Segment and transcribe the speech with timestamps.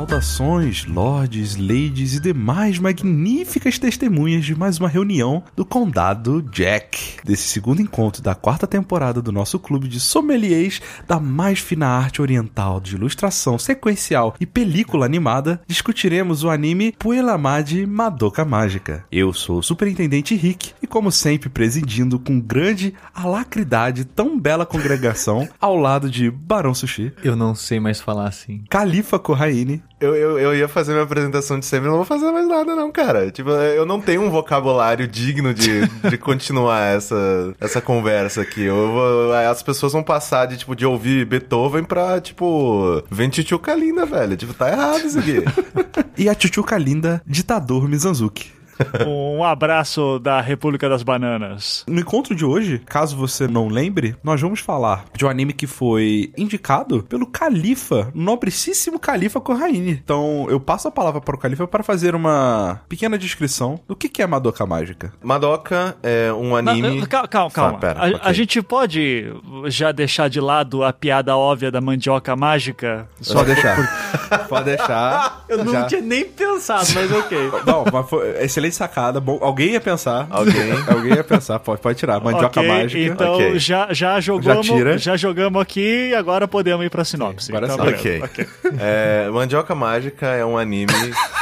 [0.00, 7.18] Saudações, lords, ladies e demais magníficas testemunhas de mais uma reunião do Condado Jack.
[7.22, 12.22] Desse segundo encontro da quarta temporada do nosso clube de sommeliers da mais fina arte
[12.22, 19.04] oriental de ilustração sequencial e película animada, discutiremos o anime Puelamade Madoka Mágica.
[19.12, 25.46] Eu sou o Superintendente Rick e, como sempre, presidindo com grande alacridade tão bela congregação
[25.60, 28.64] ao lado de Barão Sushi, Eu não sei mais falar assim.
[28.70, 32.48] Califa Corraine, Eu, eu, eu ia fazer minha apresentação de sempre, não vou fazer mais
[32.48, 33.30] nada, não, cara.
[33.30, 38.62] Tipo, eu não tenho um vocabulário digno de, de continuar essa, essa conversa aqui.
[38.62, 44.06] Eu vou- as pessoas vão passar de, tipo, de ouvir Beethoven pra, tipo, Ventituca linda,
[44.06, 44.36] velho.
[44.38, 45.42] Tipo, tá errado isso aqui.
[46.16, 48.50] e a Chuchuca linda, ditador Mizanzuki.
[49.06, 51.84] Um abraço da República das Bananas.
[51.88, 55.66] No encontro de hoje, caso você não lembre, nós vamos falar de um anime que
[55.66, 59.92] foi indicado pelo Califa, nobricíssimo Califa Corraine.
[59.92, 64.08] Então, eu passo a palavra para o Califa para fazer uma pequena descrição do que
[64.08, 65.12] que é Madoka Mágica.
[65.22, 67.00] Madoka é um anime...
[67.00, 67.50] Não, calma, calma.
[67.50, 67.76] calma.
[67.76, 68.20] Ah, pera, a, ok.
[68.22, 69.32] a gente pode
[69.66, 73.08] já deixar de lado a piada óbvia da mandioca mágica?
[73.20, 73.76] Só deixar.
[74.48, 75.44] Pode deixar.
[75.48, 75.86] Eu não Já.
[75.86, 77.38] tinha nem pensado, mas ok.
[77.66, 79.20] Não, mas foi excelente sacada.
[79.20, 80.26] Bom, alguém ia pensar.
[80.30, 80.54] Alguém.
[80.88, 81.58] alguém ia pensar.
[81.58, 82.20] Pode, pode tirar.
[82.20, 83.12] Mandioca Ok, mágica.
[83.12, 83.58] Então Ok.
[83.58, 84.98] já, já jogamos, Já tira.
[84.98, 87.50] já jogamos aqui e agora podemos ir pra sinopse.
[87.54, 87.92] agora Então, sim.
[87.92, 88.24] beleza.
[88.24, 88.46] Ok.
[88.78, 90.92] É, Mandioca Mágica é um anime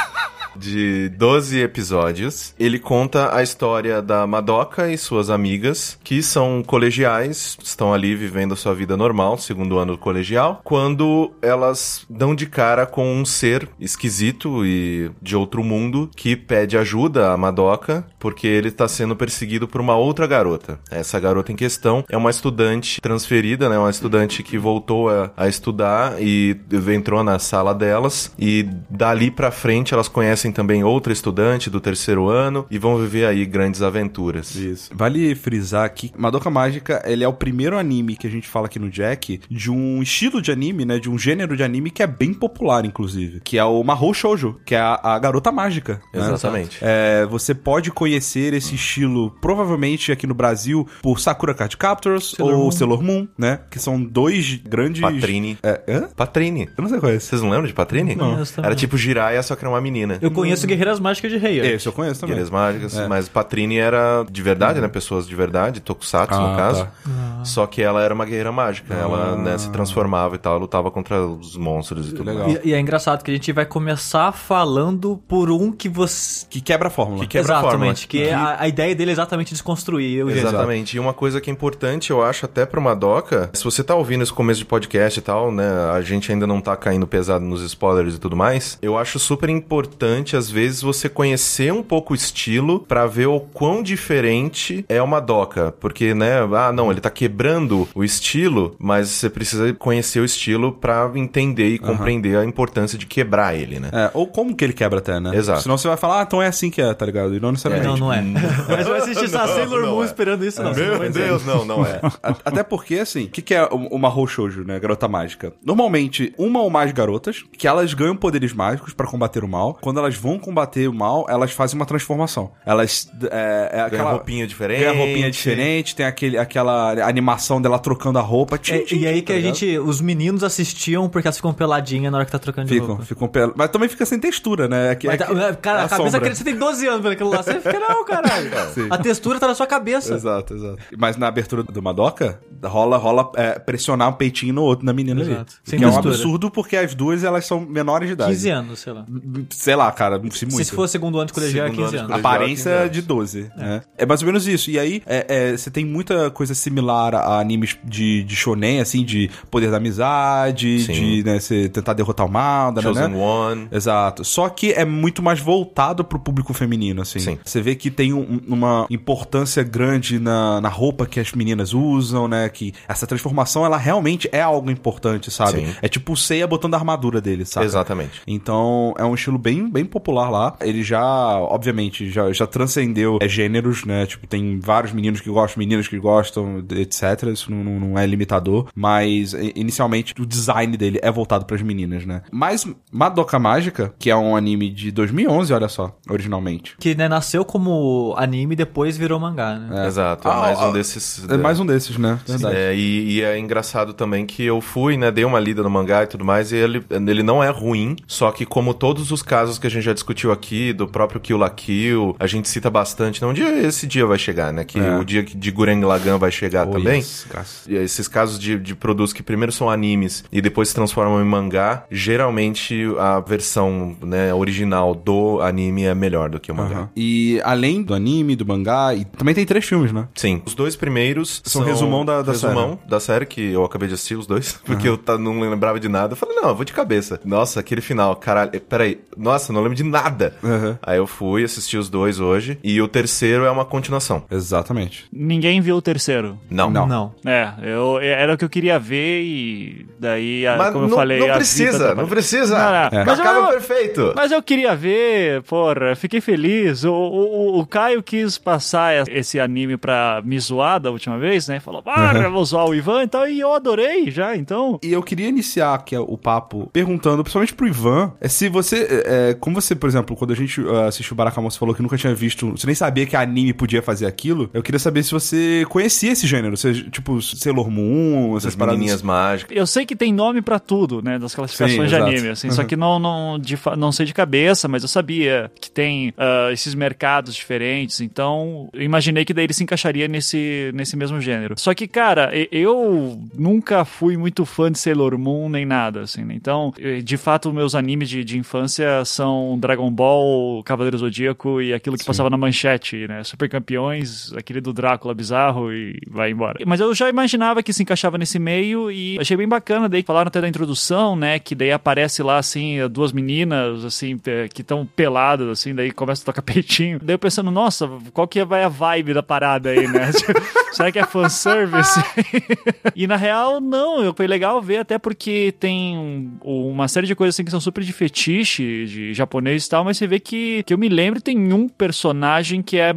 [0.59, 2.53] de 12 episódios.
[2.59, 8.53] Ele conta a história da Madoka e suas amigas, que são colegiais, estão ali vivendo
[8.53, 13.69] a sua vida normal, segundo ano colegial, quando elas dão de cara com um ser
[13.79, 19.67] esquisito e de outro mundo que pede ajuda à Madoka, porque ele está sendo perseguido
[19.67, 20.79] por uma outra garota.
[20.91, 23.77] Essa garota em questão é uma estudante transferida, né?
[23.77, 26.57] Uma estudante que voltou a, a estudar e
[26.93, 32.27] entrou na sala delas e dali pra frente elas conhecem também outra estudante do terceiro
[32.27, 34.55] ano e vão viver aí grandes aventuras.
[34.55, 34.91] Isso.
[34.93, 38.79] Vale frisar aqui, Madoka Mágica, ele é o primeiro anime que a gente fala aqui
[38.79, 42.07] no Jack de um estilo de anime, né, de um gênero de anime que é
[42.07, 46.01] bem popular, inclusive, que é o Mahou Shoujo, que é a, a garota mágica.
[46.13, 46.21] né?
[46.21, 46.77] Exatamente.
[46.81, 52.55] É, você pode conhecer esse estilo, provavelmente aqui no Brasil, por Sakura Card Captors Sailor
[52.55, 52.71] ou Moon.
[52.71, 55.01] Sailor Moon, né, que são dois grandes...
[55.01, 55.57] Patrine.
[55.63, 56.09] É, hã?
[56.15, 56.69] Patrine.
[56.77, 57.27] Eu não sei qual é esse.
[57.27, 58.15] Vocês não lembram de Patrine?
[58.15, 58.43] Não.
[58.45, 58.65] Também.
[58.65, 60.17] Era tipo Jiraiya, só que era uma menina.
[60.21, 61.59] Eu conheço Guerreiras Mágicas de Rei.
[61.59, 62.35] Esse eu conheço também.
[62.35, 63.07] Guerreiras mágicas, É.
[63.07, 64.87] mas Patrine era de verdade, né?
[64.87, 66.83] Pessoas de verdade, Tokusatsu Ah, no caso.
[66.83, 67.43] tá.
[67.43, 68.93] Só que ela era uma guerreira mágica.
[68.93, 72.49] Ela né, se transformava e tal, lutava contra os monstros e tudo legal.
[72.63, 76.45] E, e é engraçado que a gente vai começar falando por um que você.
[76.49, 77.21] Que quebra a fórmula.
[77.21, 77.75] Que quebra a fórmula.
[77.91, 80.29] exatamente, que é a, a ideia dele é exatamente desconstruir o.
[80.29, 80.97] Exatamente.
[80.97, 83.95] E uma coisa que é importante, eu acho, até pra uma doca, se você tá
[83.95, 87.45] ouvindo esse começo de podcast e tal, né, a gente ainda não tá caindo pesado
[87.45, 92.13] nos spoilers e tudo mais, eu acho super importante, às vezes, você conhecer um pouco
[92.13, 95.73] o estilo pra ver o quão diferente é uma doca.
[95.79, 100.71] Porque, né, ah, não, ele tá quebrando o estilo, mas você precisa conhecer o estilo
[100.71, 103.89] pra entender e compreender a importância de quebrar ele, né?
[103.93, 105.35] É, ou como que ele quebra até, né?
[105.35, 105.61] Exato.
[105.61, 107.35] Senão você vai falar, ah, então é assim que é, tá ligado?
[107.35, 107.99] E não necessariamente.
[107.99, 108.21] Não, não é.
[108.67, 110.05] Mas vai assistir Não, Sailor não Moon é.
[110.05, 110.73] esperando isso, não.
[110.73, 111.27] Meu Pois é.
[111.27, 111.99] Deus, não, não é.
[112.43, 114.79] Até porque, assim, o que, que é o- uma Shoujo, né?
[114.79, 115.53] Garota mágica.
[115.65, 119.77] Normalmente, uma ou mais garotas, que elas ganham poderes mágicos pra combater o mal.
[119.81, 122.51] Quando elas vão combater o mal, elas fazem uma transformação.
[122.65, 123.09] Elas.
[123.31, 124.11] É, é aquela.
[124.11, 124.79] roupinha diferente.
[124.79, 128.57] Ganha roupinha diferente, tem aquele, aquela animação dela trocando a roupa.
[128.57, 129.55] Tchim, É, tchim, e aí tchim, que tá a ligado?
[129.55, 129.77] gente.
[129.79, 133.03] Os meninos assistiam porque elas ficam peladinhas na hora que tá trocando de Ficam, roupa.
[133.05, 133.53] ficam pel...
[133.55, 134.91] Mas também fica sem textura, né?
[134.91, 137.01] É que- Mas é tá- que- cara, é a cabeça que você tem 12 anos
[137.03, 137.41] vendo aquilo lá.
[137.43, 138.49] Você fica, não, caralho.
[138.73, 138.87] Sim.
[138.89, 140.13] A textura tá na sua cabeça.
[140.13, 140.77] Exato, exato.
[140.97, 145.21] Mas na abertura do Madoka, rola, rola é, pressionar um peitinho no outro, na menina
[145.21, 145.31] ali.
[145.31, 145.53] Exato.
[145.63, 146.13] Sem que é um textura.
[146.15, 148.31] absurdo porque as duas, elas são menores de idade.
[148.31, 149.05] 15 anos, sei lá.
[149.49, 150.63] Sei lá, cara, se muito.
[150.65, 152.25] Se for segundo ano de colegial, é Segundo 15 ano de anos.
[152.25, 152.91] Aparência 15 anos.
[152.93, 153.81] de 12, né?
[153.97, 154.71] É mais ou menos isso.
[154.71, 159.03] E aí, é, é, você tem muita coisa similar a animes de, de shonen, assim,
[159.03, 160.93] de poder da amizade, Sim.
[160.93, 163.17] de né, você tentar derrotar o mal, né, Chosen né?
[163.17, 163.67] One.
[163.71, 164.23] Exato.
[164.23, 167.19] Só que é muito mais voltado pro público feminino, assim.
[167.19, 167.39] Sim.
[167.43, 172.27] Você vê que tem um- uma importância grande na, na roupa que as meninas usam,
[172.27, 172.47] né?
[172.49, 175.65] Que essa transformação, ela realmente é algo importante, sabe?
[175.65, 175.75] Sim.
[175.81, 177.65] É tipo o Seiya botando a armadura dele, sabe?
[177.65, 178.21] Exatamente.
[178.27, 180.55] Então, é um estilo bem, bem popular lá.
[180.61, 181.03] Ele já,
[181.39, 184.05] obviamente, já, já transcendeu é, gêneros, né?
[184.05, 187.23] Tipo, tem vários meninos que gostam, meninas que gostam, etc.
[187.33, 188.67] Isso não, não, não é limitador.
[188.75, 192.21] Mas, inicialmente, o design dele é voltado pras meninas, né?
[192.31, 196.75] Mas Madoka Mágica, que é um anime de 2011, olha só, originalmente.
[196.79, 199.87] Que né, nasceu como anime e depois virou mangá, né?
[199.87, 201.29] Exato, é Ah, mais ah, um desses.
[201.29, 202.19] É mais um desses, né?
[202.27, 202.55] Verdade.
[202.55, 206.03] É, e, e é engraçado também que eu fui, né, dei uma lida no mangá
[206.03, 209.57] e tudo mais, e ele, ele não é ruim, só que como todos os casos
[209.57, 213.21] que a gente já discutiu aqui, do próprio Kill la Kill, a gente cita bastante,
[213.21, 214.97] não, um dia esse dia vai chegar, né, que É.
[214.97, 216.97] o dia de Gurren Lagann vai chegar Oh, também.
[216.99, 217.25] yes.
[217.67, 221.25] E esses casos de, de produtos que primeiro são animes e depois se transformam em
[221.25, 226.75] mangá, geralmente a versão né, original do anime é melhor do que o mangá.
[226.79, 226.89] Aham.
[226.95, 230.07] E além do anime, do mangá, e também tem três filmes, né?
[230.15, 232.89] Sim, os dois primeiros São resumão da- da resumão série.
[232.89, 235.87] da série que eu acabei de assistir os dois, porque eu tá- não lembrava de
[235.87, 236.13] nada.
[236.13, 237.19] Eu falei, não, eu vou de cabeça.
[237.23, 240.33] Nossa, aquele final, caralho, peraí, nossa, não lembro de nada.
[240.43, 240.77] Aham.
[240.81, 244.23] Aí eu fui assistir os dois hoje e o terceiro é uma continuação.
[244.29, 245.05] Exatamente.
[245.11, 246.37] Ninguém viu o terceiro.
[246.49, 246.69] Não.
[246.69, 246.87] Não.
[246.87, 247.13] Não.
[247.25, 251.19] É, eu, era o que eu queria ver e daí, a- como eu não, falei...
[251.19, 252.57] não precisa, não precisa.
[252.57, 252.99] Não, não.
[253.01, 253.05] É.
[253.05, 254.13] Mas Acaba eu- perfeito.
[254.15, 256.83] Mas eu queria ver, porra, fiquei feliz.
[256.83, 261.59] O, o, o Caio quis passar esse anime pra me zoar da última vez, né?
[261.59, 264.79] Falou, ah, eu vou zoar o Ivan e tal, e eu adorei já, então.
[264.83, 269.29] E eu queria iniciar aqui o papo perguntando, principalmente pro Ivan, é se você, é,
[269.29, 271.81] é, como você, por exemplo, quando a gente uh, assistiu o Barakamon, você falou que
[271.81, 275.11] nunca tinha visto, você nem sabia que anime podia fazer aquilo, eu queria saber se
[275.11, 278.77] você conhecia esse gênero, você, tipo, Sailor Moon, essas As paradas.
[278.77, 279.55] menininhas mágicas.
[279.55, 282.03] Eu sei que tem nome pra tudo, né, das classificações Sim, de exato.
[282.11, 285.69] anime, assim, só que não, não, de, não sei de cabeça, mas eu sabia que
[285.69, 290.95] tem ah, esses mercados diferentes, então eu imaginei que daí ele se encaixaria nesse, nesse
[290.95, 291.55] mesmo gênero.
[291.57, 296.33] Só que, cara, eu nunca fui muito fã de Sailor Moon nem nada, assim, né?
[296.35, 301.73] então, eh, de fato, meus animes de, de infância são Dragon Ball, Cavaleiro Zodíaco e
[301.73, 306.59] aquilo que passava na manchete, né, Super Campeões, aquele do Drácula bizarro e vai embora.
[306.65, 310.27] Mas eu já imaginava que se encaixava nesse meio e achei bem bacana, daí falaram
[310.27, 314.17] até da introdução, né, que daí aparece lá, assim, duas meninas, assim,
[314.53, 316.99] que estão peladas, assim, daí começa a tocar peitinho.
[317.01, 320.11] Daí eu pensando, nossa, qual que vai a vibe da parada aí, né?
[320.71, 321.99] Será que é fanservice?
[322.95, 327.15] e na real, não, eu- foi legal ver, até porque tem um- uma série de
[327.15, 330.63] coisas assim que são super de fetiche, de japonês e tal, mas você vê que,
[330.63, 332.93] que eu me lembro, tem um personagem que é,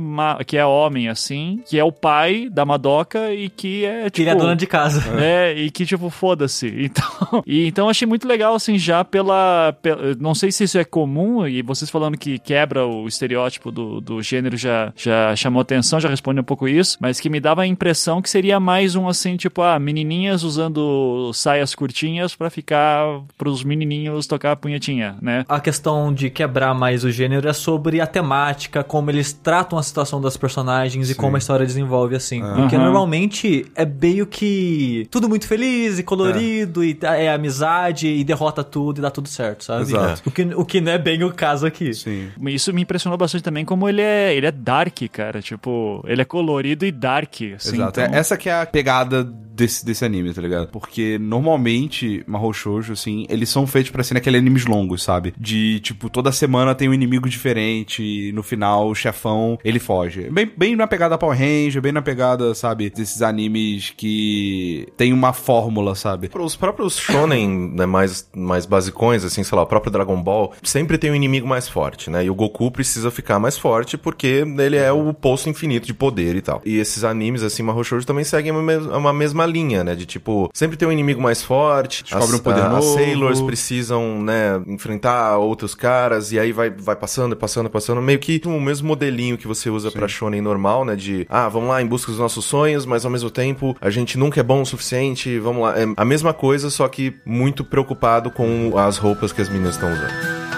[0.46, 4.12] que é homem, assim, que é o pai da Madoka e que é, tipo...
[4.12, 5.02] Que ele é dona de casa.
[5.20, 6.72] É, e que tipo, foda-se.
[6.92, 10.84] Então, e, então achei muito legal, assim, já pela, pela- Não sei se isso é
[10.84, 16.00] comum, e vocês falando que quebra o estereótipo do, do gênero já, já chamou atenção,
[16.00, 19.08] já responde um pouco isso, mas que me dava a impressão que seria mais um,
[19.08, 25.44] assim, tipo, ah, menininhas usando saias curtinhas pra ficar pros menininhos tocar a punhetinha, né?
[25.48, 29.82] A questão de quebrar mais o gênero é sobre a temática, como eles tratam a
[29.82, 32.40] situação das personagens e como a história desenvolve assim.
[32.56, 32.84] Porque Aham.
[32.84, 38.98] normalmente é meio que tudo muito feliz e colorido e é amizade e derrota tudo
[38.98, 39.82] e dá tudo certo, sabe?
[39.82, 40.22] Exato.
[40.26, 41.92] O que, o que não é bem o caso aqui.
[41.94, 42.28] Sim.
[42.46, 45.40] Isso me impressionou bastante também, como ele é, ele é dark, cara.
[45.42, 47.34] Tipo, ele é colorido e dark.
[47.56, 48.00] Assim, Exato.
[48.00, 50.68] então- É- Essa que é a pegada desse, desse anime, tá ligado?
[50.68, 55.34] Porque normalmente, Mahou Shoujo, assim, eles são feitos pra ser aqueles animes longos, sabe?
[55.38, 60.28] De, tipo, toda semana tem um inimigo diferente e no final o chefão, ele foge.
[60.30, 62.90] Bem, bem na pegada Power Ranger, bem na pegada, sabe?
[62.90, 66.30] Desses animes que tem uma fórmula, sabe?
[66.34, 70.98] Os próprios shonen, né, mais, mais basicões, assim, sei lá, o próprio Dragon Ball, sempre
[70.98, 72.24] tem um inimigo mais forte, né?
[72.24, 76.36] E o Goku precisa ficar mais forte porque ele é o poço infinito de poder
[76.36, 76.60] e tal.
[76.64, 79.94] E esses animes, assim, Mahou Shoujo também seguem uma, mes- uma mesma linha, né?
[79.94, 82.94] De tipo, sempre tem um inimigo mais forte, Descobre as, um poder a- as novo.
[82.98, 86.01] Sailors precisam, né, enfrentar outros caras
[86.32, 89.90] e aí vai, vai passando, passando, passando, meio que o mesmo modelinho que você usa
[89.90, 90.96] pra shonen normal, né?
[90.96, 94.18] De, ah, vamos lá em busca dos nossos sonhos, mas ao mesmo tempo a gente
[94.18, 95.78] nunca é bom o suficiente, vamos lá.
[95.78, 99.92] É a mesma coisa, só que muito preocupado com as roupas que as meninas estão
[99.92, 100.51] usando.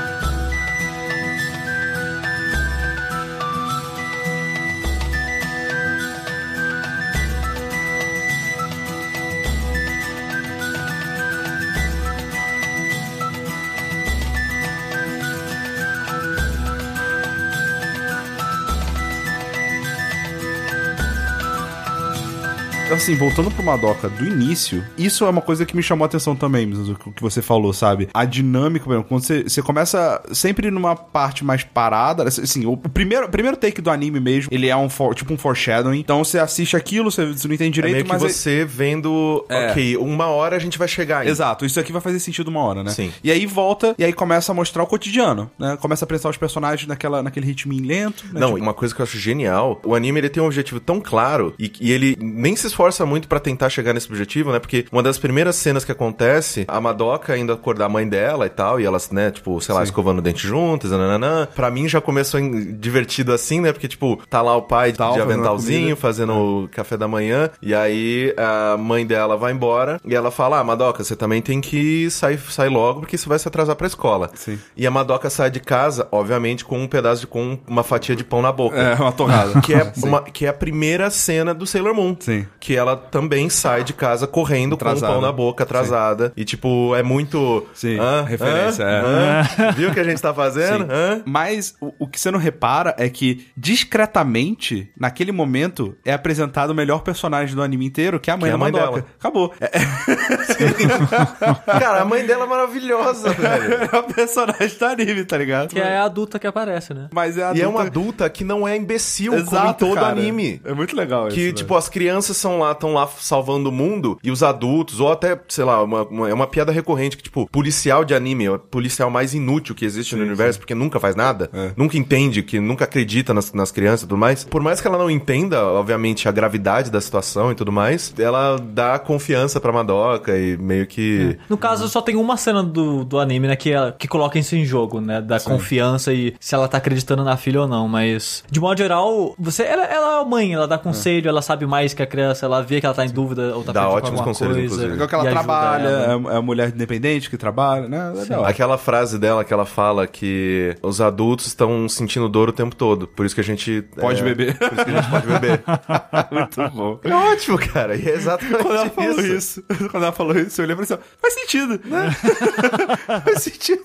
[23.04, 26.34] Assim, voltando pro Madoka do início, isso é uma coisa que me chamou a atenção
[26.34, 28.08] também, o que você falou, sabe?
[28.14, 33.28] A dinâmica, exemplo, quando você, você começa sempre numa parte mais parada, assim, o primeiro,
[33.28, 35.98] primeiro take do anime mesmo, ele é um for, tipo um foreshadowing.
[35.98, 38.22] Então você assiste aquilo, você, você não entende direito, é meio que mas.
[38.22, 39.70] você vendo, É.
[39.70, 41.28] ok, uma hora a gente vai chegar aí.
[41.28, 42.90] Exato, isso aqui vai fazer sentido uma hora, né?
[42.90, 43.12] Sim.
[43.22, 45.76] E aí volta, e aí começa a mostrar o cotidiano, né?
[45.78, 48.24] Começa a apresentar os personagens naquela, naquele ritminho lento.
[48.32, 48.40] Né?
[48.40, 51.00] Não, Tipo, uma coisa que eu acho genial, o anime ele tem um objetivo tão
[51.00, 54.58] claro e, e ele nem se esforça muito pra tentar chegar nesse objetivo, né?
[54.58, 58.50] Porque uma das primeiras cenas que acontece, a Madoka indo acordar a mãe dela e
[58.50, 59.84] tal, e elas, né, tipo, sei lá, Sim.
[59.86, 61.48] escovando o dente juntas, nananã.
[61.54, 62.40] Pra mim já começou
[62.78, 63.72] divertido assim, né?
[63.72, 66.34] Porque, tipo, tá lá o pai de, Tal, de aventalzinho, fazendo
[66.64, 70.64] o café da manhã, e aí a mãe dela vai embora e ela fala: Ah,
[70.64, 74.30] Madoka, você também tem que sair, sair logo porque você vai se atrasar pra escola.
[74.34, 74.58] Sim.
[74.76, 77.26] E a Madoka sai de casa, obviamente, com um pedaço de.
[77.26, 78.76] com uma fatia de pão na boca.
[78.76, 79.60] É, uma torrada.
[79.60, 82.16] Que é, uma, que é a primeira cena do Sailor Moon.
[82.18, 82.46] Sim.
[82.60, 85.06] Que ela também sai de casa correndo Atrasada.
[85.06, 86.32] com um pão na boca, atrasada.
[86.36, 87.66] E, tipo, é muito.
[87.74, 88.22] Sim, Hã?
[88.22, 88.88] referência, Hã?
[88.88, 89.40] é.
[89.68, 89.72] Hã?
[89.72, 90.84] Viu o que a gente tá fazendo?
[90.84, 90.90] Sim.
[90.90, 91.22] Hã?
[91.24, 96.74] Mas o, o que você não repara é que, discretamente, naquele momento, é apresentado o
[96.74, 99.00] melhor personagem do anime inteiro, que é a mãe Que é da a mãe Madoka.
[99.00, 99.06] dela.
[99.18, 99.52] Acabou.
[99.60, 99.70] É,
[101.78, 103.88] Cara, a mãe dela é maravilhosa, velho.
[103.92, 105.68] é o personagem do anime, tá ligado?
[105.70, 107.08] Que é a adulta que aparece, né?
[107.12, 107.62] Mas é E adulta...
[107.62, 110.08] é uma adulta que não é imbecil, como em Exato, todo cara.
[110.08, 110.60] anime.
[110.64, 111.52] É muito legal Que, isso, né?
[111.54, 115.38] tipo, as crianças são lá, estão lá salvando o mundo e os adultos, ou até,
[115.48, 118.58] sei lá, uma, uma- é uma piada recorrente que, tipo, policial de anime é o
[118.58, 121.70] policial mais inútil que existe no universo, porque nunca faz nada, É.
[121.76, 124.44] nunca entende, que nunca acredita nas, nas crianças e tudo mais.
[124.44, 128.56] Por mais que ela não entenda, obviamente, a gravidade da situação e tudo mais, ela
[128.58, 131.38] dá confiança pra Madoka e meio que.
[131.48, 134.54] No caso, só tem uma cena do, do anime, né, que, é, que coloca isso
[134.56, 135.20] em jogo, né?
[135.20, 137.88] Da confiança e se ela tá acreditando na filha ou não.
[137.88, 139.62] Mas, de modo geral, você.
[139.62, 142.60] Ela, ela é a mãe, ela dá conselho, ela sabe mais que a criança, ela
[142.64, 144.66] vê que ela tá em dúvida ou tá Dá ótimos alguma conselhos, coisa.
[144.66, 144.90] inclusive.
[144.90, 146.30] É igual que ela trabalha, ela.
[146.30, 148.12] é é a mulher independente que trabalha, né?
[148.28, 148.48] É.
[148.48, 153.06] Aquela frase dela que ela fala que os adultos estão sentindo dor o tempo todo.
[153.06, 153.82] Por isso que a gente.
[153.96, 154.58] Pode é, beber.
[154.58, 155.62] Por isso que a gente pode beber.
[156.30, 157.00] Muito bom.
[157.04, 157.96] É ótimo, cara.
[157.96, 158.94] E é exatamente Quando ela isso.
[158.94, 162.10] falou isso, quando ela falou isso, eu olhei pra assim, ó, faz sentido, né?
[163.24, 163.84] faz sentido.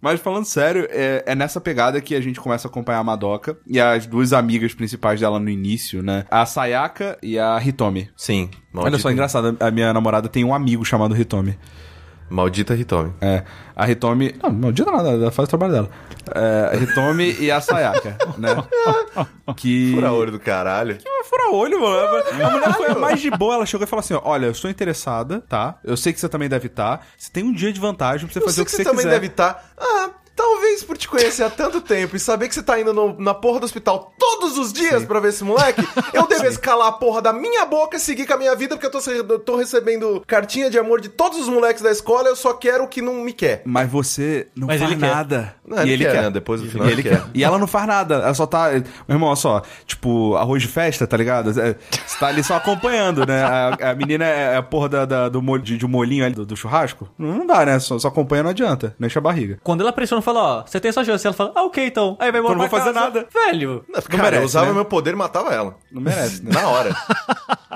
[0.00, 3.56] Mas falando sério, é, é nessa pegada que a gente começa a acompanhar a Madoka
[3.66, 6.24] e as duas amigas principais dela no início, né?
[6.30, 8.05] A Sayaka e a Hitomi.
[8.16, 8.50] Sim.
[8.74, 11.58] Olha Maldita, só, engraçado, a minha namorada tem um amigo chamado Hitomi.
[12.28, 13.12] Maldita Hitomi.
[13.20, 13.44] É,
[13.76, 14.34] a Hitomi...
[14.42, 15.90] Não, não diga nada, ela faz o trabalho dela.
[16.34, 18.48] É, Hitomi e a Sayaka, né?
[19.56, 19.92] Que...
[19.94, 20.98] Fura olho do caralho.
[21.24, 22.22] Fura olho, mano.
[22.42, 23.54] A mulher foi a mais de boa.
[23.54, 25.78] Ela chegou e falou assim: ó, Olha, eu estou interessada, tá?
[25.84, 27.06] Eu sei que você também deve estar.
[27.16, 28.88] Você tem um dia de vantagem pra você Eu fazer o que que você você
[28.88, 29.10] também quiser.
[29.10, 29.72] deve estar.
[29.78, 33.16] Ah, talvez por te conhecer há tanto tempo e saber que você tá indo no-
[33.18, 36.92] na porra do hospital todos os dias pra ver esse moleque, eu devo escalar a
[36.92, 39.56] porra da minha boca e seguir com a minha vida porque eu tô, eu tô
[39.56, 43.00] recebendo cartinha de amor de todos os moleques da escola, eu só quero o que
[43.00, 43.62] não me quer.
[43.64, 45.06] Mas você não Mas faz ele quer.
[45.14, 45.54] nada.
[45.66, 46.30] Não, ele quer, né?
[46.30, 47.22] Depois do final e ele ele quer.
[47.22, 47.30] quer.
[47.34, 48.16] E ela não faz nada.
[48.16, 48.70] Ela só tá.
[49.08, 49.62] Meu irmão, olha só.
[49.86, 51.50] Tipo, arroz de festa, tá ligado?
[51.60, 51.74] É,
[52.06, 53.42] Você tá ali só acompanhando, né?
[53.42, 56.34] A, a menina é a porra da, da- do molho, de, de um molhinho ali
[56.34, 57.08] do, do churrasco.
[57.18, 57.78] Não, dá, né?
[57.78, 58.94] Só, só acompanha não adianta.
[58.98, 59.58] Não enche a barriga.
[59.62, 62.16] Quando ela pressiona e fala, ó, você tem essa chance, ela fala, ah, ok, então.
[62.20, 63.04] Aí vai embora Eu não vou fazer casa.
[63.06, 63.26] nada.
[63.32, 63.84] Velho.
[64.08, 64.72] Cara, merece, eu usava né?
[64.74, 65.76] meu poder e matava ela.
[65.90, 66.50] Não merece, né?
[66.52, 66.94] Na hora.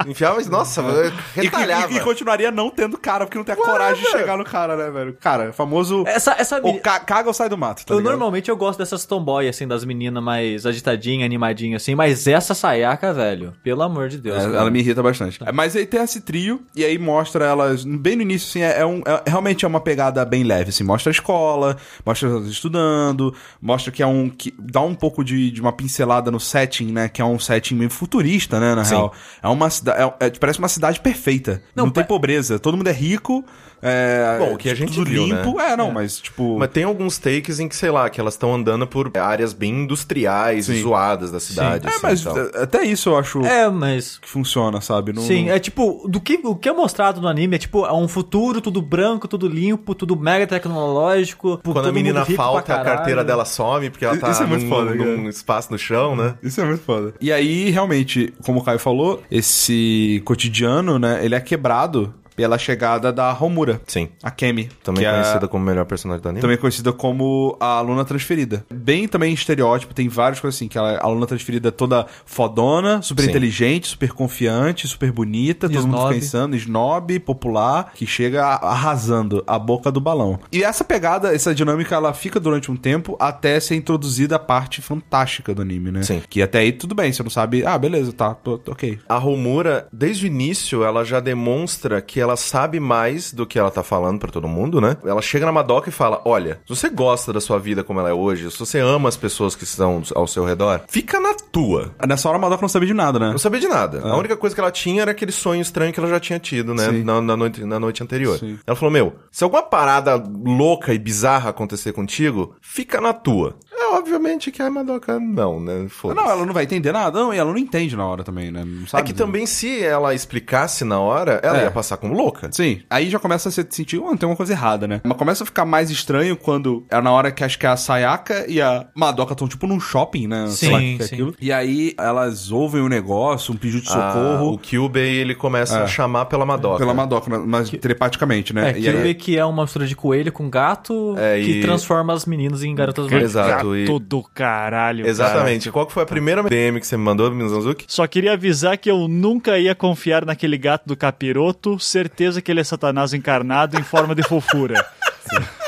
[0.07, 1.92] Enfiava, nossa, eu E, retalhava.
[1.92, 4.76] e- e continuaria não tendo cara, porque não tem a coragem de chegar no cara,
[4.76, 5.16] né, velho?
[5.21, 6.04] Cara, famoso.
[6.07, 6.80] Essa, essa Ou menina...
[6.83, 8.12] ca- caga ou sai do mato, tá Eu ligado?
[8.12, 13.12] normalmente eu gosto dessas tomboy, assim, das meninas mais agitadinhas, animadinhas, assim, mas essa Sayaka,
[13.12, 14.42] velho, pelo amor de Deus.
[14.42, 15.38] É, ela me irrita bastante.
[15.52, 18.87] Mas aí tem esse trio, e aí mostra elas, bem no início, assim, é, é
[18.87, 21.76] um, é- realmente é uma pegada bem leve, assim, mostra a escola,
[22.07, 26.40] mostra estudando, mostra que é um, que dá um pouco de, de uma pincelada no
[26.40, 28.94] setting, né, que é um setting meio futurista, né, na Sim.
[28.94, 29.14] real.
[29.42, 31.62] É uma cidade, é, é- parece uma cidade perfeita.
[31.75, 33.44] Não, Não, tem pa- pobreza, todo mundo é rico,
[33.83, 34.37] é...
[34.39, 35.73] Bom, o que a gente tudo viu, limpo, né?
[35.73, 36.59] é, não, mas tipo...
[36.59, 39.83] Mas tem alguns takes em que, sei lá, que elas estão andando por áreas bem
[39.83, 40.83] industriais e Sim.
[40.83, 41.87] zoadas da cidade.
[41.87, 42.39] é, assim, mas e tal.
[42.39, 44.19] é, até isso eu acho É, mas...
[44.19, 45.13] que funciona, sabe?
[45.13, 47.85] Não- Sim, não- é tipo, do que, o que é mostrado no anime é tipo,
[47.87, 51.59] é um futuro tudo branco, tudo limpo, tudo mega tecnológico.
[51.63, 54.65] Quando todo a menina falta, a carteira dela some, porque ela tá Isso é muito
[54.65, 56.35] num, foda, num espaço no chão, né?
[56.43, 57.15] Isso é muito foda.
[57.21, 62.56] E aí, realmente, como o Caio falou, esse cotidiano, né, ele é quebrado E ela
[62.56, 64.09] é chegada da Homura, Sim.
[64.23, 64.70] a Kemi.
[64.82, 66.40] Também é- conhecida como melhor personagem do anime.
[66.40, 68.64] Também conhecida como a aluna transferida.
[68.73, 73.02] Bem também estereótipo, tem várias coisas assim, que ela é a aluna transferida toda fodona,
[73.02, 73.28] super Sim.
[73.30, 76.09] inteligente, super confiante, super bonita, todo mundo Snob.
[76.14, 80.40] fica pensando, snob, popular, que chega arrasando a boca do balão.
[80.50, 84.80] E essa pegada, essa dinâmica, ela fica durante um tempo até ser introduzida a parte
[84.80, 86.02] fantástica do anime, né?
[86.02, 86.23] Sim.
[86.30, 88.99] Que até aí tudo bem, você não sabe, ah, beleza, tá, tô- tô ok.
[89.09, 93.71] A Homura, desde o início, ela já demonstra que ela sabe mais do que ela
[93.71, 94.97] tá falando pra todo mundo, né?
[95.05, 98.11] Ela chega na Madoka e fala: Olha, se você gosta da sua vida como ela
[98.11, 101.95] é hoje, se você ama as pessoas que estão ao seu redor, fica na tua.
[102.07, 103.31] Nessa hora a Madoka não sabia de nada, né?
[103.31, 104.01] Não sabia de nada.
[104.03, 106.75] A única coisa que ela tinha era aquele sonho estranho que ela já tinha tido,
[106.75, 106.91] né?
[106.91, 108.39] Na, na noite, na noite anterior.
[108.39, 108.59] Sim.
[108.67, 113.57] Ela falou: Meu, se alguma parada louca e bizarra acontecer contigo, fica na tua.
[113.81, 115.87] É obviamente que a Madoka não, né?
[115.89, 116.21] Foda-se.
[116.21, 117.19] Não, ela não vai entender nada.
[117.19, 118.63] Não, e ela não entende na hora também, né?
[118.65, 121.65] Não É sabe que também, se ela explicasse na hora, ela É.
[121.65, 122.51] ia passar como louca.
[122.53, 125.01] Sim, aí já começa a se sentir, oh, tem uma coisa errada, né?
[125.03, 128.45] Mas começa a ficar mais estranho quando é na hora que acho que a Sayaka
[128.49, 130.43] e a Madoka estão tipo num shopping, né?
[130.43, 131.15] Lá Sim, que é sim.
[131.15, 131.35] aquilo.
[131.41, 135.79] E aí elas ouvem um negócio, um pedido de Ah, socorro o Kyubei, ele começa
[135.79, 135.83] É.
[135.83, 136.79] a chamar pela Madoka.
[136.79, 138.73] pela Madoka, mas telepaticamente, né?
[138.73, 141.61] É, E Kyubey aí- que é uma mistura de coelho com gato É, que e-
[141.63, 143.37] transforma as meninas em garotas mágicas.
[143.75, 144.99] Exato, e- Gato do caralho.
[144.99, 145.11] cara.
[145.11, 145.71] Exatamente.
[145.71, 147.85] Qual que foi a primeira DM que você me mandou, Mizanzuki?
[147.89, 152.61] Só queria avisar que eu nunca ia confiar naquele gato do capiroto, certeza que ele
[152.61, 154.85] é Satanás encarnado em forma de fofura.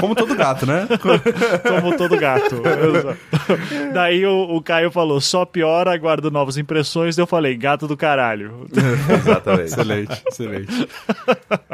[0.00, 0.86] Como todo gato, né?
[1.80, 2.56] Como todo gato.
[2.56, 3.18] Exato.
[3.92, 7.16] Daí o, o Caio falou, só piora, aguardo novas impressões.
[7.16, 8.66] Daí eu falei, gato do caralho.
[9.18, 9.64] Exatamente.
[9.72, 10.88] excelente, excelente.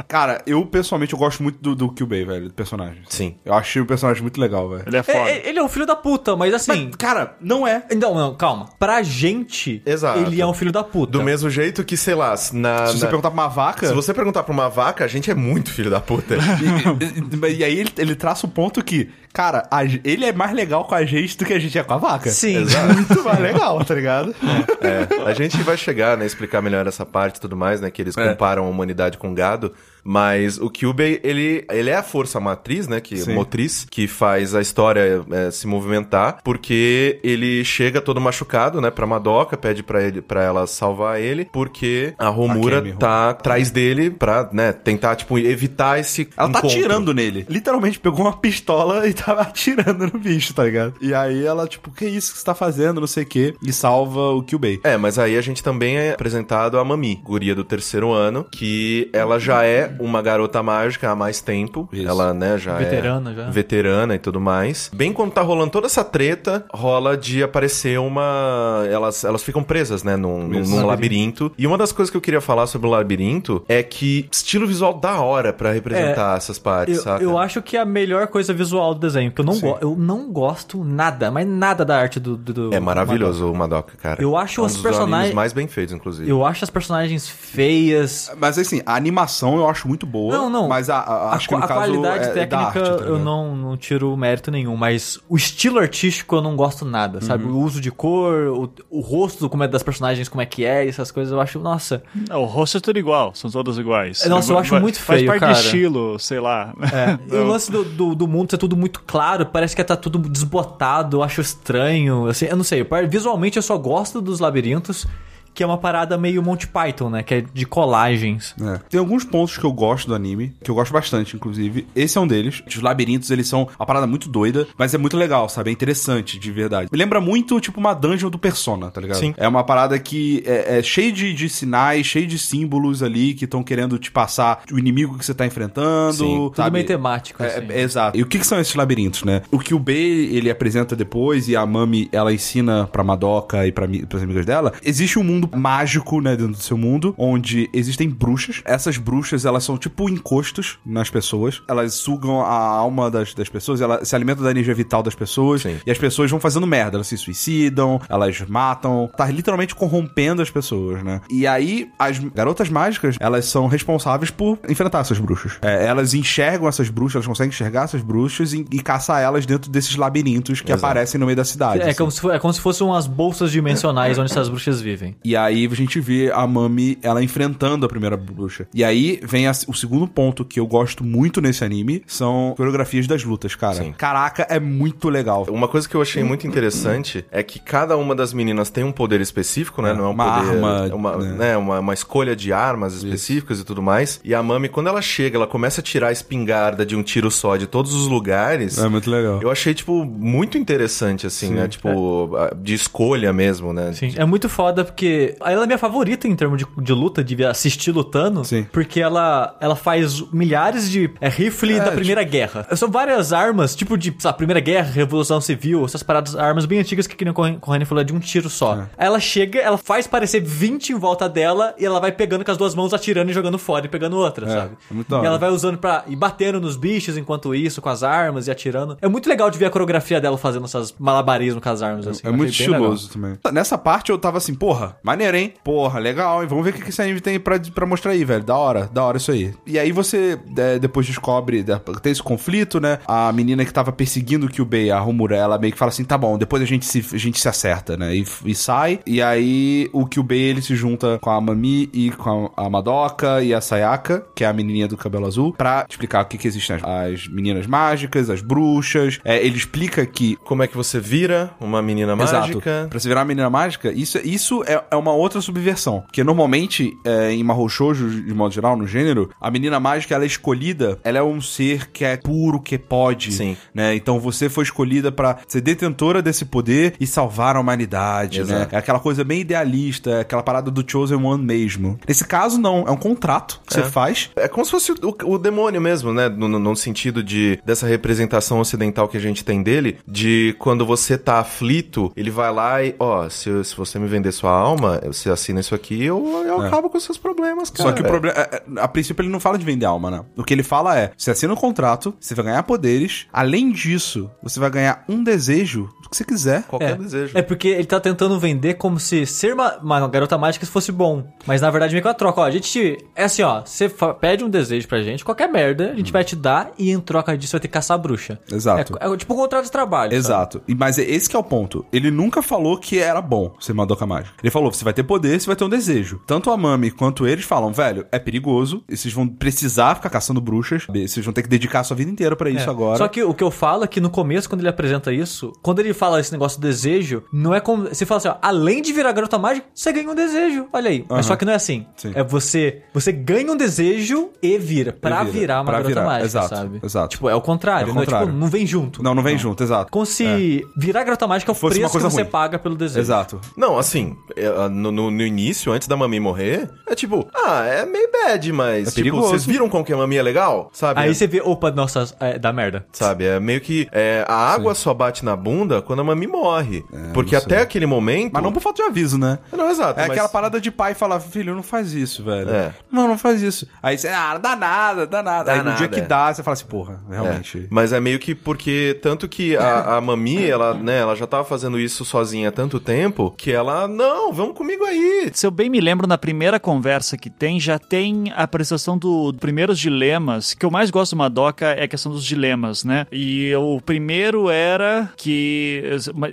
[0.08, 3.02] Cara, eu pessoalmente eu gosto muito do, do Kyubey, velho, do personagem.
[3.08, 3.36] Sim.
[3.44, 4.84] Eu achei o personagem muito legal, velho.
[4.86, 5.18] Ele é foda.
[5.18, 6.86] É, é, ele é um filho da puta, mas assim.
[6.86, 7.84] Mas, cara, não é.
[7.96, 8.68] Não, não, calma.
[8.78, 10.18] Pra gente, Exato.
[10.20, 11.12] ele é um filho da puta.
[11.12, 13.86] Do mesmo jeito que, sei lá, na, Se você na- perguntar pra uma vaca.
[13.86, 16.36] se você perguntar pra uma vaca, a gente é muito filho da puta.
[16.62, 20.52] E, e- e aí ele, ele traça o ponto que, cara, a ele é mais
[20.52, 22.30] legal com a gente do que a gente é com a vaca.
[22.30, 22.64] Sim.
[22.94, 24.34] Muito mais legal, tá ligado?
[24.80, 28.00] É, a gente vai chegar, né, explicar melhor essa parte e tudo mais, né, que
[28.02, 28.28] eles É.
[28.28, 29.72] comparam a humanidade com gado,
[30.04, 33.34] mas o Kyubey, ele, ele é a força matriz, né, que Sim.
[33.34, 39.06] motriz, que faz a história é, se movimentar, porque ele chega todo machucado, né, pra
[39.06, 44.10] Madoka, pede pra, ele, pra ela salvar ele, porque a Romura Kemi, tá atrás dele
[44.10, 46.78] pra, né, tentar, tipo, evitar esse Ela tá encontro.
[46.78, 47.46] atirando nele.
[47.48, 50.94] Literalmente pegou uma pistola e tava atirando no bicho, tá ligado?
[51.00, 53.72] E aí ela, tipo, que isso que você tá fazendo, não sei o quê, e
[53.72, 54.80] salva o Kyubey.
[54.82, 59.08] É, mas aí a gente também é apresentado a Mami, guria do terceiro ano, que
[59.12, 61.88] ela já é uma garota mágica há mais tempo.
[61.92, 62.06] Isso.
[62.08, 63.50] Ela, né, já Veterana, é já.
[63.50, 64.90] veterana e tudo mais.
[64.94, 68.84] Bem quando tá rolando toda essa treta, rola de aparecer uma...
[68.90, 71.52] Elas, elas ficam presas, né, num, num- num labirinto.
[71.58, 74.94] E uma das coisas que eu queria falar sobre o labirinto é que estilo visual
[74.94, 77.22] da hora pra representar essas partes, Eu, saca?
[77.24, 79.96] eu acho que é a melhor coisa visual do desenho, porque eu não, go- eu
[79.96, 82.36] não gosto nada, mas nada da arte do.
[82.36, 84.22] do- do É maravilhoso o Madoka, cara.
[84.22, 86.28] Eu acho é um os dos personagens- mais bem feitos, inclusive.
[86.28, 88.30] Eu acho as personagens feias.
[88.38, 90.36] Mas assim, a animação eu acho muito boa.
[90.36, 90.68] Não, não.
[90.68, 93.04] Mas a, a- A, acho que no a caso qualidade é da técnica arte, tá
[93.04, 97.44] eu não, não tiro mérito nenhum, mas o estilo artístico eu não gosto nada, sabe?
[97.44, 97.54] Uhum.
[97.56, 100.86] O uso de cor, o, o rosto como é das personagens, como é que é,
[100.86, 102.02] essas coisas eu acho, nossa.
[102.28, 104.24] Não, o rosto é tudo igual, são todos iguais.
[104.26, 105.52] Nossa, eu acho muito Faz feio, parte cara.
[105.52, 106.74] do estilo, sei lá.
[106.92, 109.96] É, e o lance do, do, do mundo ser tudo muito claro, parece que tá
[109.96, 112.26] tudo desbotado, eu acho estranho.
[112.26, 115.06] Assim, eu não sei, visualmente eu só gosto dos labirintos,
[115.54, 117.22] que é uma parada meio Monty Python, né?
[117.22, 118.54] Que é de colagens.
[118.60, 118.80] É.
[118.88, 121.86] Tem alguns pontos que eu gosto do anime, que eu gosto bastante, inclusive.
[121.94, 122.62] Esse é um deles.
[122.66, 125.70] Os labirintos, eles são uma parada muito doida, mas é muito legal, sabe?
[125.70, 126.88] É interessante, de verdade.
[126.90, 129.18] Me lembra muito, tipo, uma dungeon do Persona, tá ligado?
[129.18, 129.34] Sim.
[129.36, 133.44] É uma parada que é, é cheio de, de sinais, cheio de símbolos ali que
[133.44, 136.12] estão querendo te passar o inimigo que você tá enfrentando.
[136.14, 136.36] Sim.
[136.36, 136.74] Tudo sabe?
[136.74, 137.66] meio temático, É, assim.
[137.68, 138.18] é, exato.
[138.18, 139.42] E o que, que são esses labirintos, né?
[139.50, 139.92] O que o B
[140.32, 144.72] ele apresenta depois e a Mami ela ensina pra Madoka e pra, pras amigas dela.
[144.82, 148.62] Existe um mundo mágico, né, dentro do seu mundo, onde existem bruxas.
[148.64, 151.62] Essas bruxas, elas são tipo encostos nas pessoas.
[151.68, 155.62] Elas sugam a alma das, das pessoas, elas se alimentam da energia vital das pessoas.
[155.62, 155.78] Sim.
[155.86, 156.96] E as pessoas vão fazendo merda.
[156.96, 159.10] Elas se suicidam, elas matam.
[159.16, 161.20] Tá literalmente corrompendo as pessoas, né?
[161.30, 165.58] E aí, as garotas mágicas, elas são responsáveis por enfrentar essas bruxas.
[165.62, 169.70] É, elas enxergam essas bruxas, elas conseguem enxergar essas bruxas e, e caçar elas dentro
[169.70, 170.84] desses labirintos que Exato.
[170.84, 171.82] aparecem no meio da cidade.
[171.82, 171.98] É, assim.
[171.98, 175.16] como se, é como se fossem umas bolsas dimensionais onde essas bruxas vivem.
[175.24, 178.66] E E aí a gente vê a Mami, ela enfrentando a primeira bruxa.
[178.74, 183.06] E aí vem a- o segundo ponto que eu gosto muito nesse anime, são coreografias
[183.06, 183.74] das lutas, cara.
[183.76, 183.94] Sim.
[183.96, 185.46] Caraca, é muito legal.
[185.48, 188.92] Uma coisa que eu achei muito interessante é que cada uma das meninas tem um
[188.92, 189.94] poder específico, né?
[189.94, 190.50] Não é um uma poder.
[190.50, 191.32] arma, é uma, né?
[191.38, 194.20] né, uma, uma escolha de armas específicas e tudo mais.
[194.22, 197.30] E a Mami, quando ela chega, ela começa a tirar a espingarda de um tiro
[197.30, 198.76] só de todos os lugares.
[198.78, 199.40] É muito legal.
[199.40, 201.68] Eu achei, tipo, muito interessante, assim, né?
[201.68, 203.92] Tipo, a- de escolha mesmo, né?
[203.94, 207.44] Sim, é muito foda porque ela é minha favorita em termos de, de luta, de
[207.44, 208.44] assistir lutando.
[208.44, 208.66] Sim.
[208.72, 212.66] Porque ela, ela faz milhares de é, rifle da Primeira Guerra.
[212.76, 216.78] São várias armas, tipo de sei lá, Primeira Guerra, Revolução Civil, essas paradas, armas bem
[216.78, 218.72] antigas que, que nem o Corrêne- falou, é de um tiro só.
[218.96, 222.50] Aí ela chega, ela faz parecer 20 em volta dela e ela vai pegando com
[222.50, 224.76] as duas mãos, atirando e jogando fora e pegando outra, sabe?
[224.90, 227.88] é muito da e ela vai usando pra ir batendo nos bichos enquanto isso, com
[227.88, 228.96] as armas e atirando.
[229.00, 232.26] É muito legal de ver a coreografia dela fazendo essas malabarismos com as armas, assim.
[232.26, 233.38] É muito estiloso também.
[233.52, 235.54] Nessa parte eu tava assim, porra, maneiro, hein?
[235.64, 236.48] Porra, legal, hein?
[236.48, 238.42] Vamos ver o que esse anime tem pra, pra mostrar aí, velho.
[238.44, 239.52] Da hora, da hora isso aí.
[239.66, 242.98] E aí você é, depois descobre, da- tem esse conflito, né?
[243.06, 246.16] A menina que tava perseguindo o Kyubei, a Homura, ela meio que fala assim, tá
[246.18, 248.14] bom, depois a gente se, a gente se acerta, né?
[248.16, 249.00] E, e sai.
[249.06, 253.42] E aí o Kyubei, ele se junta com a Mami e com a, a Madoka
[253.42, 256.48] e a Sayaka, que é a menininha do cabelo azul, pra explicar o que que
[256.48, 259.20] existem as, as meninas mágicas, as bruxas.
[259.24, 262.38] É, ele explica que Como é que você vira uma menina mágica?
[262.70, 262.88] Exato.
[262.88, 266.00] Pra você virar uma menina mágica, isso, isso é, é uma outra subversão.
[266.02, 270.24] Porque normalmente, é, em Mahou Shoujo, de modo geral, no gênero, a menina mágica, ela
[270.24, 273.32] é escolhida, ela é um ser que é puro, que pode.
[273.32, 273.56] Sim.
[273.74, 273.94] Né?
[273.94, 278.44] Então você foi escolhida pra ser detentora desse poder e salvar a humanidade, né?
[278.44, 278.74] Exato.
[278.74, 281.98] É aquela coisa bem idealista, é aquela parada do Chosen One mesmo.
[282.06, 282.84] Nesse caso, não.
[282.86, 284.30] É um contrato que você faz.
[284.36, 286.28] É como se fosse o, o demônio mesmo, né?
[286.28, 290.86] No, no- no sentido de dessa representação ocidental que a gente tem dele, de quando
[290.86, 294.91] você tá aflito, ele vai lá e, ó, se, se você me vender sua alma,
[295.00, 297.88] você assina isso aqui, eu, eu acabo com os seus problemas, cara.
[297.90, 298.36] Só que o problema.
[298.38, 300.24] é- é- A princípio, ele não fala de vender alma, né?
[300.36, 303.26] O que ele fala é: você assina um contrato, você vai ganhar poderes.
[303.32, 306.62] Além disso, você vai ganhar um desejo do que você quiser.
[306.64, 307.36] Qualquer É, desejo.
[307.38, 311.24] é porque ele tá tentando vender como se ser uma, uma garota mágica fosse bom.
[311.46, 312.40] Mas na verdade meio que uma troca.
[312.40, 312.98] Ó, a gente.
[313.14, 313.62] É assim, ó.
[313.64, 313.88] Você
[314.20, 317.36] pede um desejo pra gente, qualquer merda, a gente vai te dar e em troca
[317.36, 318.38] disso vai ter que caçar a bruxa.
[318.50, 318.96] Exato.
[319.00, 320.10] É, é tipo um contrato de trabalho.
[320.12, 320.16] sabe?
[320.16, 320.62] Exato.
[320.66, 321.84] E, mas é esse que é o ponto.
[321.92, 324.34] Ele nunca falou que era bom ser Madoka Mágica.
[324.42, 326.20] Ele falou: você vai ter poder, você vai ter um desejo.
[326.26, 328.82] Tanto a Mami quanto eles falam, velho, é perigoso.
[328.88, 330.86] E vocês vão precisar ficar caçando bruxas.
[330.86, 332.70] Vocês vão ter que dedicar a sua vida inteira pra isso É.
[332.70, 332.98] agora.
[332.98, 335.80] Só que o que eu falo é que no começo, quando ele apresenta isso, quando
[335.80, 337.88] ele fala esse negócio do desejo, não é como.
[337.88, 340.66] Você fala assim, ó, além de virar garota mágica, você ganha um desejo.
[340.72, 341.04] Olha aí.
[341.08, 341.86] Mas só que não é assim.
[341.96, 342.12] Sim.
[342.14, 342.82] É você.
[342.94, 344.92] Você ganha um desejo e vira.
[344.92, 345.32] Pra vira.
[345.38, 346.04] virar uma Pra garota virar.
[346.04, 346.80] mágica, Exato, sabe?
[346.82, 347.08] exato.
[347.08, 347.88] Tipo, é o contrário.
[347.88, 348.26] É o não, é, contrário.
[348.28, 349.02] tipo, não vem junto.
[349.02, 349.90] Não, não vem junto, exato.
[349.90, 352.30] Como se virar garota mágica é o preço que você ruim.
[352.30, 353.00] paga pelo desejo.
[353.00, 353.40] Exato.
[353.56, 357.84] Não, assim, é, no, no- no início, antes da Mami morrer, é tipo, ah, é
[357.86, 359.28] meio bad, mas, tipo, perigoso.
[359.28, 360.70] vocês viram como que a Mami é legal?
[360.72, 361.00] Sabe?
[361.00, 362.86] Aí você vê, opa, nossa, é, dá merda.
[362.92, 366.84] Sabe, é meio que é, a água só bate na bunda quando a Mami morre.
[367.14, 367.46] Porque É, sei.
[367.46, 368.32] até aquele momento...
[368.34, 369.38] Mas não por falta de aviso, né?
[369.52, 369.98] Não, exato.
[369.98, 372.50] É mas- aquela parada de pai falar, filho, não faz isso, velho.
[372.50, 372.72] É.
[372.90, 373.66] Não, não faz isso.
[373.82, 375.44] Aí você, ah, dá nada, dá nada.
[375.44, 376.04] Dá Aí no dia nada, que é.
[376.04, 377.66] dá, você fala assim, porra, É, realmente.
[377.70, 381.44] mas é meio que porque tanto que a, a Mami, ela, né, ela já tava
[381.44, 385.30] fazendo isso sozinha há tanto tempo que ela, não, vamos comigo aí.
[385.32, 389.34] Se eu bem me lembro, na primeira conversa que tem, já tem a apresentação do
[389.40, 390.54] primeiros dilemas.
[390.54, 393.06] que eu mais gosto do Madoka é a questão dos dilemas, né?
[393.10, 395.82] E o primeiro era que,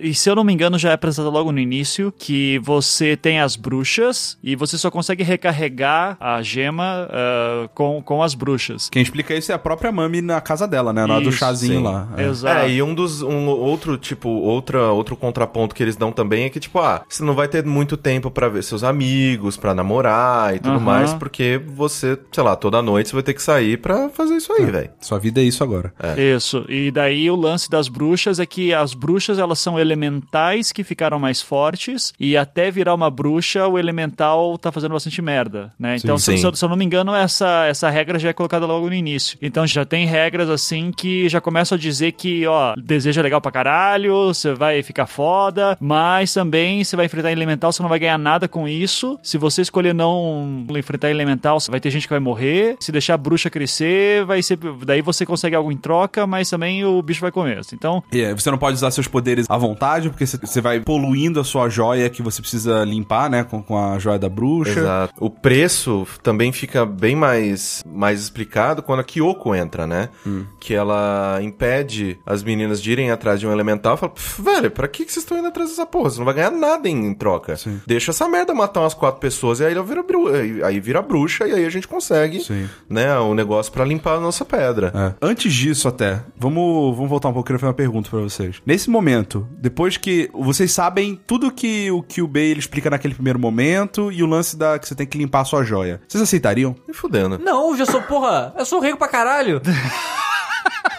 [0.02, 3.40] e se eu não me engano, já é apresentado logo no início, que você tem
[3.40, 8.90] as bruxas e você só consegue recarregar a gema ah, com, com as bruxas.
[8.90, 11.06] Quem explica isso é a própria Mami na casa dela, né?
[11.06, 11.84] Lá do chazinho sim.
[11.84, 12.08] lá.
[12.18, 12.24] É.
[12.24, 12.60] Exato.
[12.66, 16.50] É, e um dos um outro tipo, outra outro contraponto que eles dão também é
[16.50, 20.56] que tipo, ah, você não vai ter muito tempo pra ver seus amigos, pra namorar
[20.56, 20.80] e tudo Aham.
[20.80, 24.54] mais, porque você, sei lá, toda noite você vai ter que sair pra fazer isso
[24.54, 24.90] aí, velho.
[25.02, 25.94] Sua vida é isso agora.
[26.18, 26.66] Isso.
[26.70, 31.20] E daí o lance das bruxas é que as bruxas elas são elementais que ficaram
[31.20, 35.98] mais fortes e até virar uma bruxa o elemental tá fazendo bastante merda, né?
[35.98, 36.38] Então, se, sim.
[36.38, 38.94] se eu- se eu não me engano, essa, essa regra já é colocada logo no
[38.94, 39.38] início.
[39.42, 43.42] Então já tem regras assim que já começam a dizer que, ó, desejo é legal
[43.42, 47.99] pra caralho, você vai ficar foda, mas também você vai enfrentar elemental, você não vai
[48.00, 49.20] ganhar nada com isso.
[49.24, 52.76] Se você escolher não enfrentar elemental, vai ter gente que vai morrer.
[52.80, 54.58] Se deixar a bruxa crescer, vai ser.
[54.86, 57.62] Daí você consegue algo em troca, mas também o bicho vai comer.
[57.74, 61.40] Então, E, é, você não pode usar seus poderes à vontade, porque você- vai poluindo
[61.40, 63.44] a sua joia que você precisa limpar, né?
[63.44, 64.80] Com, com a joia da bruxa.
[64.80, 65.14] Exato.
[65.20, 70.10] O preço também fica bem mais, mais explicado quando a Kyoko entra, né?
[70.26, 70.46] Hum.
[70.60, 74.72] Que ela impede as meninas de irem atrás de um elemental e fala, "Pff, velho,
[74.72, 76.10] pra que que vocês estão indo atrás dessa porra?
[76.10, 77.56] Você não vai ganhar nada em troca.
[77.90, 80.28] Deixa essa merda matar umas quatro pessoas e aí ela vira, bru-
[80.64, 82.70] aí- vira bruxa e aí a gente consegue, Sim.
[82.88, 84.92] né, o negócio pra limpar a nossa pedra.
[84.96, 85.14] É.
[85.26, 87.40] Antes disso, até, vamos, vamos voltar um pouco.
[87.40, 88.58] Eu queria fazer uma pergunta pra vocês.
[88.64, 93.16] Nesse momento, depois que vocês sabem tudo que o que o Bay ele explica naquele
[93.16, 96.22] primeiro momento e o lance da que você tem que limpar a sua joia, vocês
[96.22, 96.76] aceitariam?
[96.88, 97.40] Me fudendo.
[97.40, 99.60] Não, eu já sou, porra, eu sou rico pra caralho.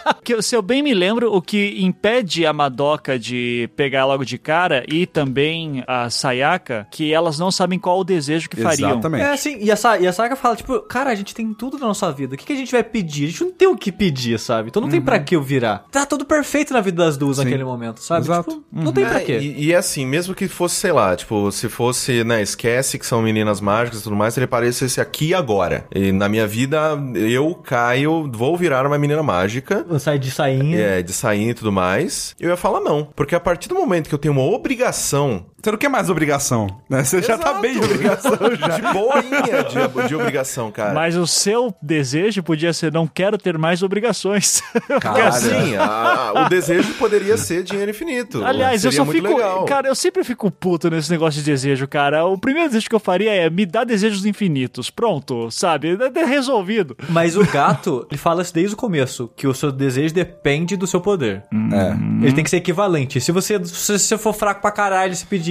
[0.23, 4.37] Que, se eu bem me lembro, o que impede a Madoka de pegar logo de
[4.37, 8.91] cara e também a Sayaka, que elas não sabem qual o desejo que fariam.
[8.91, 9.23] Exatamente.
[9.23, 11.77] É assim, e a, Sa e a Saga fala, tipo, cara, a gente tem tudo
[11.79, 12.35] na nossa vida.
[12.35, 13.25] O que, que a gente vai pedir?
[13.25, 14.69] A gente não tem o que pedir, sabe?
[14.69, 15.85] Então não tem pra que eu virar.
[15.91, 17.45] Tá tudo perfeito na vida das duas Sim.
[17.45, 18.25] naquele momento, sabe?
[18.25, 18.51] Exato.
[18.51, 19.39] Tipo, não tem pra É, quê.
[19.39, 23.21] E, e assim, mesmo que fosse, sei lá, tipo, se fosse, né, esquece que são
[23.21, 25.85] meninas mágicas e tudo mais, ele parecesse aqui e agora.
[25.93, 29.85] E na minha vida, eu, Caio, vou virar uma menina mágica.
[29.99, 30.77] Sai de sainha.
[30.77, 32.35] É, de sair e tudo mais.
[32.39, 33.05] Eu ia falar não.
[33.15, 35.45] Porque a partir do momento que eu tenho uma obrigação.
[35.61, 37.03] Você não quer mais obrigação, né?
[37.03, 37.61] Você já tá Exato.
[37.61, 38.67] bem de obrigação já.
[38.67, 39.63] De boinha
[40.01, 40.93] de, de obrigação, cara.
[40.93, 44.61] Mas o seu desejo podia ser: não quero ter mais obrigações.
[44.87, 48.43] Porque assim, a- a- o desejo poderia ser dinheiro infinito.
[48.43, 49.37] Aliás, eu Seria só muito fico.
[49.37, 49.65] legal.
[49.65, 52.25] Cara, eu sempre fico puto nesse negócio de desejo, cara.
[52.25, 54.89] O primeiro desejo que eu faria é me dar desejos infinitos.
[54.89, 55.97] Pronto, sabe?
[56.15, 56.95] É é resolvido.
[57.09, 60.85] Mas o gato, ele fala isso desde o começo, que o seu desejo depende do
[60.87, 61.43] seu poder.
[61.71, 62.25] É.
[62.25, 63.19] Ele tem que ser equivalente.
[63.21, 65.50] Se você, se você for fraco pra caralho e se pedir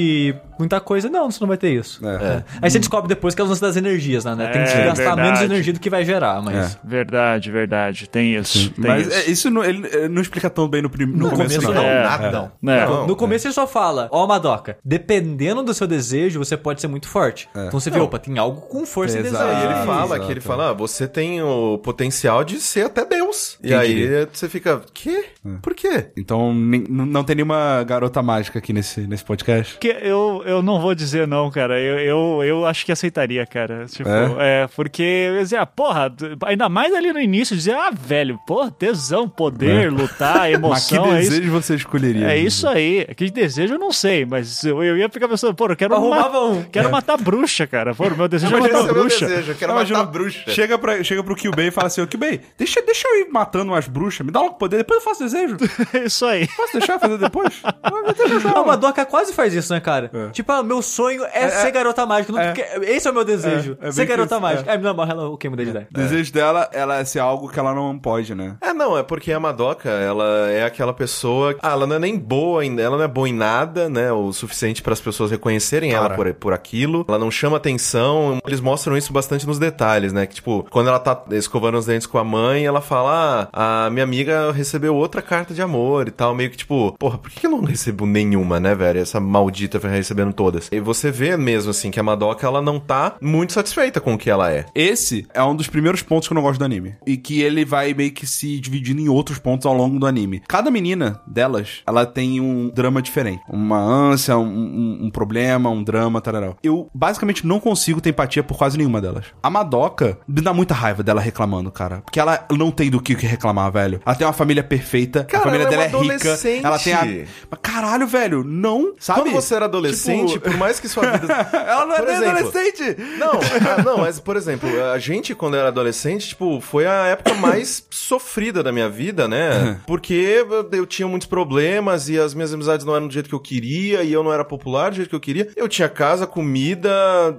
[0.59, 2.01] muita coisa, não, você não vai ter isso.
[2.07, 2.43] É.
[2.61, 4.35] Aí você descobre depois que é o lance das energias, né?
[4.53, 5.21] Tem que É, gastar verdade.
[5.23, 6.75] menos energia do que vai gerar, mas...
[6.75, 6.79] É.
[6.85, 8.09] Verdade, verdade.
[8.09, 8.71] Tem isso.
[8.71, 9.17] Tem Mas isso.
[9.17, 11.83] é, isso não, ele não explica tão bem no, prim, no, No começo, começo, não.
[11.83, 11.89] não.
[11.89, 12.33] É, Nada, é.
[12.33, 12.73] não.
[12.73, 12.87] É.
[12.87, 13.07] Não.
[13.07, 17.09] No começo ele só fala, ó, Madoka, dependendo do seu desejo, você pode ser muito
[17.09, 17.49] forte.
[17.55, 18.05] Então você vê, Não.
[18.05, 19.45] opa, tem algo com força e Exato.
[19.45, 19.59] desejo.
[19.61, 20.27] Aí ele fala exato.
[20.27, 23.59] que ele fala, ah, você tem o potencial de ser até Deus.
[23.63, 24.29] E aí diria?
[24.33, 25.25] você fica, quê?
[25.63, 26.09] Por quê?
[26.17, 29.79] Então não tem nenhuma garota mágica aqui nesse, nesse podcast.
[29.79, 31.79] Que eu, eu não vou dizer não, cara.
[31.81, 33.87] Eu, eu, eu acho que aceitaria, cara.
[33.87, 34.63] Tipo, É?
[34.65, 36.13] é, porque eu dizia, ah, porra,
[36.47, 39.91] ainda mais ali no início, dizer, ah, velho, porra, tesão, poder, É.
[39.91, 41.31] lutar, Mas que emoção, é isso.
[41.31, 42.27] desejo você escolheria?
[42.33, 43.07] É isso aí.
[43.17, 46.41] Que desejo eu não sei, mas eu, eu ia ficar pensando, pô, eu quero, Arrumava
[46.45, 46.63] um.
[46.65, 47.95] quero matar bruxa, cara.
[47.95, 49.27] Pô, meu desejo é Mas matar é bruxa.
[49.27, 50.51] desejo, eu quero Não, matar bruxa.
[50.51, 53.73] Chega, pra, chega pro Kyubei e fala assim, ô Kyubei, deixa, deixa eu ir matando
[53.73, 55.57] umas bruxas, me dá logo poder, depois eu faço desejo.
[55.93, 56.47] É isso aí.
[56.57, 57.61] Posso deixar fazer depois?
[57.91, 60.11] Meu Deus, A Madoka quase faz isso, né, cara?
[60.33, 62.33] Tipo, ah, meu sonho é, ser garota mágica.
[62.33, 62.55] Não, é.
[62.83, 63.77] esse é o meu desejo.
[63.81, 64.71] É, é ser garota que- mágica.
[64.73, 65.89] Aí me morre ela, ok, mudei de ideia.
[65.91, 68.57] O desejo dela, ela é ser algo que ela não pode, né?
[68.61, 71.57] É, não, é porque a Madoka, ela é aquela pessoa.
[71.63, 74.13] Ah, ela não é nem boa, ela não é boa em nada, né?
[74.13, 76.17] O suficiente para as pessoas reconhecerem ela Cara.
[76.17, 77.05] por, por aquilo.
[77.09, 78.39] Ela não chama atenção.
[78.47, 80.27] Eles mostram isso bastante nos detalhes, né?
[80.27, 83.91] Que, tipo, quando ela tá escovando os dentes com a mãe, ela fala: Ah, a
[83.91, 86.35] minha amiga recebeu outra carta de amor e tal.
[86.35, 89.01] Meio que, tipo, porra, por que eu não recebo nenhuma, né, velho?
[89.01, 90.69] Essa maldita foi recebendo todas.
[90.73, 94.19] E você vê mesmo, assim, que a Madoka, ela não tá muito satisfeita com o
[94.19, 94.65] que ela é.
[94.75, 96.95] Esse é um dos primeiros pontos que eu não gosto do anime.
[97.07, 100.43] E que ele vai meio que se dividindo em outros pontos ao longo do anime.
[100.49, 103.43] Cada menina delas, ela tem um drama diferente.
[103.49, 106.57] Uma ânsia, um, um- um problema, um drama, tararau.
[106.63, 109.27] Eu basicamente não consigo ter empatia por quase nenhuma delas.
[109.43, 112.01] A Madoka me dá muita raiva dela reclamando, cara.
[112.01, 114.01] Porque ela não tem do que reclamar, velho.
[114.05, 116.39] Ela tem uma família perfeita, Cara, a família é dela é uma rica.
[116.63, 117.05] Ela tem a.
[117.05, 119.21] Mas Caralho, velho, não, sabe?
[119.21, 121.33] Quando você era adolescente, Tipo- por mais que sua vida.
[121.53, 122.97] ela não é Por nem exemplo, adolescente!
[123.19, 127.35] Não, ah, não, mas por exemplo, a gente quando era adolescente, tipo, foi a época
[127.35, 129.81] mais sofrida da minha vida, né?
[129.87, 133.35] Porque eu- eu tinha muitos problemas e as minhas amizades não eram do jeito que
[133.35, 135.49] eu queria e eu não era popular do jeito que eu queria.
[135.57, 136.91] Eu tinha casa, comida,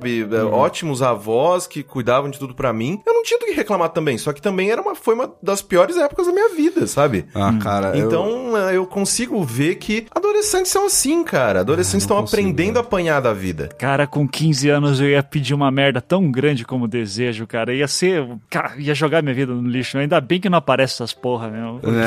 [0.03, 3.01] e, eh, ótimos avós que cuidavam de tudo pra mim.
[3.05, 5.61] Eu não tinha do que reclamar também, só que também era uma foi uma das
[5.61, 7.25] piores épocas da minha vida, sabe?
[7.33, 7.97] Ah, cara.
[7.97, 11.61] eu- Então, eh, eu consigo ver que adolescentes são assim, cara.
[11.61, 13.69] Adolescentes estão aprendendo a apanhar da vida.
[13.77, 17.73] Cara, com 15 anos eu ia pedir uma merda tão grande como desejo, cara.
[17.73, 18.27] Ia ser.
[18.49, 19.97] Cara, ia jogar minha vida no lixo.
[19.97, 21.79] Ainda bem que não aparece essas porra, meu.
[21.81, 21.99] Porque,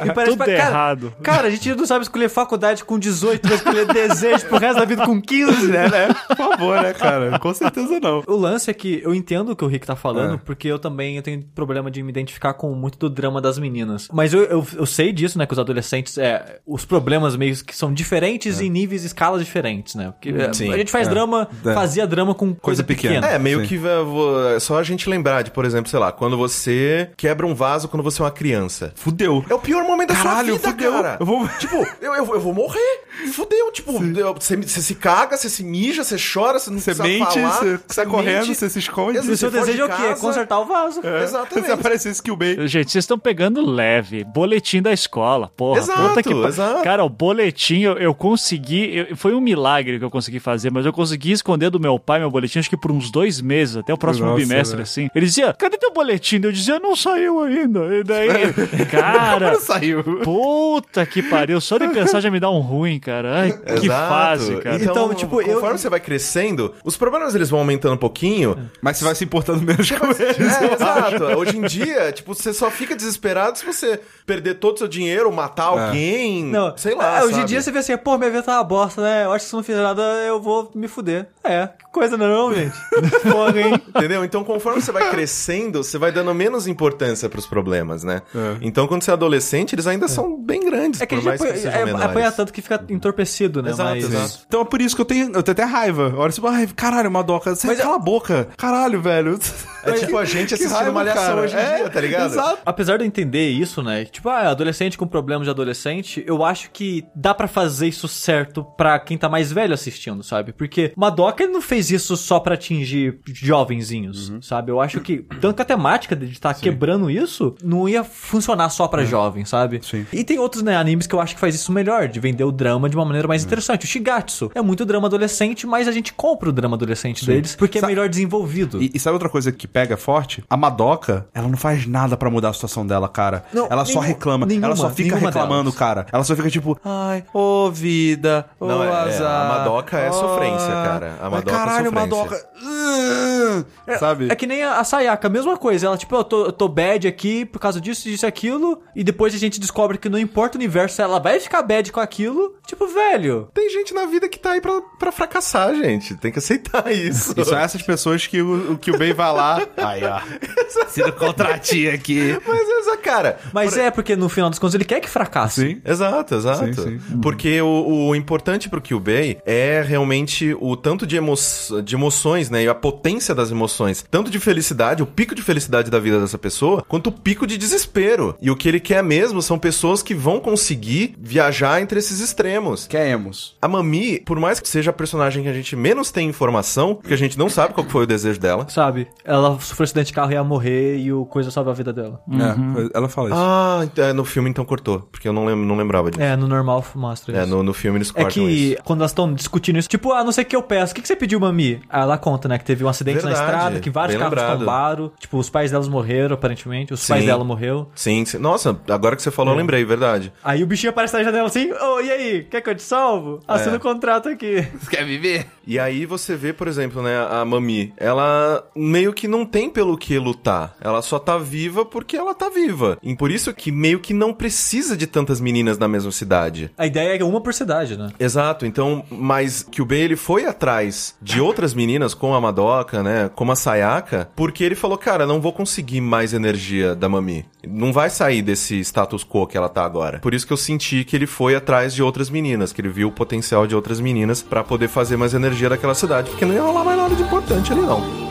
[0.00, 1.14] É, parece tudo pra- cara, errado.
[1.22, 4.84] Cara, a gente não sabe escolher faculdade com 18, vai escolher desejo pro resto da
[4.84, 5.88] vida com 15, né?
[5.88, 6.08] né?
[6.28, 7.38] Por favor, né, cara?
[7.38, 8.22] Com certeza não.
[8.26, 10.38] O lance é que eu entendo o que o Rick tá falando, É.
[10.38, 14.08] porque eu também eu tenho problema de me identificar com muito do drama das meninas.
[14.12, 15.46] Mas eu, eu, eu sei disso, né?
[15.46, 19.94] Que os adolescentes, é, os problemas meio que são diferentes em níveis e escalas diferentes,
[19.94, 20.12] né?
[20.12, 20.72] Porque é, Sim.
[20.72, 21.10] a gente faz É.
[21.10, 21.74] drama, É.
[21.74, 23.14] fazia drama com coisa, Coisa pequena.
[23.16, 23.34] pequena.
[23.34, 23.66] É, meio Sim.
[23.66, 27.46] que é, é só a gente lembrar de, por exemplo, sei lá, quando você quebra
[27.46, 28.92] um vaso quando você é uma criança.
[28.94, 29.44] Fudeu.
[29.50, 30.92] É o pior momento da Caralho, sua vida, fudeu.
[30.92, 31.16] cara.
[31.18, 33.02] Eu vou- Tipo, eu, eu, eu vou morrer.
[33.32, 37.02] Fudeu, tipo, você, você se caga, você se mija, você chora, você não Você precisa
[37.04, 37.50] mente, falar.
[37.58, 39.18] você sai correndo, você se esconde.
[39.18, 39.94] E o seu Você desejo é o quê?
[40.08, 41.00] casa- Consertar o vaso.
[41.04, 41.22] É.
[41.22, 41.66] Exatamente.
[41.66, 42.66] Se aparecesse Kill Bay.
[42.66, 44.24] Gente, vocês estão pegando leve.
[44.24, 45.78] Boletim da escola, porra.
[45.80, 46.82] Exato, puta que exato.
[46.82, 48.96] Cara, o boletim, eu, eu consegui.
[49.10, 52.18] eu- foi um milagre que eu consegui fazer, mas eu consegui esconder do meu pai
[52.18, 54.82] meu boletim, acho que por uns dois meses, até o próximo Nossa, bimestre, velho.
[54.82, 55.08] assim.
[55.14, 56.40] Ele dizia, cadê teu boletim?
[56.42, 57.80] Eu dizia, não saiu ainda.
[57.94, 58.28] E daí,
[58.90, 59.54] cara.
[59.60, 60.02] Saiu.
[60.24, 63.40] Puta que pariu, só de pensar já me dá um ruim, cara.
[63.42, 64.08] Ai, que Exato.
[64.08, 64.76] fase, cara.
[64.76, 68.56] Então, Então, tipo, eu- conforme você vai crescendo, os problemas eles vão aumentando um pouquinho.
[68.80, 70.20] Mas você vai se importando menos com eles.
[70.56, 71.24] É, exato.
[71.38, 75.30] Hoje em dia, tipo, você só fica desesperado se você perder todo o seu dinheiro,
[75.32, 77.46] matar alguém, Não, sei lá, é, Hoje em sabe?
[77.62, 79.24] Você vê assim, pô, minha vida tá uma bosta, né?
[79.24, 81.28] Eu acho que se eu não fizer nada, eu vou me fuder.
[81.44, 82.74] É, que coisa não é não, gente?
[83.30, 83.74] Porra, hein?
[83.88, 84.24] Entendeu?
[84.24, 88.22] Então, conforme você vai crescendo, você vai dando menos importância pros problemas, né?
[88.60, 91.28] Então, quando você é adolescente, eles ainda são bem grandes, É que a por gente
[91.28, 92.06] mais que apanha, sejam é, menores.
[92.06, 93.70] apanha tanto que fica entorpecido, né?
[93.70, 94.44] Exato, Mas- exato.
[94.46, 96.12] Então é por isso que eu tenho, eu tenho até raiva.
[96.16, 98.48] Olha assim, ai, caralho, Madoka, você Mas cala a boca.
[98.56, 99.38] Caralho, velho.
[99.84, 101.40] É tipo a gente Que assistindo raiva, Malhação cara.
[101.40, 102.32] hoje em É, dia, tá ligado?
[102.32, 102.58] Exato.
[102.64, 104.04] Apesar de eu entender isso, né?
[104.04, 108.64] Tipo, ah, adolescente com problemas de adolescente, eu acho que dá pra fazer isso certo
[108.76, 110.52] pra quem tá mais velho assistindo, sabe?
[110.52, 114.42] Porque Madoka ele não fez isso só pra atingir jovenzinhos, Uhum.
[114.42, 114.70] sabe?
[114.72, 118.88] Eu acho que tanto que a temática de estar quebrando isso não ia funcionar só
[118.88, 119.76] pra jovem, sabe?
[119.76, 119.80] É.
[119.82, 120.06] Sim.
[120.12, 122.52] E tem outros né, animes que eu acho que faz isso melhor, de vender o
[122.52, 123.30] drama de uma maneira Uhum.
[123.30, 123.84] mais interessante.
[123.84, 127.78] O Shigatsu é muito drama adolescente, mas a gente compra o drama adolescente deles porque
[127.80, 128.82] Sa- é melhor desenvolvido.
[128.82, 130.42] E, e sabe outra coisa que pega forte?
[130.48, 133.44] A Madoka, ela não faz nada pra mudar a situação dela, cara.
[133.52, 134.46] Não, ela só nenhum- reclama.
[134.46, 135.74] nenhuma, ela só fica reclamando, delas.
[135.78, 136.06] cara.
[136.12, 137.41] Ela só fica tipo, ai, ô
[137.72, 139.46] vida, ô Não, é- é, azar.
[139.52, 141.16] a Madoka é ó, sofrência, cara.
[141.20, 142.16] A ai, Madoka é caralho, sofrência.
[142.16, 142.46] Madoka.
[142.62, 144.28] uh, sabe?
[144.30, 145.86] É que nem a a Sayaka, a mesma coisa.
[145.86, 148.80] Ela, tipo, eu tô, eu tô bad aqui por causa disso, disso e aquilo.
[148.96, 152.00] E depois a gente descobre que não importa o universo, ela vai ficar bad com
[152.00, 152.54] aquilo.
[152.66, 153.48] Tipo, velho.
[153.54, 156.14] Tem gente na vida que tá aí pra, pra fracassar, gente.
[156.16, 157.34] Tem que aceitar isso.
[157.36, 159.60] E são essas pessoas que o, que o Ben vai lá.
[159.76, 160.20] Aí, ó.
[160.88, 162.38] Sendo contratinho aqui.
[162.46, 163.38] Mas essa, cara.
[163.52, 165.60] Mas é porque no final dos contos ele quer que fracasse.
[165.68, 165.82] Sim.
[165.84, 166.64] Exato, exato.
[166.66, 167.00] Sim, sim.
[167.32, 171.34] Porque o, o importante pro Kyubei é realmente o tanto de, emo
[171.82, 172.64] de emoções, né?
[172.64, 174.04] E a potência das emoções.
[174.10, 177.56] Tanto de felicidade, o pico de felicidade da vida dessa pessoa, quanto o pico de
[177.56, 178.36] desespero.
[178.40, 182.86] E o que ele quer mesmo são pessoas que vão conseguir viajar entre esses extremos.
[182.86, 183.56] Queremos.
[183.62, 187.14] A Mami, por mais que seja a personagem que a gente menos tem informação, porque
[187.14, 188.68] a gente não sabe qual que foi o desejo dela.
[188.68, 189.08] Sabe?
[189.24, 191.92] Ela sofreu um acidente de carro e ia morrer e o coisa salva a vida
[191.92, 192.20] dela.
[192.30, 193.38] É, ela fala isso.
[193.38, 196.22] Ah, é, no filme então cortou, porque eu não, lem não lembrava disso.
[196.22, 196.82] É, no normal
[197.22, 197.50] mostra É, isso.
[197.50, 198.76] no, no filme eles É cortam que isso.
[198.84, 201.02] quando elas estão discutindo isso, tipo, ah, não sei o que eu peço, o que,
[201.02, 201.80] que você pediu, Mami?
[201.88, 204.58] Aí ela conta, né, que teve um acidente Verdade, na estrada, que vários carros lembrado.
[204.58, 207.26] tombaram, tipo, os pais delas morreram, aparentemente, os pais Sim.
[207.26, 207.88] dela morreu.
[207.94, 208.38] Sim, sim.
[208.38, 210.32] Nossa, agora que você falou, eu lembrei, verdade.
[210.42, 213.40] Aí o bichinho aparece na janela assim, ô, e aí, quer que eu te salvo?
[213.46, 214.66] Assina o contrato aqui.
[214.80, 215.46] Você quer viver?
[215.66, 219.96] E aí você vê, por exemplo, né, a Mami, ela meio que não tem pelo
[219.96, 220.74] que lutar.
[220.80, 222.98] Ela só tá viva porque ela tá viva.
[223.02, 226.70] E por isso que meio que não precisa de tantas meninas na mesma cidade.
[226.76, 228.10] A ideia é uma por cidade, né?
[228.18, 233.02] Exato, então, mas que o Ben ele foi atrás de outras meninas, como a Madoka,
[233.02, 237.44] né, como a Sayaka, porque ele falou, cara, não vou conseguir mais energia da Mami.
[237.66, 240.18] Não vai sair desse status quo que ela tá agora.
[240.18, 243.08] Por isso que eu senti que ele foi atrás de outras meninas, que ele viu
[243.08, 246.62] o potencial de outras meninas pra poder fazer mais energia daquela cidade, porque não ia
[246.62, 248.21] rolar mais nada de importante ali não.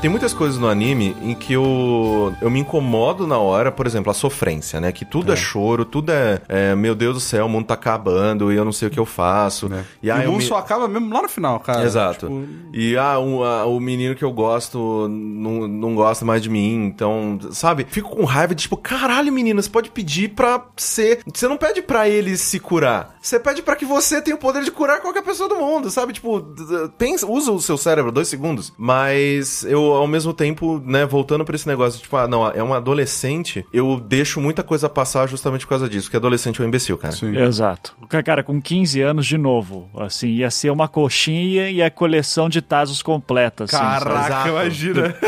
[0.00, 4.10] 'Tem muitas coisas no anime em que eu, eu me incomodo na hora, por exemplo,
[4.10, 4.92] a sofrência, né?
[4.92, 8.50] Que tudo é, choro, tudo é, é, meu Deus do céu, o mundo tá acabando
[8.50, 9.70] e eu não sei o que eu faço.
[10.02, 11.84] E, E aí o eu mundo me- só acaba mesmo lá no final, cara.
[11.84, 12.26] Exato.
[12.28, 16.48] Tipo, E ah, um, ah, o menino que eu gosto não, não gosta mais de
[16.48, 17.86] mim, então, sabe?
[17.86, 21.20] Fico com raiva de tipo, caralho, menina, você pode pedir pra ser.
[21.30, 23.16] Você não pede pra ele se curar.
[23.20, 26.14] Você pede pra que você tenha o poder de curar qualquer pessoa do mundo, sabe?
[26.14, 26.40] Tipo,
[26.96, 28.72] pensa, usa o seu cérebro dois segundos.
[28.78, 32.72] Mas eu, ao mesmo tempo, né, voltando pra esse negócio, tipo, ah, não, é um
[32.74, 36.96] adolescente, eu deixo muita coisa passar justamente por causa disso, porque adolescente é um imbecil,
[36.98, 37.12] cara.
[37.14, 37.36] sim.
[37.36, 37.96] Exato.
[38.24, 42.60] Cara, com 15 anos de novo, assim, ia ser uma coxinha e a coleção de
[42.60, 43.76] Tazos completa, assim.
[43.76, 45.14] Caraca, imagina.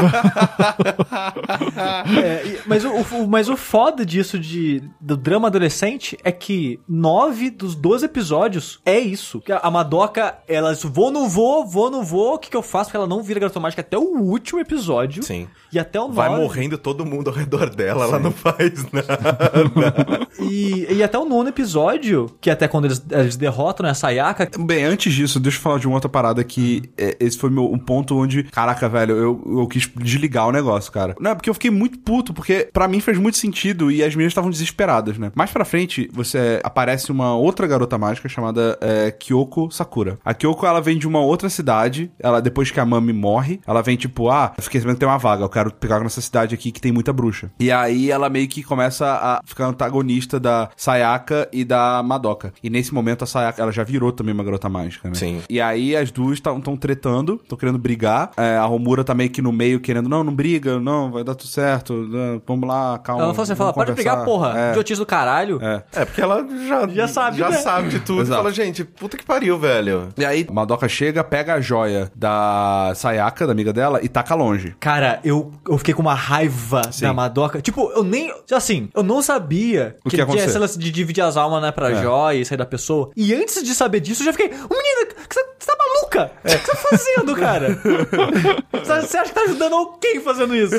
[2.23, 7.51] É, mas, o, o- mas o foda disso de, do drama adolescente é que nove
[7.51, 9.41] dos 12 episódios é isso.
[9.41, 12.87] Que A Madoka, ela vou, não vou, vou, não vou, o que, que eu faço?
[12.91, 15.23] Porque ela não vira garota mágica até o último último episódio.
[15.23, 15.47] Sim.
[15.73, 20.27] E até o Vai nove- morrendo todo mundo ao redor dela, ela não faz nada.
[20.41, 24.51] E, e até o nono episódio, que é até quando eles, eles derrotam a Sayaka.
[24.59, 27.71] Bem, antes disso, deixa eu falar de uma outra parada que é, esse foi meu,
[27.73, 31.15] um ponto onde, caraca, velho, eu, eu quis desligar o negócio, cara.
[31.21, 34.15] Não, é porque eu fiquei muito puto, porque pra mim fez muito sentido e as
[34.15, 35.31] meninas estavam desesperadas, né?
[35.35, 40.19] Mais pra frente, você aparece uma outra garota mágica chamada é, Kyoko Sakura.
[40.25, 43.83] A Kyoko, ela vem de uma outra cidade, ela depois que a Mami morre, ela
[43.83, 46.55] vem tipo, ah, eu fiquei sabendo que tem uma vaga, eu quero pegar nessa cidade
[46.55, 47.51] aqui que tem muita bruxa.
[47.59, 52.53] E aí ela meio que começa a ficar antagonista da Sayaka e da Madoka.
[52.63, 55.15] E nesse momento a Sayaka, ela já virou também uma garota mágica, né?
[55.15, 55.41] Sim.
[55.49, 58.31] E aí as duas estão tretando, estão querendo brigar.
[58.37, 61.35] É, a Romura tá meio que no meio querendo, não, não briga, não, vai dar
[61.35, 63.25] tudo certo, não, vamos lá, calma.
[63.25, 64.59] Ela fala assim, fala, pode brigar, conversar." porra.
[64.59, 64.71] É.
[64.71, 65.59] Idiotice do caralho.
[65.63, 65.83] É.
[65.93, 67.57] É, porque ela já, Já sabe, já né?
[67.59, 68.23] sabe de tudo.
[68.23, 68.39] Exato.
[68.43, 70.09] Fala, gente, puta que pariu, velho.
[70.17, 74.32] E aí, a Madoka chega, pega a joia da Sayaka, da amiga dela, e taca
[74.35, 74.75] longe.
[74.81, 77.03] Cara, eu, eu fiquei com uma raiva Sim.
[77.03, 77.61] da Madoka.
[77.61, 78.33] Tipo, eu nem.
[78.53, 81.71] Assim, eu não sabia O que que, tinha esse lance de dividir as almas, né,
[81.73, 82.03] pra É.
[82.03, 83.11] joia e sair da pessoa.
[83.17, 84.49] E antes de saber disso, eu já fiquei.
[84.49, 86.33] Menina, que você você tá maluca?
[86.39, 87.79] O que você tá fazendo, cara?
[88.83, 90.75] Você acha que tá ajudando quem fazendo isso?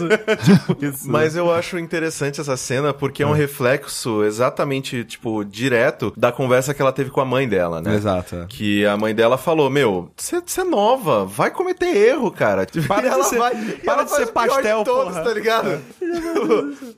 [1.06, 6.74] Mas eu acho interessante essa cena porque é um reflexo exatamente, tipo, direto da conversa
[6.74, 7.96] que ela teve com a mãe dela, né?
[7.96, 8.36] Exato.
[8.36, 8.46] é.
[8.48, 12.68] Que a mãe dela falou: Meu, você é nova, vai cometer erro, cara.
[12.88, 15.24] Para E de ela ser- vai, para ela de ser pastel, de todos, porra.
[15.24, 15.82] tá ligado?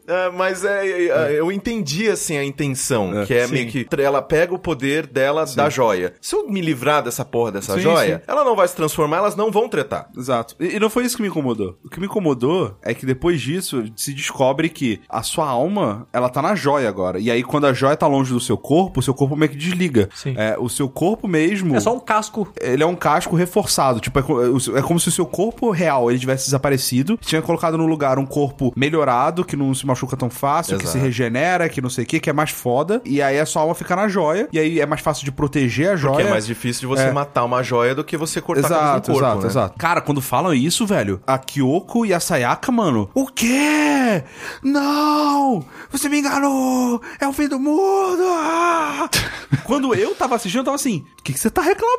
[0.07, 3.25] É, mas é, é, eu entendi, assim, a intenção, É.
[3.25, 3.53] que é Sim.
[3.53, 6.13] meio que ela pega o poder dela da joia.
[6.19, 8.23] Se eu me livrar dessa porra dessa Sim, joia, sim.
[8.31, 10.09] ela não vai se transformar, elas não vão tretar.
[10.17, 10.55] Exato.
[10.59, 11.77] E, e não foi isso que me incomodou.
[11.83, 16.29] O que me incomodou é que depois disso se descobre que a sua alma, ela
[16.29, 17.19] tá na joia agora.
[17.19, 19.57] E aí, quando a joia tá longe do seu corpo, o seu corpo meio que
[19.57, 20.09] desliga.
[20.13, 20.33] Sim.
[20.37, 21.75] É, o seu corpo mesmo.
[21.75, 22.47] É só um casco.
[22.59, 23.99] Ele é um casco reforçado.
[23.99, 27.17] Tipo, é, é é como se o seu corpo real ele tivesse desaparecido.
[27.21, 30.97] Tinha colocado no lugar um corpo melhorado, que não se machuca tão fácil, que Exato.
[30.97, 33.01] se regenera, que não sei o que, que é mais foda.
[33.05, 34.47] E aí a sua alma fica na joia.
[34.51, 36.13] E aí é mais fácil de proteger a joia.
[36.15, 37.11] Porque é mais difícil de você É.
[37.11, 39.47] matar uma joia do que você cortar a Exato, cabeça do corpo, exato, né?
[39.47, 39.77] exato.
[39.77, 44.23] Cara, quando falam isso, velho, a Kyoko e a Sayaka, mano, o quê?
[44.63, 45.65] Não!
[45.91, 47.01] Você me enganou!
[47.19, 48.23] É o fim do mundo!
[48.27, 49.09] Ah!
[49.65, 51.95] quando eu tava assistindo, eu tava assim, o que, que você tá reclamando,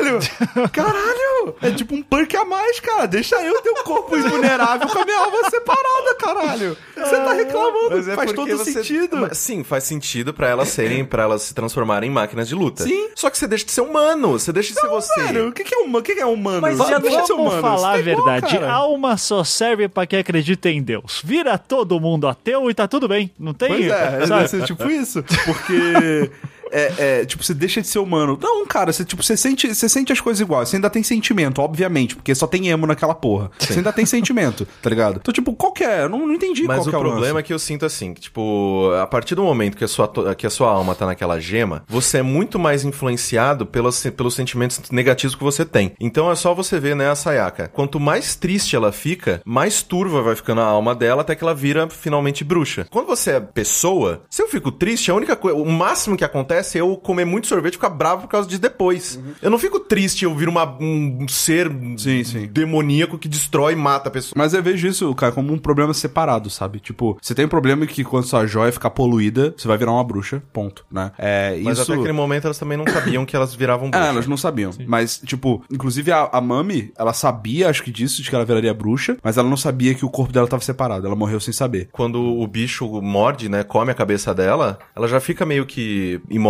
[0.00, 0.18] velho?
[0.70, 1.54] Caralho!
[1.62, 3.06] É tipo um perk a mais, cara.
[3.06, 6.76] Deixa eu ter um corpo invulnerável com a minha alma separada, caralho.
[6.94, 9.28] Você tá reclamando, é faz todo você- sentido.
[9.32, 12.84] Sim, faz sentido pra elas serem, para elas se transformarem em máquinas de luta.
[12.84, 13.08] Sim.
[13.14, 14.99] Só que você deixa de ser humano, você deixa de ser você.
[15.16, 16.60] Velho, o que, que é que, que é humano?
[16.60, 16.98] Mas já
[17.36, 17.62] Vamos humano.
[17.62, 18.58] falar a tá igual, verdade.
[18.58, 18.72] cara.
[18.72, 21.20] Alma só serve pra quem acredita em Deus.
[21.24, 23.30] Vira todo mundo ateu e tá tudo bem.
[23.38, 23.68] Não tem.
[23.68, 25.22] Pois é, ser tipo isso.
[25.44, 26.30] Porque.
[26.70, 28.38] É, é, tipo, você deixa de ser humano.
[28.40, 30.68] Não, cara, você, tipo, você sente, você sente as coisas iguais.
[30.68, 33.50] Você ainda tem sentimento, obviamente, porque só tem emo naquela porra.
[33.58, 35.18] Você ainda tem sentimento, tá ligado?
[35.20, 36.02] Então, tipo, qual que é?
[36.02, 37.38] Eu não, não entendi Mas qual o que é o problema lance.
[37.38, 40.46] é que eu sinto assim, que, tipo, a partir do momento que a, sua, que
[40.46, 45.34] a sua alma tá naquela gema, você é muito mais influenciado pelos, pelos sentimentos negativos
[45.34, 45.92] que você tem.
[46.00, 47.68] Então é só você ver, né, a Sayaka.
[47.68, 51.54] Quanto mais triste ela fica, mais turva vai ficando a alma dela até que ela
[51.54, 52.86] vira finalmente bruxa.
[52.90, 56.59] Quando você é pessoa, se eu fico triste, a única coisa, o máximo que acontece
[56.78, 59.18] é eu comer muito sorvete e ficar bravo por causa de depois.
[59.42, 62.46] Eu não fico triste eu vir uma, um ser Sim, sim.
[62.50, 64.34] demoníaco que destrói e mata a pessoa.
[64.36, 66.80] Mas eu vejo isso, cara, como um problema separado, sabe?
[66.80, 70.04] Tipo, você tem um problema que quando sua joia ficar poluída, você vai virar uma
[70.04, 71.12] bruxa, ponto, né?
[71.18, 71.90] É, Mas isso...
[71.92, 74.08] até aquele momento elas também não sabiam que elas viravam Ah, bruxa.
[74.08, 74.70] elas não sabiam.
[74.86, 78.72] Mas, tipo, inclusive a, a Mami, ela sabia, acho que disso, de que ela viraria
[78.74, 81.06] bruxa, mas ela não sabia que o corpo dela tava separado.
[81.06, 81.88] Ela morreu sem saber.
[81.92, 86.49] Quando o bicho morde, né, come a cabeça dela, ela já fica meio que imóvel.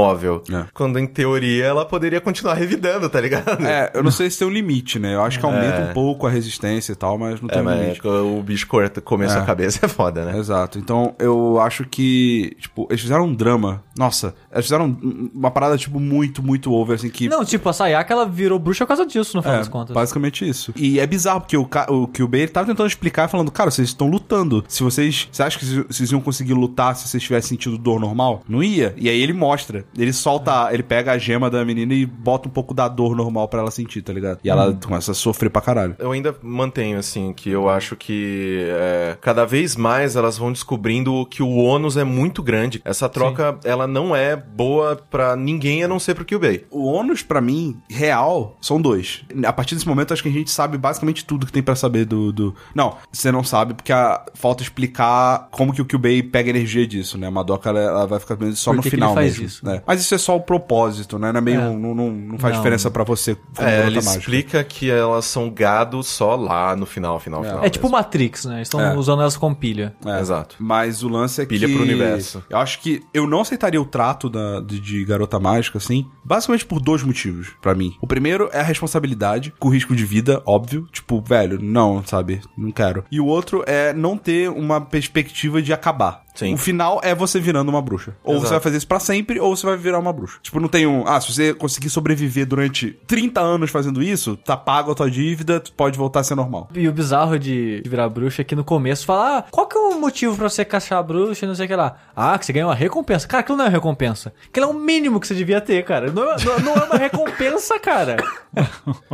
[0.53, 0.65] É.
[0.73, 3.65] Quando, em teoria, ela poderia continuar revidando, tá ligado?
[3.67, 5.15] É, eu não sei se tem um limite, né?
[5.15, 5.91] Eu acho que aumenta É.
[5.91, 8.07] um pouco a resistência e tal, mas não tem É, um mas limite.
[8.07, 9.47] o bicho corta, comer sua É.
[9.47, 10.39] cabeça é foda, né?
[10.39, 10.79] Exato.
[10.79, 13.83] Então, eu acho que, tipo, eles fizeram um drama.
[13.99, 17.29] Nossa, eles fizeram um- uma parada, tipo, muito, muito over, assim, que...
[17.29, 19.95] Não, tipo, a Sayaka, ela virou bruxa por causa disso, no final É, das contas.
[19.95, 20.73] basicamente isso.
[20.77, 23.71] E é bizarro, porque o, o que o Bay ele tava tentando explicar, falando, cara,
[23.71, 24.65] vocês estão lutando.
[24.69, 25.29] Se vocês.
[25.31, 28.43] Você acha que vocês- vocês iam conseguir lutar se vocês tivessem sentido dor normal?
[28.49, 28.95] Não ia.
[28.97, 29.85] E aí ele mostra.
[29.97, 30.69] Ele solta.
[30.73, 33.71] Ele pega a gema da menina e bota um pouco da dor normal pra ela
[33.71, 34.39] sentir, tá ligado?
[34.45, 35.97] E ela começa a sofrer pra caralho.
[35.99, 41.27] Eu ainda mantenho, assim, que eu acho que é, cada vez mais elas vão descobrindo
[41.27, 42.81] que o ônus é muito grande.
[42.85, 46.67] Essa troca, ela não é boa pra ninguém a não ser pro Kyubei.
[46.71, 49.25] O ônus, pra mim, real, são dois.
[49.45, 52.05] A partir desse momento, acho que a gente sabe basicamente tudo que tem pra saber
[52.05, 52.33] do.
[52.33, 52.55] do...
[52.75, 54.25] Não, você não sabe, porque a...
[54.35, 57.27] falta explicar como que o Kyubei pega energia disso, né?
[57.27, 59.47] A Madoka ela, ela vai ficar só Por no final ele faz mesmo.
[59.47, 59.65] isso?
[59.65, 59.80] né?
[59.81, 61.33] É, mas isso é só o propósito, né?
[61.33, 61.65] Não, é meio, É.
[61.65, 62.61] não, não, não faz Não.
[62.61, 64.19] diferença pra você como É, garota ele mágica.
[64.19, 67.65] explica que elas são gado só lá no final, final, final.
[67.65, 67.97] É tipo mesmo.
[67.97, 68.63] Matrix, né?
[68.63, 68.97] Estão É.
[68.97, 69.95] usando elas como pilha.
[70.05, 70.21] É.
[70.21, 70.57] Exato.
[70.59, 71.75] Mas o lance é Pilha que.
[71.75, 72.43] pro universo.
[72.49, 76.07] Eu acho que eu não aceitaria o trato da, de, de garota mágica, assim.
[76.25, 77.95] Basicamente por dois motivos, pra mim.
[78.01, 80.87] O primeiro é a responsabilidade, com risco de vida, óbvio.
[80.93, 82.41] Tipo, velho, não, sabe?
[82.57, 83.05] Não quero.
[83.11, 86.23] E o outro é não ter uma perspectiva de acabar.
[86.35, 86.55] Sim.
[86.55, 88.17] O final é você virando uma bruxa.
[88.23, 88.47] Ou Exato.
[88.47, 90.39] você vai fazer isso pra sempre, ou você vai virar uma bruxa.
[90.43, 91.07] Tipo, não tem um.
[91.07, 95.61] Ah, se você conseguir sobreviver durante 30 anos fazendo isso, tá pago a tua dívida,
[95.61, 96.69] tu pode voltar a ser normal.
[96.75, 99.81] E o bizarro de virar bruxa é que no começo fala, ah, qual que é
[99.81, 101.97] o motivo pra você caçar a bruxa e não sei o que lá?
[102.15, 103.27] Ah, que você ganhou uma recompensa.
[103.27, 104.33] Cara, aquilo não é uma recompensa.
[104.49, 106.11] Aquilo é o mínimo que você devia ter, cara.
[106.11, 108.17] Não é, não, não é uma recompensa, cara.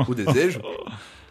[0.09, 0.61] O desejo?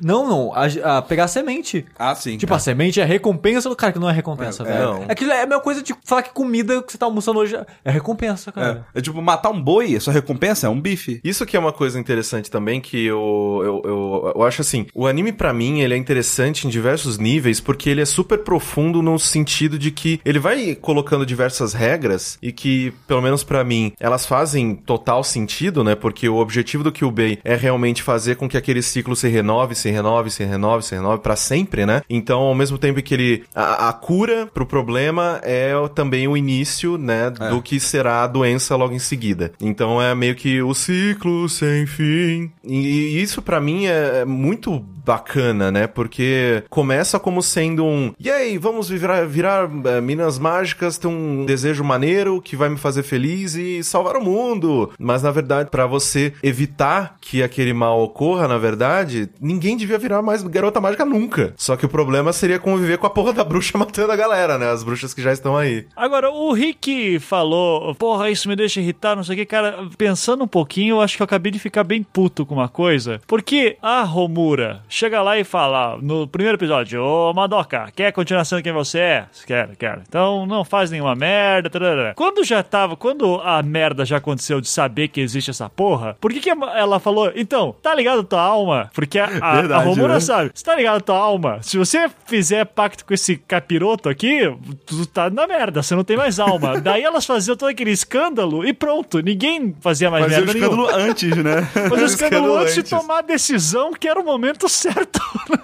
[0.02, 0.54] Não, não.
[0.54, 1.86] A, a pegar a semente.
[1.98, 2.38] ah, sim.
[2.38, 4.84] Tipo, a semente é recompensa do cara, que não é recompensa, É, velho.
[4.84, 5.06] não.
[5.10, 7.92] Aquilo é a mesma coisa de falar que comida que você tá almoçando hoje é
[7.92, 8.86] recompensa, cara.
[8.94, 11.20] É, é tipo, matar um boi, a sua recompensa é um bife.
[11.24, 15.08] Isso que é uma coisa interessante também, que eu, eu, eu, eu acho assim, o
[15.08, 19.18] anime pra mim, ele é interessante em diversos níveis, porque ele é super profundo no
[19.18, 24.26] sentido de que ele vai colocando diversas regras e que, pelo menos pra mim, elas
[24.26, 25.96] fazem total sentido, né?
[25.96, 29.92] Porque o objetivo do Kyubei é realmente fazer com que aquele ciclo se renove, se
[29.92, 32.02] renove, se renove, se renove pra sempre, né?
[32.10, 36.98] Então, ao mesmo tempo que ele a, a cura pro problema é também o início,
[36.98, 39.52] né, do que será a doença logo em seguida.
[39.62, 42.52] Então é meio que o ciclo sem fim.
[42.64, 45.86] E, e isso pra mim é, é muito bacana, né?
[45.86, 51.46] Porque começa como sendo um, e aí, vamos virar, virar eh, minas mágicas, ter um
[51.46, 54.92] desejo maneiro que vai me fazer feliz e salvar o mundo.
[54.98, 60.22] Mas na verdade, pra você evitar que aquele mal ocorra, na verdade, ninguém devia virar
[60.22, 61.54] mais garota mágica nunca.
[61.58, 64.70] Só que o problema seria conviver com a porra da bruxa matando a galera, né?
[64.70, 65.86] As bruxas que já estão aí.
[65.96, 70.44] Agora, o Rick falou, porra, isso me deixa irritar, não sei o que, cara, pensando
[70.44, 73.78] um pouquinho, eu acho que eu acabei de ficar bem puto com uma coisa, porque
[73.82, 78.74] a Romura chega lá e fala, no primeiro episódio, ô Madoka, quer continuar sendo quem
[78.74, 79.26] você é?
[79.46, 80.02] Quero, quero.
[80.08, 82.14] Então não faz nenhuma merda, tarará.
[82.14, 86.32] Quando já tava, quando a merda já aconteceu de saber que existe essa porra, por
[86.32, 88.90] que que ela falou, então, tá ligado tua alma?
[88.94, 90.20] Porque a, a, a Verdade, Romura né?
[90.20, 91.60] sabe, você tá ligado tua alma?
[91.62, 94.42] Se você fizer pacto com esse capiroto aqui,
[94.86, 96.80] tu tá na merda, você não tem mais alma.
[96.82, 100.88] Daí elas faziam todo aquele escândalo e pronto, ninguém fazia mais Fazia o merda escândalo
[100.88, 101.10] nenhuma.
[101.10, 101.62] antes, né?
[101.72, 105.20] Fazia o escândalo escândalo antes de tomar a decisão que era o momento certo.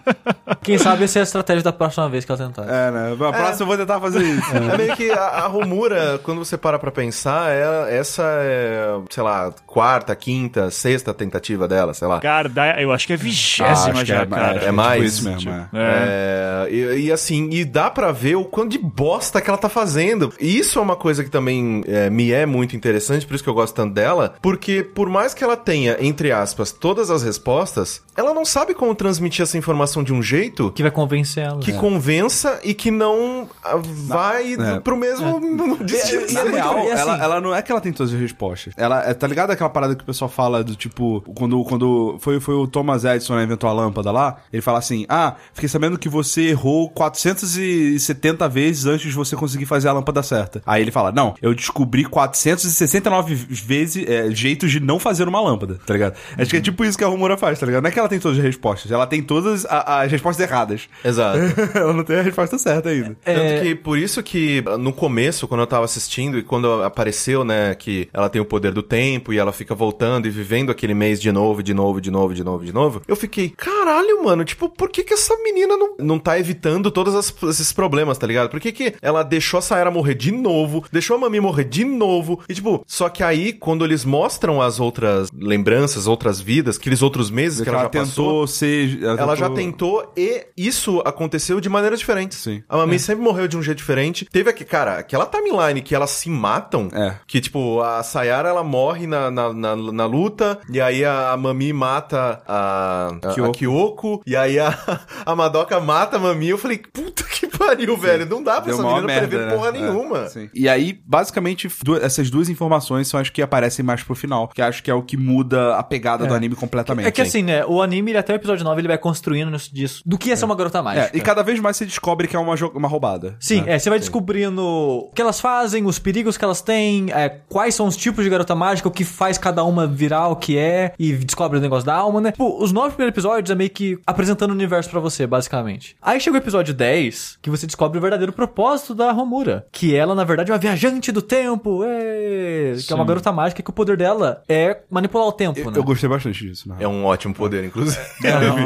[0.64, 2.64] Quem sabe essa é a estratégia da próxima vez que ela tentar.
[2.64, 3.14] É, né?
[3.14, 4.56] A próxima eu vou tentar fazer isso.
[4.56, 9.24] É meio que a, a Romura, quando você para pra pensar, é, essa é, sei
[9.24, 12.20] lá, quarta, quinta, sexta tentativa dela, sei lá.
[12.20, 12.50] Cara,
[12.80, 14.64] eu acho que é vigésima Acho que é, cara.
[14.64, 14.94] é, É mais?
[14.96, 15.68] tipo isso mesmo, é.
[15.74, 19.70] É, e, e assim, e dá pra ver o quanto de bosta que ela tá
[19.70, 20.34] fazendo.
[20.40, 23.50] E isso é uma coisa que também é, me é muito interessante, por isso que
[23.50, 28.02] eu gosto tanto dela, porque por mais que ela tenha, entre aspas, todas as respostas,
[28.16, 31.60] ela não sabe como transmitir essa informação de um jeito Que vai convencer ela.
[31.60, 34.80] que convença e que não ah, vai é.
[34.80, 35.40] pro mesmo
[35.84, 36.22] destino.
[36.32, 38.74] Na real, assim- ela, ela não é que ela tem todas as respostas.
[38.78, 42.40] Ela, é, tá ligado aquela parada que o pessoal fala do tipo, quando, quando foi,
[42.40, 45.98] foi o Thomas Edison né, inventou a lâmpada lá, ele fala assim: Ah, fiquei sabendo
[45.98, 50.62] que você errou 470 vezes antes de você conseguir fazer a lâmpada certa.
[50.66, 55.80] Aí ele fala: Não, eu descobri 469 vezes é, jeitos de não fazer uma lâmpada,
[55.86, 56.16] tá ligado?
[56.38, 57.82] Acho que é tipo isso que a Romura faz, tá ligado?
[57.84, 60.88] Não é que ela tem todas as respostas, ela tem todas a- as respostas erradas.
[61.04, 61.40] Exato.
[61.78, 63.16] ela não tem a resposta certa ainda.
[63.24, 67.76] Tanto que por isso que no começo, quando eu tava assistindo e quando apareceu, né,
[67.76, 71.20] que ela tem o poder do tempo e ela fica voltando e vivendo aquele mês
[71.22, 74.70] de novo, de novo, de novo, de novo, de novo, eu fiquei, caralho, mano, tipo,
[74.70, 78.50] por que que essa menina não, não tá evitando todos as- esses problemas, tá ligado?
[78.50, 81.84] Por que que ela deixou a Sayara morrer de novo, deixou a Mami morrer de
[81.86, 87.02] novo, e tipo, só que aí, quando eles mostram as outras lembranças, outras vidas, aqueles
[87.02, 89.04] outros meses que, ela, já tentou passou, ser.
[89.04, 92.38] ela já tentou e isso aconteceu de maneiras diferentes.
[92.38, 92.64] Sim.
[92.68, 94.26] A Mami sempre morreu de um jeito diferente.
[94.32, 96.90] Teve aqui, cara, aquela timeline que elas se matam.
[96.94, 97.16] É.
[97.28, 100.60] Que, tipo, a Sayara, ela morre na, na, na, na luta.
[100.70, 103.34] E aí a, a Mami mata a, a, a
[103.66, 104.22] Kyoko.
[104.26, 104.78] E aí a,
[105.26, 106.50] a Madoka mata a Mami.
[106.50, 108.26] Eu falei, puta que pariu, velho.
[108.26, 109.56] Não dá pra Deu essa menina prever merda, né?
[109.56, 110.28] porra É, nenhuma.
[110.30, 110.50] sim.
[110.54, 114.62] E aí, basicamente, du- essas duas informações são as que aparecem mais pro final, que
[114.62, 117.08] acho que é o que muda a pegada do anime completamente.
[117.08, 117.66] É que assim, né?
[117.66, 120.02] O anime, ele, até o episódio 9, ele vai construindo disso.
[120.06, 121.12] Do que ia ser uma garota mágica.
[121.14, 123.36] É, e cada vez mais você descobre que é uma, uma roubada.
[123.40, 123.74] Sim, né?
[123.76, 127.76] é, você vai descobrindo o que elas fazem, os perigos que elas têm, é, quais
[127.76, 130.94] são os tipos de garota mágica, o que faz cada uma virar o que é,
[130.98, 132.32] e descobre o negócio da alma, né?
[132.32, 135.96] Tipo, os nove primeiros episódios é meio que apresentando o universo pra você, basicamente.
[136.02, 139.66] Aí chega o episódio 10, que você descobre o verdadeiro propósito da Romura.
[139.72, 143.62] Que ela, na verdade, é uma viajante do tempo, ê, que é uma garota mágica
[143.62, 145.78] que o poder dela é manipular o tempo, Eu, né?
[145.78, 146.78] eu gostei bastante disso, né?
[146.80, 148.00] É um ótimo poder, inclusive.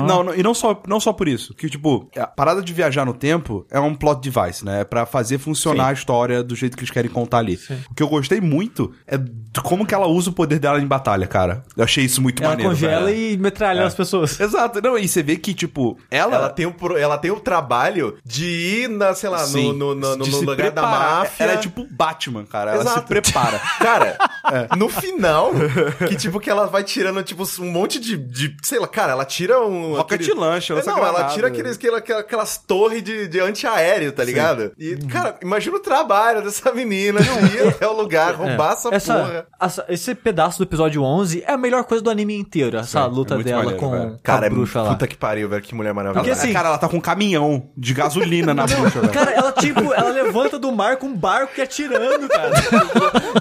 [0.05, 1.53] Não, não, e não só, não só por isso.
[1.53, 4.81] Que, tipo, a parada de viajar no tempo é um plot device, né?
[4.81, 7.59] É pra fazer funcionar a história do jeito que eles querem contar ali.
[7.89, 10.87] O que eu gostei muito é de como que ela usa o poder dela em
[10.87, 11.63] batalha, cara.
[11.75, 12.71] Eu achei isso muito Ela maneiro.
[12.71, 13.17] congela velho.
[13.33, 14.39] e metralha as pessoas.
[14.39, 14.74] Exato.
[14.81, 16.35] Não, e você vê que, tipo, ela...
[16.35, 19.95] Ela tem, o, ela tem o trabalho de ir, na, sei lá, Sim, no, no,
[19.95, 21.43] no, no se lugar da máfia.
[21.43, 22.71] Ela é tipo Batman, cara.
[22.71, 23.07] Ela se Exato.
[23.07, 23.59] prepara.
[23.79, 24.17] Cara,
[24.77, 25.51] no final,
[26.07, 29.25] que tipo que ela vai tirando tipo um monte de, de sei lá, cara, ela
[29.25, 33.27] tira um Rocket aquele- launch, É, Não, ela tira aqueles, aquela- aquela- aquelas torres de,
[33.27, 34.71] de antiaéreo, tá ligado?
[34.77, 38.95] E, cara, imagina o trabalho dessa menina de ir até o lugar, roubar essa, É.
[38.95, 39.47] essa, porra.
[39.61, 43.09] essa- esse pedaço do episódio 11 é a melhor coisa do anime inteiro, essa Sim,
[43.15, 44.89] luta é dela maneiro, com, Cara, a é bruxa lá.
[44.91, 46.27] puta que pariu, velho, que mulher maravilhosa.
[46.29, 49.13] Porque assim- Cara, ela tá com um caminhão de gasolina na bruxa, velho.
[49.13, 52.53] Cara, ela tipo, ela levanta do mar com um barco que atirando, cara.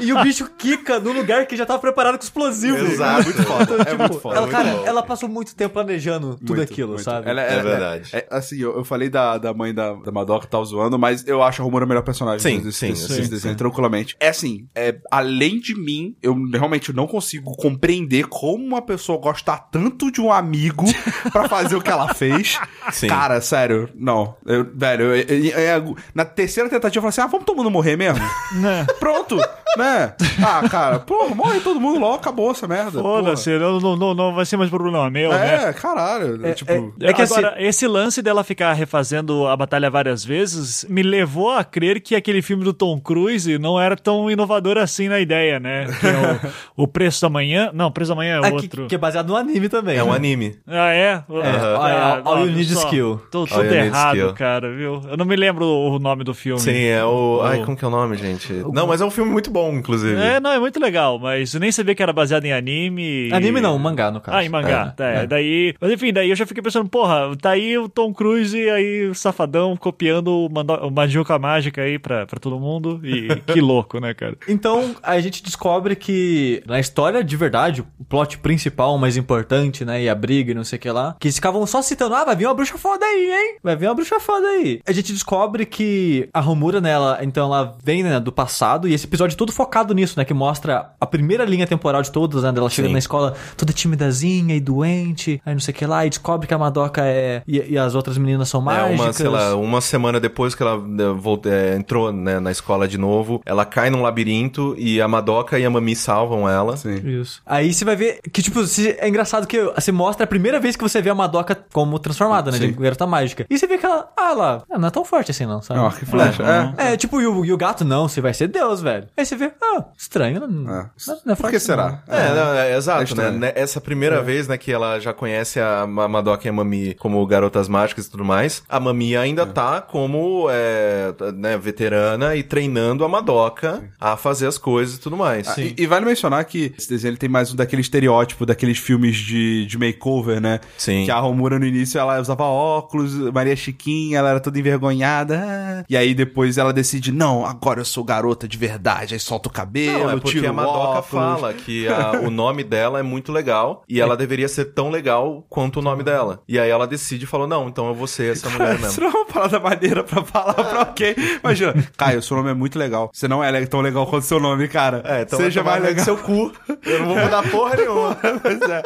[0.01, 2.77] e o bicho quica no lugar que já tava preparado com explosivo.
[2.79, 3.21] Exato.
[3.21, 3.83] É muito foda.
[3.91, 4.37] É muito foda.
[4.37, 4.87] Ela, muito cara, bom.
[4.87, 7.03] ela passou muito tempo planejando tudo Muito, aquilo, muito.
[7.03, 7.29] sabe?
[7.29, 8.11] Ela- É ela- verdade.
[8.13, 11.43] é- assim, eu, eu falei da, da mãe da, da Madoka, tal, zoando, mas eu
[11.43, 13.55] acho a Romura a melhor personagem Sim, desse, sim, desse, sim, desse sim.
[13.55, 14.17] tranquilamente.
[14.21, 19.57] É assim, é, além de mim, eu realmente não consigo compreender como uma pessoa gosta
[19.57, 20.85] tanto de um amigo
[21.33, 22.59] pra fazer o que ela fez.
[22.93, 23.09] Sim.
[23.09, 24.37] Cara, sério, não.
[24.47, 27.71] Eu- velho, eu- eu- eu- na terceira tentativa eu falei assim: ah, vamos todo mundo
[27.71, 28.25] morrer mesmo?
[28.55, 28.87] Né?
[29.01, 29.37] Pronto,
[29.77, 30.15] né?
[30.43, 33.01] Ah, cara, porra, morre todo mundo logo, acabou essa merda.
[33.03, 35.69] Foda-se, não, não, não, não vai ser mais problema meu, né?
[35.69, 36.55] É, caralho.
[36.55, 36.95] tipo.
[37.01, 41.65] é que Agora, esse lance dela ficar refazendo a batalha várias vezes me levou a
[41.65, 45.87] crer que aquele filme do Tom Cruise não era tão inovador assim na ideia, né?
[46.01, 47.71] Que é o, o Preço da Manhã.
[47.75, 48.87] Não, o Preço da Manhã é que, outro.
[48.87, 49.97] que é baseado no anime também.
[49.99, 50.17] É um né?
[50.17, 50.59] anime.
[50.67, 51.09] Ah, é?
[51.09, 53.21] É, all- all you olha need skill.
[53.31, 54.33] Tô tudo errado, skill.
[54.35, 55.03] cara, viu?
[55.09, 56.61] Eu não me lembro o nome do filme.
[56.61, 57.41] Sim, é o.
[57.43, 58.53] Ai, O- como que é o nome, gente?
[58.73, 60.21] Não, mas é um filme muito bom, inclusive.
[60.21, 63.31] É, não, é muito legal, mas eu nem sabia que era baseado em anime.
[63.33, 64.37] Anime não, mangá, no caso.
[64.39, 64.93] Ah, em mangá.
[64.97, 65.27] tá, é.
[65.27, 69.07] Daí, mas enfim, daí eu já fiquei pensando, porra, tá aí o Tom Cruise aí,
[69.09, 73.01] o safadão, copiando o, Mando- o Majuca Mágica aí pra, pra todo mundo.
[73.05, 74.37] E que louco, né, cara?
[74.49, 79.85] Então, a gente descobre que na história de verdade, o plot principal, o mais importante,
[79.85, 82.15] né, e a briga e não sei o que lá, que eles ficavam só citando,
[82.15, 83.57] ah, vai vir uma bruxa foda aí, hein?
[83.63, 84.81] Vai vir uma bruxa foda aí.
[84.87, 88.93] A gente descobre que a Romura, né, ela, então ela vem, né, do passado, e
[88.95, 92.43] esse episódio é todo focado nisso, né, que mostra a primeira linha temporal de todas,
[92.43, 92.93] né, dela chega Sim.
[92.93, 96.53] na escola toda timidazinha e doente, aí não sei o que lá, e descobre que
[96.55, 99.01] a Madoka é, e, e as outras meninas são É, mágicas.
[99.01, 102.87] uma, sei lá, uma semana depois que ela né, voltou, é, entrou né, na escola
[102.87, 106.77] de novo, ela cai num labirinto e a Madoka e a Mami salvam ela.
[106.77, 106.97] Sim.
[107.21, 107.41] Isso.
[107.47, 110.74] Aí você vai ver que, tipo, se- é engraçado que você mostra a primeira vez
[110.77, 112.59] que você vê a Madoka como transformada, né?
[112.59, 112.67] Sim.
[112.69, 113.47] De garota mágica.
[113.49, 115.79] E você vê que ela, ah, ela ela não é tão forte assim, não, sabe?
[115.81, 116.43] É um arco e flecha.
[116.79, 116.93] É.
[116.93, 119.07] É, tipo, e o, e o gato, não, você vai ser Deus, velho.
[119.17, 120.91] Aí você vê, ah, estranho, não, não, É.
[121.25, 122.03] não é Por forte que assim, será?
[122.07, 122.15] não.
[122.17, 123.31] É, não, é, É exato, né?
[123.31, 126.95] Né, Essa primeira vez, né, que ela já conhece a Ma- Madoka e a Mami
[126.95, 132.43] como garotas mágicas e tudo mais, a Mami ainda tá como, é, né, veterana e
[132.43, 135.49] treinando a Madoka a fazer as coisas e tudo mais.
[135.49, 138.79] Ah, E, e vale mencionar que esse desenho ele tem mais um daquele estereótipo daqueles
[138.79, 140.61] filmes de, de makeover, né?
[140.77, 141.05] Sim.
[141.05, 145.43] Que a Romura no início ela usava óculos, Maria Chiquinha, ela era toda envergonhada.
[145.45, 145.85] ah.
[145.89, 149.15] E aí depois ela decide, não, agora eu sou garota de verdade.
[149.15, 151.07] Aí solta o cabelo, Não, é porque a Madoka óculos.
[151.07, 155.45] fala que a- o nome dela é muito legal e ela deveria ser tão legal
[155.49, 156.41] quanto o nome dela.
[156.49, 159.03] E aí ela decide e falou: Não, então eu vou ser essa mulher Isso mesmo.
[159.05, 161.15] não é uma parada maneira pra falar pra alguém.
[161.43, 163.11] Imagina, Caio, seu nome é muito legal.
[163.13, 165.03] Você não é tão legal quanto seu nome, cara.
[165.05, 165.99] É, então Seja mais legal.
[165.99, 166.53] no seu cu.
[166.85, 168.15] Eu não vou mudar porra nenhuma.
[168.43, 168.83] Pois é.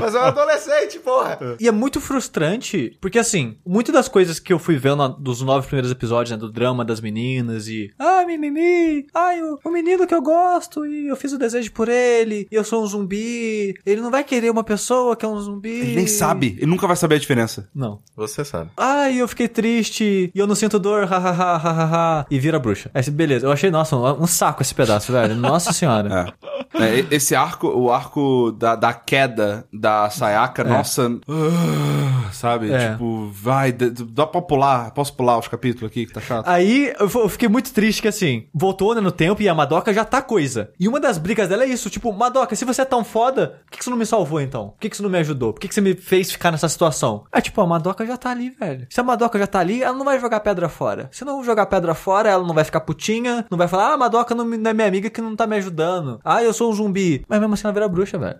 [0.00, 1.38] Mas é um adolescente, porra.
[1.60, 5.40] E é muito frustrante, porque assim, muitas das coisas que eu fui vendo na- dos
[5.40, 7.90] nove primeiros episódios, né, do drama das meninas e.
[7.98, 9.06] Ah, mimimi!
[9.14, 12.54] Ai, o, o menino que eu gosto e eu fiz o desejo por ele, e
[12.54, 13.74] eu sou um zumbi.
[13.84, 15.68] Ele não vai querer uma pessoa que é um zumbi.
[15.70, 17.68] Ele nem sabe, ele nunca vai saber a diferença.
[17.74, 18.00] Não.
[18.16, 18.70] Você sabe.
[18.76, 22.26] Ai, eu fiquei triste e eu não sinto dor, hahaha, hahaha.
[22.30, 22.90] E vira bruxa.
[22.94, 25.34] Aí, beleza, eu achei, nossa, um, um saco esse pedaço, velho.
[25.34, 26.32] Nossa senhora.
[26.74, 26.98] É.
[26.98, 31.18] É, esse arco, o arco da, da queda da Sayaka, nossa.
[31.28, 32.72] ah, sabe?
[32.72, 32.92] É.
[32.92, 34.90] Tipo, vai, dá pra pular.
[34.92, 36.46] Posso pular os capítulos aqui que tá chato?
[36.48, 40.04] Aí eu fiquei muito triste que assim, voltou né, no tempo e a Madoka já
[40.04, 40.70] tá coisa.
[40.78, 43.72] E uma das brigas dela é isso, tipo, Madoka, se você é tão foda, por
[43.72, 44.70] que, que você não me salvou então?
[44.70, 45.52] Por que, que você não me ajudou?
[45.52, 47.24] Por que, que você me fez ficar nessa situação?
[47.32, 48.86] É tipo, a Madoka já tá ali, velho.
[48.90, 51.08] Se a Madoka já tá ali, ela não vai jogar pedra fora.
[51.12, 53.98] Se não jogar pedra fora, ela não vai ficar putinha, não vai falar, ah, a
[53.98, 56.20] Madoka não, não é minha amiga que não tá me ajudando.
[56.24, 57.24] Ah, eu sou um zumbi.
[57.28, 58.38] Mas mesmo assim ela vira bruxa, velho.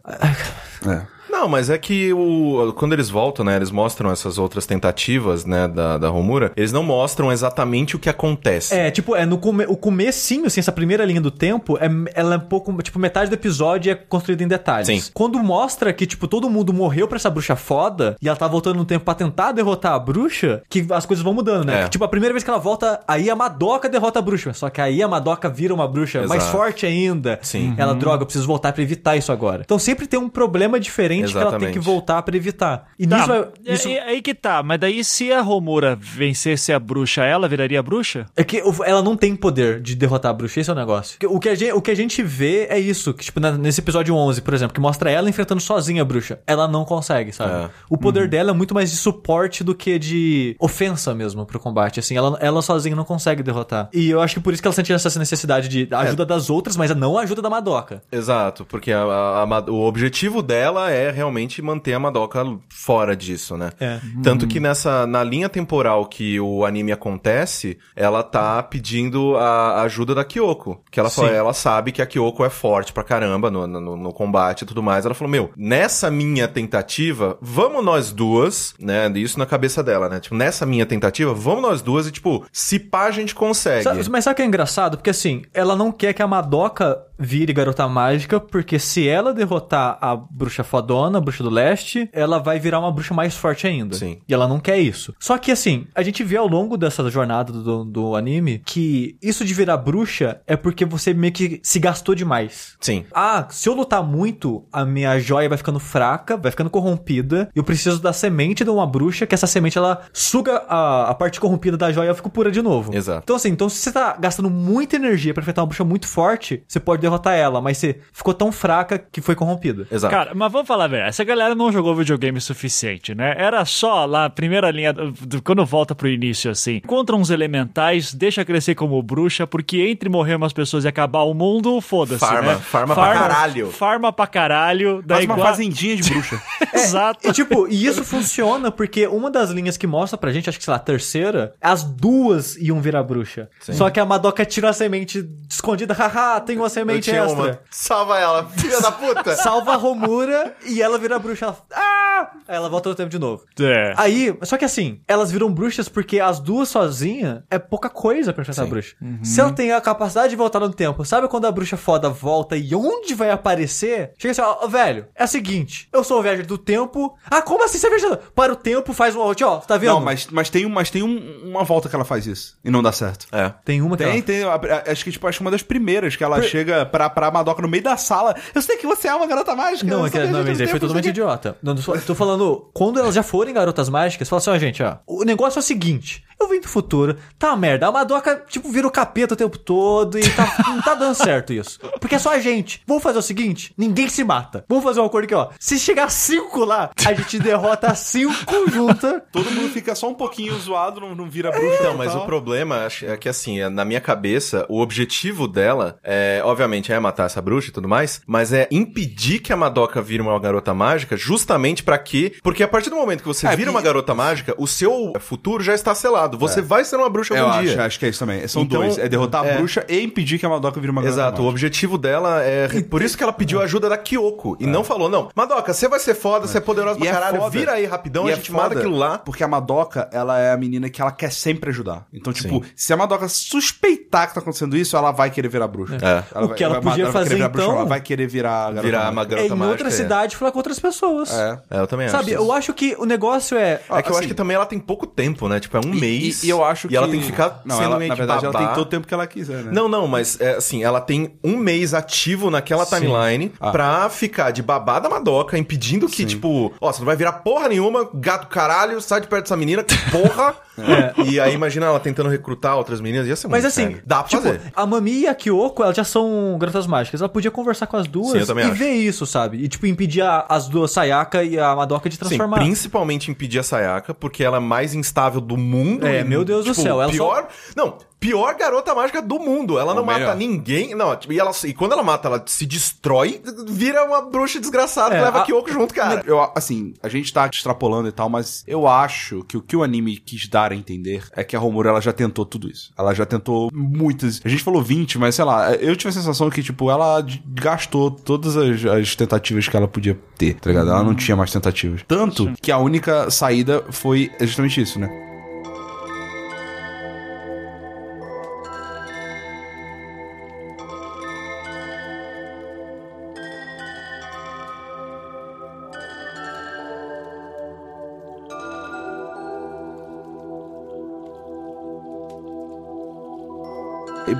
[0.87, 1.07] É.
[1.35, 5.67] Não, mas é que o, quando eles voltam, né, eles mostram essas outras tentativas, né,
[5.67, 8.73] da, da Romura, eles não mostram exatamente o que acontece.
[8.73, 12.37] É, tipo, é no come, o comecinho, assim, essa primeira linha do tempo, é, ela
[12.37, 14.87] é um pouco, tipo, metade do episódio é construída em detalhes.
[14.87, 15.11] Sim.
[15.13, 18.77] Quando mostra que, tipo, todo mundo morreu pra essa bruxa foda, e ela tá voltando
[18.77, 21.81] no tempo pra tentar derrotar a bruxa, que as coisas vão mudando, né?
[21.81, 21.85] É.
[21.85, 24.71] Que, tipo, a primeira vez que ela volta, aí a Madoka derrota a bruxa, só
[24.71, 26.57] que aí a Madoka vira uma bruxa mais Exato.
[26.57, 27.41] forte ainda.
[27.43, 27.75] Sim.
[27.77, 29.63] Ela, droga, eu preciso voltar pra evitar isso agora.
[29.65, 31.73] Então sempre tem um problema diferente que ela tem Exatamente.
[31.79, 32.89] que voltar pra evitar.
[32.99, 33.29] E Tá, nisso...
[33.29, 37.25] vai- é- isso- é- aí que tá, mas daí se a Romura vencesse a bruxa,
[37.25, 38.27] ela viraria bruxa?
[38.37, 41.19] É que ela não tem poder de derrotar a bruxa, esse é o negócio.
[41.29, 43.81] O que a gente, o que a gente vê é isso, que tipo, na- nesse
[43.81, 46.41] episódio 11, por exemplo, que mostra ela enfrentando sozinha a bruxa.
[46.47, 47.65] Ela não consegue, sabe?
[47.67, 47.71] É.
[47.89, 52.01] O poder dela é muito mais de suporte do que de ofensa mesmo pro combate,
[52.01, 52.17] assim.
[52.17, 53.89] Ela, ela sozinha não consegue derrotar.
[53.93, 56.77] E eu acho que por isso que ela sentia essa necessidade de ajuda das outras,
[56.77, 58.03] mas não a ajuda da Madoka.
[58.11, 63.57] Exato, porque a- a- a o objetivo dela é realmente manter a Madoka fora disso,
[63.57, 63.71] né?
[63.81, 64.01] É.
[64.23, 70.15] Tanto que nessa na linha temporal que o anime acontece, ela tá pedindo a ajuda
[70.15, 70.83] da Kyoko.
[70.91, 71.35] Que ela, fala, Sim.
[71.35, 74.83] ela sabe que a Kyoko é forte pra caramba no, no, no combate e tudo
[74.83, 75.05] mais.
[75.05, 79.11] Ela falou: Meu, nessa minha tentativa, vamos nós duas, né?
[79.15, 80.21] Isso na cabeça dela, né?
[80.21, 83.85] Tipo, nessa minha tentativa, vamos nós duas e, tipo, se pá, a gente consegue.
[83.85, 84.97] Sabe- mas sabe o que é engraçado?
[84.97, 89.97] Porque assim, ela não quer que a Madoka vire garota mágica, porque se ela derrotar
[90.01, 93.97] a bruxa fodona, a bruxa do leste, ela vai virar uma bruxa mais forte ainda.
[93.97, 94.19] Sim.
[94.29, 95.15] E ela não quer isso.
[95.19, 99.45] Só que assim, a gente vê ao longo dessa jornada do, do anime que isso
[99.45, 102.77] de virar bruxa é porque você meio que se gastou demais.
[102.81, 103.05] Sim.
[103.13, 107.49] Ah, se eu lutar muito, a minha joia vai ficando fraca, vai ficando corrompida.
[107.55, 111.15] E eu preciso da semente de uma bruxa, que essa semente ela suga a, a
[111.15, 112.95] parte corrompida da joia e eu fico pura de novo.
[112.95, 113.23] Exato.
[113.25, 116.63] Então, assim, então se você tá gastando muita energia pra enfrentar uma bruxa muito forte,
[116.67, 119.87] você pode derrotar ela, mas você ficou tão fraca que foi corrompida.
[119.91, 120.11] Exato.
[120.11, 123.35] Cara, mas vamos falar a verdade, essa galera não jogou videogame o suficiente, né?
[123.37, 127.31] Era só lá, a primeira linha, do- do- quando volta pro início, assim, contra uns
[127.31, 132.21] elementais, deixa crescer como bruxa, porque entre morrer umas pessoas e acabar o mundo, foda-se,
[132.21, 132.59] Farma, né?
[132.61, 133.71] farma pra caralho.
[133.71, 134.95] Farma pra caralho.
[134.97, 136.41] Faz daí uma igual- fazendinha de bruxa.
[136.75, 137.29] Exato.
[137.29, 140.65] E tipo, e isso funciona porque uma das linhas que mostra pra gente, acho que
[140.65, 143.49] sei lá, a terceira, as duas iam virar bruxa.
[143.61, 147.43] Só que a Madoka tirou a semente escondida, haha, tem uma Eu semente tinha extra.
[147.43, 147.59] uma.
[147.71, 149.35] Salva ela, filha da puta!
[149.37, 151.47] Salva a Romura e ela vira bruxa.
[151.47, 152.31] Ela, ah!
[152.49, 153.45] Aí ela volta no tempo de novo.
[153.61, 153.95] É.
[153.97, 158.43] Aí, só que assim, elas viram bruxas porque as duas sozinhas é pouca coisa pra
[158.43, 158.95] enfrentar a bruxa.
[159.23, 162.57] Se ela tem a capacidade de voltar no tempo, sabe quando a bruxa foda volta
[162.57, 164.13] e onde vai aparecer?
[164.19, 167.17] Chega assim, ó, ó, velho, é o seguinte, eu sou o viajante do tempo.
[167.31, 168.19] Ah, como assim você é viajante?
[168.35, 169.93] Para o tempo, faz um out, ó, tá vendo?
[169.95, 172.57] Não, mas, mas tem, um- mas tem um- uma volta que ela faz isso.
[172.65, 173.27] E não dá certo.
[173.33, 173.53] É.
[173.65, 174.59] Tem uma que Tem, ela...
[174.59, 174.93] tem.
[174.93, 177.69] Acho que, tipo, acho que uma das primeiras que ela chega pra, pra Madoka no
[177.69, 178.35] meio da sala.
[178.55, 179.89] Eu sei que você é uma garota mágica.
[179.91, 181.57] Não, é que, sou não, mas aí foi totalmente idiota.
[181.63, 184.97] Não, tô, falando, quando elas já forem garotas mágicas, fala assim, ó, gente, ó.
[185.07, 186.25] O negócio é o seguinte.
[186.41, 187.87] Eu vim do futuro, tá uma merda.
[187.87, 191.53] A Madoka, tipo, vira o capeta o tempo todo e tá, não tá dando certo
[191.53, 191.79] isso.
[192.01, 192.83] Porque é só a gente.
[192.87, 194.65] Vamos fazer o seguinte: ninguém se mata.
[194.69, 195.49] Vamos fazer um acordo aqui, ó.
[195.59, 199.25] Se chegar cinco lá, a gente derrota cinco junta.
[199.33, 201.77] Todo mundo fica só um pouquinho zoado, não, não vira bruxa.
[201.81, 202.23] Então, mas tal.
[202.23, 206.99] o problema é que assim, é, na minha cabeça, o objetivo dela é, obviamente, é
[206.99, 210.64] matar essa bruxa e tudo mais, mas é impedir que a Madoka vire uma garota
[210.73, 212.33] mágica, justamente pra quê?
[212.43, 215.63] Porque a partir do momento que você É, vira uma garota mágica, o seu futuro
[215.63, 216.39] já está selado.
[216.39, 217.85] Você vai ser uma bruxa Eu algum acho, dia.
[217.85, 218.47] acho que é isso também.
[218.49, 218.97] São Então, dois.
[218.99, 219.57] É derrotar a é.
[219.59, 221.51] bruxa e impedir que a Madoka vire uma garota Exato, o mágica.
[221.51, 222.69] objetivo dela é.
[222.89, 224.57] Por isso que ela pediu a ajuda da Kyoko.
[224.61, 227.13] E não falou, não, Madoka, você vai ser foda, você é poderosa E pra é
[227.13, 227.51] caralho, foda.
[227.51, 229.19] vira aí rapidão, E a é gente foda, mata aquilo lá.
[229.19, 232.07] Porque a Madoka, ela é a menina que ela quer sempre ajudar.
[232.13, 232.71] Então, tipo, Sim.
[232.77, 235.97] se a Madoka suspeitar que tá acontecendo isso, ela vai querer virar bruxa.
[236.01, 236.45] É.
[236.45, 238.67] O que ela podia vai fazer, querer virar bruxa, então, Ela vai querer virar a
[238.67, 239.71] garota Virar uma É garota em mágica.
[239.71, 239.91] outra é.
[239.91, 241.31] cidade falar com outras pessoas.
[241.33, 241.59] É.
[241.71, 242.17] É, eu também acho.
[242.17, 243.75] Sabe, eu acho que o negócio é.
[243.75, 245.59] É que eu assim- acho que também ela tem pouco tempo, né?
[245.61, 246.01] Tipo, é um mês.
[246.01, 246.43] mês.
[246.45, 246.97] E, e eu acho e que...
[246.97, 248.67] ela tem que ficar não, sendo ela, meio Na verdade, ela babá.
[248.67, 249.71] tem todo o tempo que ela quiser, né?
[249.73, 253.71] Não, não, mas é, assim, ela tem um mês ativo naquela timeline Ah.
[253.71, 257.69] pra ficar de babá da Madoka, impedindo que, tipo, ó, você não vai virar porra
[257.69, 260.55] nenhuma, gato caralho, sai de perto dessa menina, que porra.
[261.25, 264.03] E aí imagina ela tentando recrutar outras meninas, ia ser Mas muito assim, sério.
[264.05, 264.61] dá pra tipo, fazer.
[264.75, 267.21] a Mami e a Kyoko, elas já são garotas mágicas.
[267.21, 268.73] Ela podia conversar com as duas Sim, e acho.
[268.73, 269.59] ver isso, sabe?
[269.59, 272.59] E, tipo, impedir a- as duas, Sayaka e a Madoka de Sim, transformar.
[272.59, 276.07] principalmente impedir a Sayaka, porque ela é mais instável do mundo.
[276.07, 279.79] É, e, meu Deus do tipo, céu, ela pior, Não, pior garota mágica do mundo.
[279.79, 280.37] Ela não Ou mata melhor.
[280.37, 280.95] ninguém.
[280.95, 285.15] Não, tipo, e, ela, e quando ela mata, ela se destrói, vira uma bruxa desgraçada
[285.15, 286.23] É, que leva a- Kyoko junto, cara.
[286.27, 289.83] Eu, assim, a gente tá extrapolando e tal, mas eu acho que o que o
[289.83, 292.91] anime quis dar a entender é que a Romura, ela já tentou tudo isso.
[292.97, 294.41] Ela já tentou muitas...
[294.45, 298.11] A gente falou 20, mas sei lá, eu tive a sensação que, tipo, ela gastou
[298.11, 300.89] todas as, as tentativas que ela podia ter, tá ligado?
[300.91, 302.03] Ela não tinha mais tentativas.
[302.09, 305.09] Tanto que a única saída foi justamente isso, né?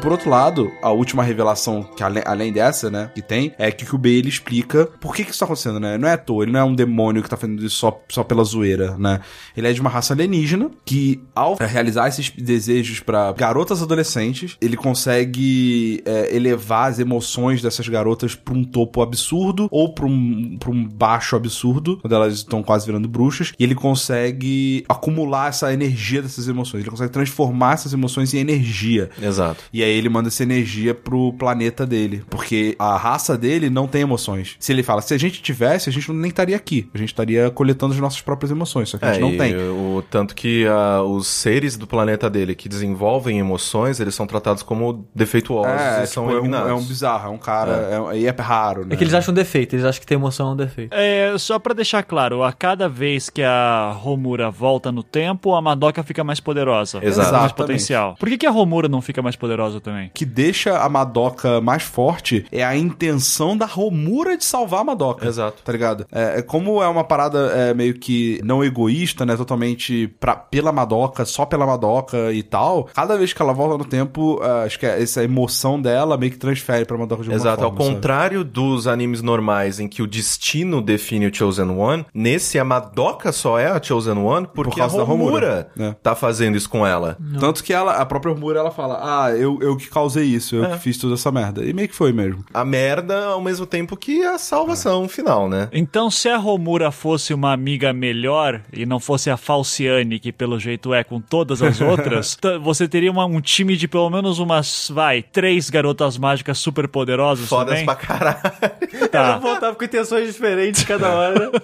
[0.05, 3.95] Por outro lado, a última revelação, que além, além dessa, né, que tem, é que
[3.95, 5.97] o B ele explica por que que isso tá acontecendo, né?
[5.97, 8.23] Não é à toa, ele não é um demônio que tá fazendo isso só, só
[8.23, 9.21] pela zoeira, né?
[9.57, 14.77] Ele é de uma raça alienígena que, ao realizar esses desejos pra garotas adolescentes, ele
[14.77, 20.71] consegue é, elevar as emoções dessas garotas pra um topo absurdo ou pra um, pra
[20.71, 26.21] um baixo absurdo, quando elas estão quase virando bruxas, e ele consegue acumular essa energia
[26.21, 29.09] dessas emoções, ele consegue transformar essas emoções em energia.
[29.23, 29.65] Exato.
[29.73, 32.25] E aí ele manda essa energia pro planeta dele.
[32.29, 34.57] Porque a raça dele não tem emoções.
[34.59, 36.89] Se ele fala, se a gente tivesse, a gente nem estaria aqui.
[36.95, 38.89] A gente estaria coletando as nossas próprias emoções.
[38.89, 39.55] Só que a gente É, não e tem.
[39.57, 44.63] O, tanto que ah, os seres do planeta dele que desenvolvem emoções, eles são tratados
[44.63, 46.71] como defeituosos É, e são tipo, é, um, eliminados.
[46.71, 48.11] é um bizarro, é um cara.
[48.13, 48.19] É.
[48.19, 48.95] e é raro, né?
[48.95, 50.93] É que eles acham um defeito, eles acham que ter emoção é um defeito.
[50.95, 55.63] É, só pra deixar claro, a cada vez que a Romura volta no tempo, a
[55.63, 57.01] Madoka fica mais poderosa.
[57.03, 57.33] Exato.
[57.33, 58.17] Mais potencial.
[58.19, 60.11] Por que, que a Romura não fica mais poderosa também?
[60.13, 65.27] que deixa a Madoka mais forte é a intenção da Romura de salvar a Madoka.
[65.27, 65.63] Exato.
[65.63, 66.07] Tá ligado?
[66.11, 69.37] É, é como é uma parada é, meio que não egoísta, né?
[69.37, 72.89] Totalmente pra, pela Madoka, só pela Madoka e tal.
[72.95, 76.33] Cada vez que ela volta no tempo, é, acho que é essa emoção dela meio
[76.33, 77.85] que transfere pra Madoka de alguma Exato, ao forma.
[77.85, 77.95] sabe?
[77.97, 83.33] contrário dos animes normais em que o destino define o Chosen One, nesse a Madoka
[83.33, 85.71] só é a Chosen One porque causa a da Romura, Homura.
[85.79, 85.93] É.
[86.03, 87.17] tá fazendo isso com ela.
[87.39, 90.65] Tanto que ela, a própria Romura, ela fala: Ah, eu, eu que causei isso, eu
[90.65, 90.69] É.
[90.71, 91.65] que fiz toda essa merda.
[91.65, 92.45] E meio que foi mesmo.
[92.53, 95.69] A merda ao mesmo tempo que a salvação final, né?
[95.73, 100.59] Então, se a Romura fosse uma amiga melhor e não fosse a Falciane, que pelo
[100.59, 104.91] jeito é com todas as outras, você teria uma- um time de pelo menos umas,
[104.93, 107.85] vai, três garotas mágicas super poderosas Fodas também?
[107.87, 108.39] pra caralho.
[109.11, 109.39] Tá.
[109.39, 111.51] voltava com intenções diferentes cada hora.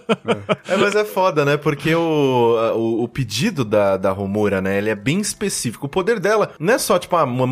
[0.69, 1.57] É, mas é foda, né?
[1.57, 2.01] Porque o,
[2.77, 4.79] o, o pedido da, da Romura, né?
[4.79, 5.87] Ele é bem específico.
[5.87, 7.47] O poder dela não é só, tipo, ah, ma-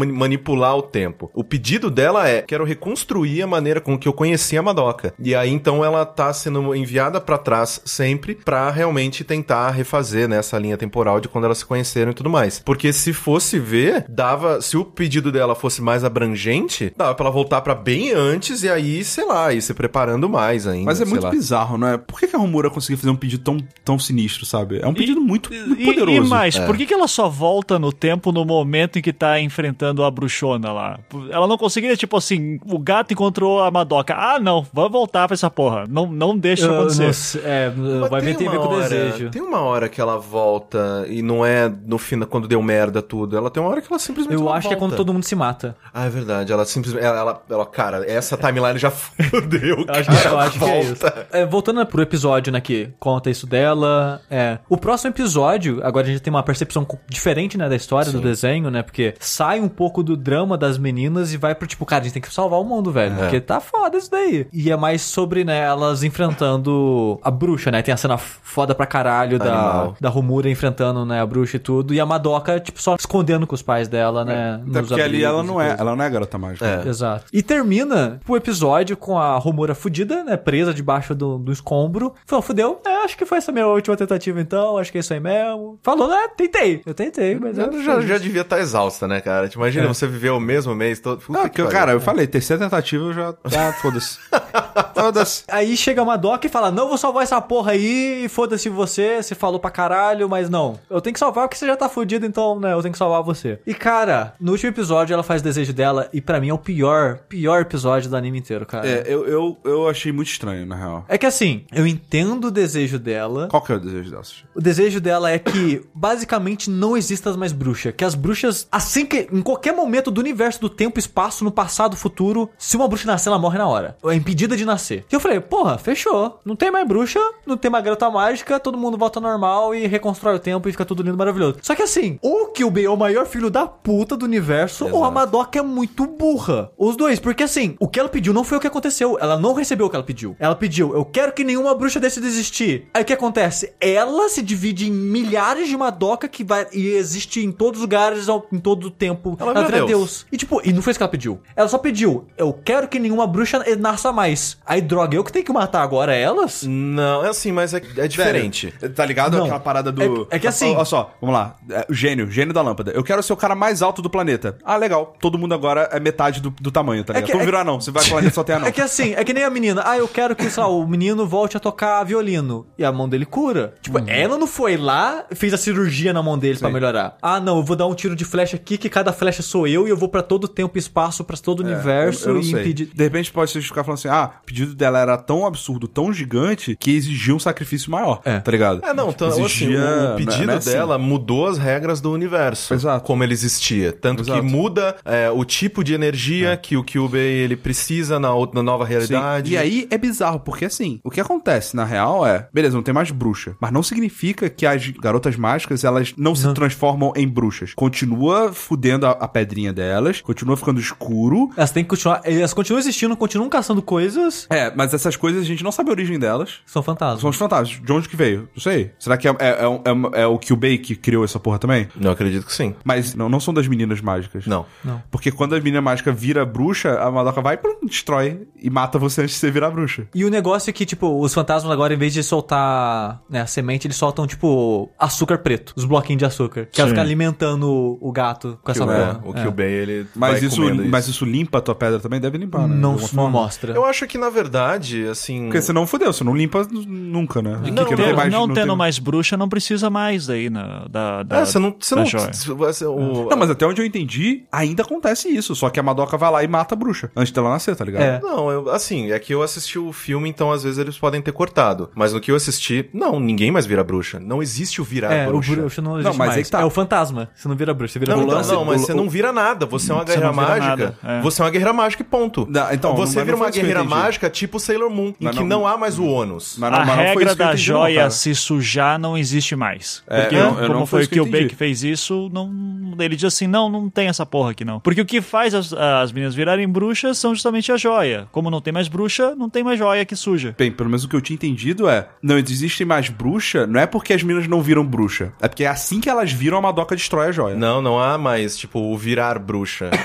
[0.48, 1.30] manipular o tempo.
[1.34, 5.12] O pedido dela é, quero reconstruir a maneira com que eu conheci a Madoka.
[5.18, 10.38] E aí, então, ela tá sendo enviada pra trás sempre pra realmente tentar refazer, né?
[10.38, 12.60] Essa linha temporal de quando elas se conheceram e tudo mais.
[12.64, 14.60] Porque se fosse ver, dava...
[14.62, 18.68] Se o pedido dela fosse mais abrangente, dava pra ela voltar pra bem antes e
[18.68, 20.84] aí, sei lá, ir se preparando mais ainda.
[20.86, 21.30] Mas é sei muito lá.
[21.30, 21.98] bizarro, não é?
[21.98, 24.78] Por que, que a Romura conseguiu fazer um pedido tão, tão sinistro, sabe?
[24.80, 26.26] É um pedido muito, muito E, poderoso.
[26.26, 29.40] e mais, por que, que ela só volta no tempo no momento em que tá
[29.40, 30.98] enfrentando a bruxona lá?
[31.30, 34.14] Ela não conseguiria, tipo assim, o gato encontrou a Madoka.
[34.16, 35.84] Ah, não, vai voltar pra essa porra.
[35.88, 37.06] Não, não deixa Eu acontecer.
[37.06, 39.30] não sei, é, Mas vai ver, tem a ver uma com hora- desejo.
[39.30, 43.36] Tem uma hora que ela volta e não é no final, quando deu merda tudo.
[43.36, 44.96] Ela tem uma hora que ela simplesmente Eu acho que é quando volta.
[45.04, 45.76] todo mundo se mata.
[45.92, 46.52] Ah, é verdade.
[46.52, 47.04] Ela simplesmente.
[47.04, 49.78] Ela, ela, ela- cara, essa timeline já fudeu.
[49.78, 50.94] Eu acho, cara, que, eu acho que é isso.
[50.96, 51.26] volta.
[51.32, 54.58] É, voltando pro episódio, né, que conta isso dela, é...
[54.68, 58.70] O próximo episódio, agora a gente tem uma percepção diferente, né, da história, do desenho,
[58.70, 62.04] né, porque sai um pouco do drama das meninas e vai pro tipo, cara, a
[62.04, 63.18] gente tem que salvar o mundo, velho, É.
[63.18, 64.46] porque tá foda isso daí.
[64.52, 68.86] E é mais sobre, né, elas enfrentando a bruxa, né, tem a cena foda pra
[68.86, 69.96] caralho da, Animal.
[70.00, 73.54] da Rumura enfrentando, né, a bruxa e tudo, e a Madoka, tipo, só escondendo com
[73.54, 76.04] os pais dela, né, Até nos porque ali ela abrigos e não é, ela não
[76.04, 76.66] é garota mágica.
[76.84, 76.88] É.
[76.88, 77.24] Exato.
[77.32, 80.36] E termina o episódio com a Romura fudida, né?
[80.36, 82.14] Presa debaixo do, do escombro.
[82.26, 82.80] Falou, fudeu.
[82.84, 84.78] É, acho que foi essa minha última tentativa então.
[84.78, 85.78] Acho que é isso aí mesmo.
[85.82, 86.28] Falou, né?
[86.36, 86.82] Tentei.
[86.84, 89.48] Eu tentei, mas eu Ela já, já devia estar exausta, né, cara?
[89.48, 89.88] Te imagina É.
[89.88, 91.20] você viveu o mesmo mês todo.
[91.20, 91.78] Puta Não, que que eu- pariu.
[91.78, 93.34] cara, eu falei, terceira tentativa eu já.
[93.44, 94.18] Ah, foda-se.
[94.94, 95.44] foda-se.
[95.48, 99.22] Aí chega a Madoka e fala: Não, vou salvar essa porra aí, e foda-se você,
[99.22, 100.78] você falou pra caralho, mas não.
[100.90, 103.22] Eu tenho que salvar porque você já tá fudido, então, né, eu tenho que salvar
[103.22, 103.58] você.
[103.66, 106.58] E cara, no último episódio ela faz o desejo dela, e pra mim é o
[106.58, 108.86] pior, pior episódio do anime inteiro, cara.
[108.88, 111.04] É, eu, eu, eu achei muito estranho, na real.
[111.08, 113.48] É que assim, eu entendo o desejo dela.
[113.50, 114.22] Qual que é o desejo dela?
[114.54, 117.92] O desejo dela é que basicamente não existam mais bruxas.
[117.96, 121.96] Que as bruxas, assim que em qualquer momento do universo, do tempo, espaço, no passado,
[121.96, 123.96] futuro, se uma bruxa nascer, ela morre na hora.
[124.04, 125.04] É impedida de nascer.
[125.10, 126.38] E eu falei, porra, fechou.
[126.44, 129.86] Não tem mais bruxa, não tem mais garota mágica, todo mundo volta ao normal e
[129.86, 131.58] reconstrói o tempo e fica tudo lindo maravilhoso.
[131.62, 134.86] Só que assim, ou que o Bey é o maior filho da puta do universo,
[134.86, 136.70] ou a Madoka é muito burra.
[136.76, 139.18] Os dois, porque assim, o que ela pediu não foi o que aconteceu.
[139.20, 140.36] Ela não recebeu o que ela pediu.
[140.38, 142.88] Ela pediu, eu quero que nenhuma bruxa desse desistir.
[142.94, 143.72] Aí o que acontece?
[143.80, 148.28] Ela se divide em milhares de Madoka que vai e existe em todos os lugares,
[148.28, 149.36] ao- em todo o tempo.
[149.40, 150.26] Ela vira Deus.
[150.30, 151.40] E tipo, e não foi isso que ela pediu.
[151.56, 154.56] Ela só pediu, eu quero que nenhuma bruxa nasça mais.
[154.66, 156.62] Aí, droga, eu que tenho que matar agora elas?
[156.66, 158.72] Não, é assim, mas é, é diferente.
[158.80, 159.44] Velho, tá ligado Não.
[159.44, 160.28] aquela parada do.
[160.30, 161.56] É- é que assim- Olha só, vamos lá.
[161.70, 162.92] É, o gênio, gênio da lâmpada.
[162.92, 164.56] Eu quero ser o cara mais alto do planeta.
[164.64, 165.14] Ah, legal.
[165.20, 167.26] Todo mundo agora é metade do, do tamanho, tá ligado?
[167.26, 167.80] que- tu não é virou anão.
[167.80, 168.68] Você vai pro planeta só tem anão.
[168.68, 169.82] É que assim, é que nem a menina.
[169.84, 172.66] Ah, eu quero que, sei lá, o menino volte a tocar violino.
[172.76, 173.74] E a mão dele cura.
[173.80, 177.16] Tipo, ela não foi lá, fez a cirurgia na mão dele pra melhorar.
[177.22, 179.77] Ah, não, eu vou dar um tiro de flecha aqui, que cada flecha sou eu,
[179.86, 182.28] e eu vou pra todo o tempo e espaço, pra todo o universo É, Eu,
[182.30, 182.60] eu não e sei.
[182.62, 182.86] impedir.
[182.94, 186.12] De repente pode se justificar falando assim: ah, o pedido dela era tão absurdo, tão
[186.12, 188.20] gigante, que exigia um sacrifício maior.
[188.24, 188.40] É.
[188.40, 188.84] Tá ligado?
[188.84, 190.70] É, não, então, assim, Exigia- o, o pedido não é assim.
[190.72, 192.72] dela mudou as regras do universo.
[192.74, 193.04] Exato.
[193.04, 193.92] Como ele existia.
[193.92, 194.40] Tanto Exato.
[194.40, 198.62] que muda é, o tipo de energia que o Kyubey ele precisa na, outra- na
[198.62, 198.90] nova Sim.
[198.90, 199.52] realidade.
[199.52, 202.94] E aí é bizarro, porque assim, o que acontece na real é, beleza, não tem
[202.94, 207.72] mais bruxa, mas não significa que as garotas mágicas, elas não se transformam em bruxas.
[207.74, 211.50] Continua fudendo a, a pedrinha delas, continua ficando escuro.
[211.56, 212.20] Elas têm que continuar.
[212.24, 214.46] Elas continuam existindo, continuam caçando coisas.
[214.50, 216.58] É, mas essas coisas a gente não sabe a origem delas.
[216.66, 217.20] São fantasmas.
[217.20, 217.80] São os fantasmas.
[217.82, 218.48] De onde que veio?
[218.54, 218.92] Não sei.
[218.98, 221.88] Será que é, é, é, é é o que criou essa porra também?
[222.00, 222.74] Eu acredito que sim.
[222.84, 224.46] Mas não, não são das meninas mágicas.
[224.46, 224.66] Não.
[224.84, 225.02] Não.
[225.10, 229.22] Porque quando a menina mágica vira bruxa, a Madoka vai e destrói e mata você
[229.22, 230.06] antes de você virar bruxa.
[230.14, 233.46] E o negócio é que, tipo, os fantasmas agora, em vez de soltar né, a
[233.46, 235.72] semente, eles soltam, tipo, açúcar preto.
[235.76, 236.66] Os bloquinhos de açúcar.
[236.70, 239.20] Que ela fica alimentando o, o gato com essa É, porra.
[239.24, 239.42] o É.
[239.58, 242.20] Kyubey ele Mas vai isso, comendo mas isso limpa a tua pedra também?
[242.20, 242.74] Deve limpar, né?
[242.76, 243.72] Não, não mostra.
[243.74, 245.44] Eu acho que, na verdade, assim...
[245.44, 247.50] Porque você não fudeu, você não limpa nunca, né?
[247.72, 251.38] Não, Porque não, Não, tem- tendo mais bruxa, não precisa mais daí na, da, da,
[251.40, 251.74] É, você não...
[251.78, 255.54] Você da não você- o- Não, mas até onde eu entendi, ainda acontece isso.
[255.54, 258.02] Só que a Madoka vai lá e mata a bruxa antes dela nascer, tá ligado?
[258.02, 258.20] É.
[258.20, 261.32] Não, eu- assim, é que eu assisti o filme, então às vezes eles podem ter
[261.32, 261.90] cortado.
[261.94, 264.18] Mas no que eu assisti, não, ninguém mais vira bruxa.
[264.20, 265.52] Não existe o virar É, bruxa.
[265.52, 266.38] o bruxo não existe Não, mas mais.
[266.38, 266.60] aí que tá.
[266.60, 267.28] É o fantasma.
[267.34, 268.52] Você não vira bruxo, você vira Não, então, vilã.
[268.54, 269.47] não, mas o- você o- não vira nada.
[269.66, 270.66] Você é uma Você guerreira não mágica.
[270.66, 271.20] nada, é.
[271.20, 272.46] Você é uma guerreira mágica e ponto.
[272.50, 275.60] Não, então, você vira não uma guerreira mágica tipo Sailor Moon, em Mas que não-
[275.60, 276.56] não, há mais o ônus.
[276.58, 278.10] Mas não- a mas não foi regra da não, joia cara.
[278.10, 280.02] se sujar não existe mais.
[280.08, 282.50] É, Porque, eu- eu como não foi foi que o Bake fez isso, não,
[282.98, 284.80] ele diz assim: não, não tem essa porra aqui não.
[284.80, 288.26] Porque o que faz as, as meninas virarem bruxas são justamente a joia.
[288.32, 290.54] Como não tem mais bruxa, não tem mais joia que suja.
[290.58, 293.86] Bem, pelo menos o que eu tinha entendido é: não existem mais bruxa, não é
[293.86, 295.32] porque as meninas não viram bruxa.
[295.40, 297.54] É porque assim que elas viram, a Madoka destrói a joia.
[297.56, 299.90] Não, não há mais, tipo, o virar bruxa.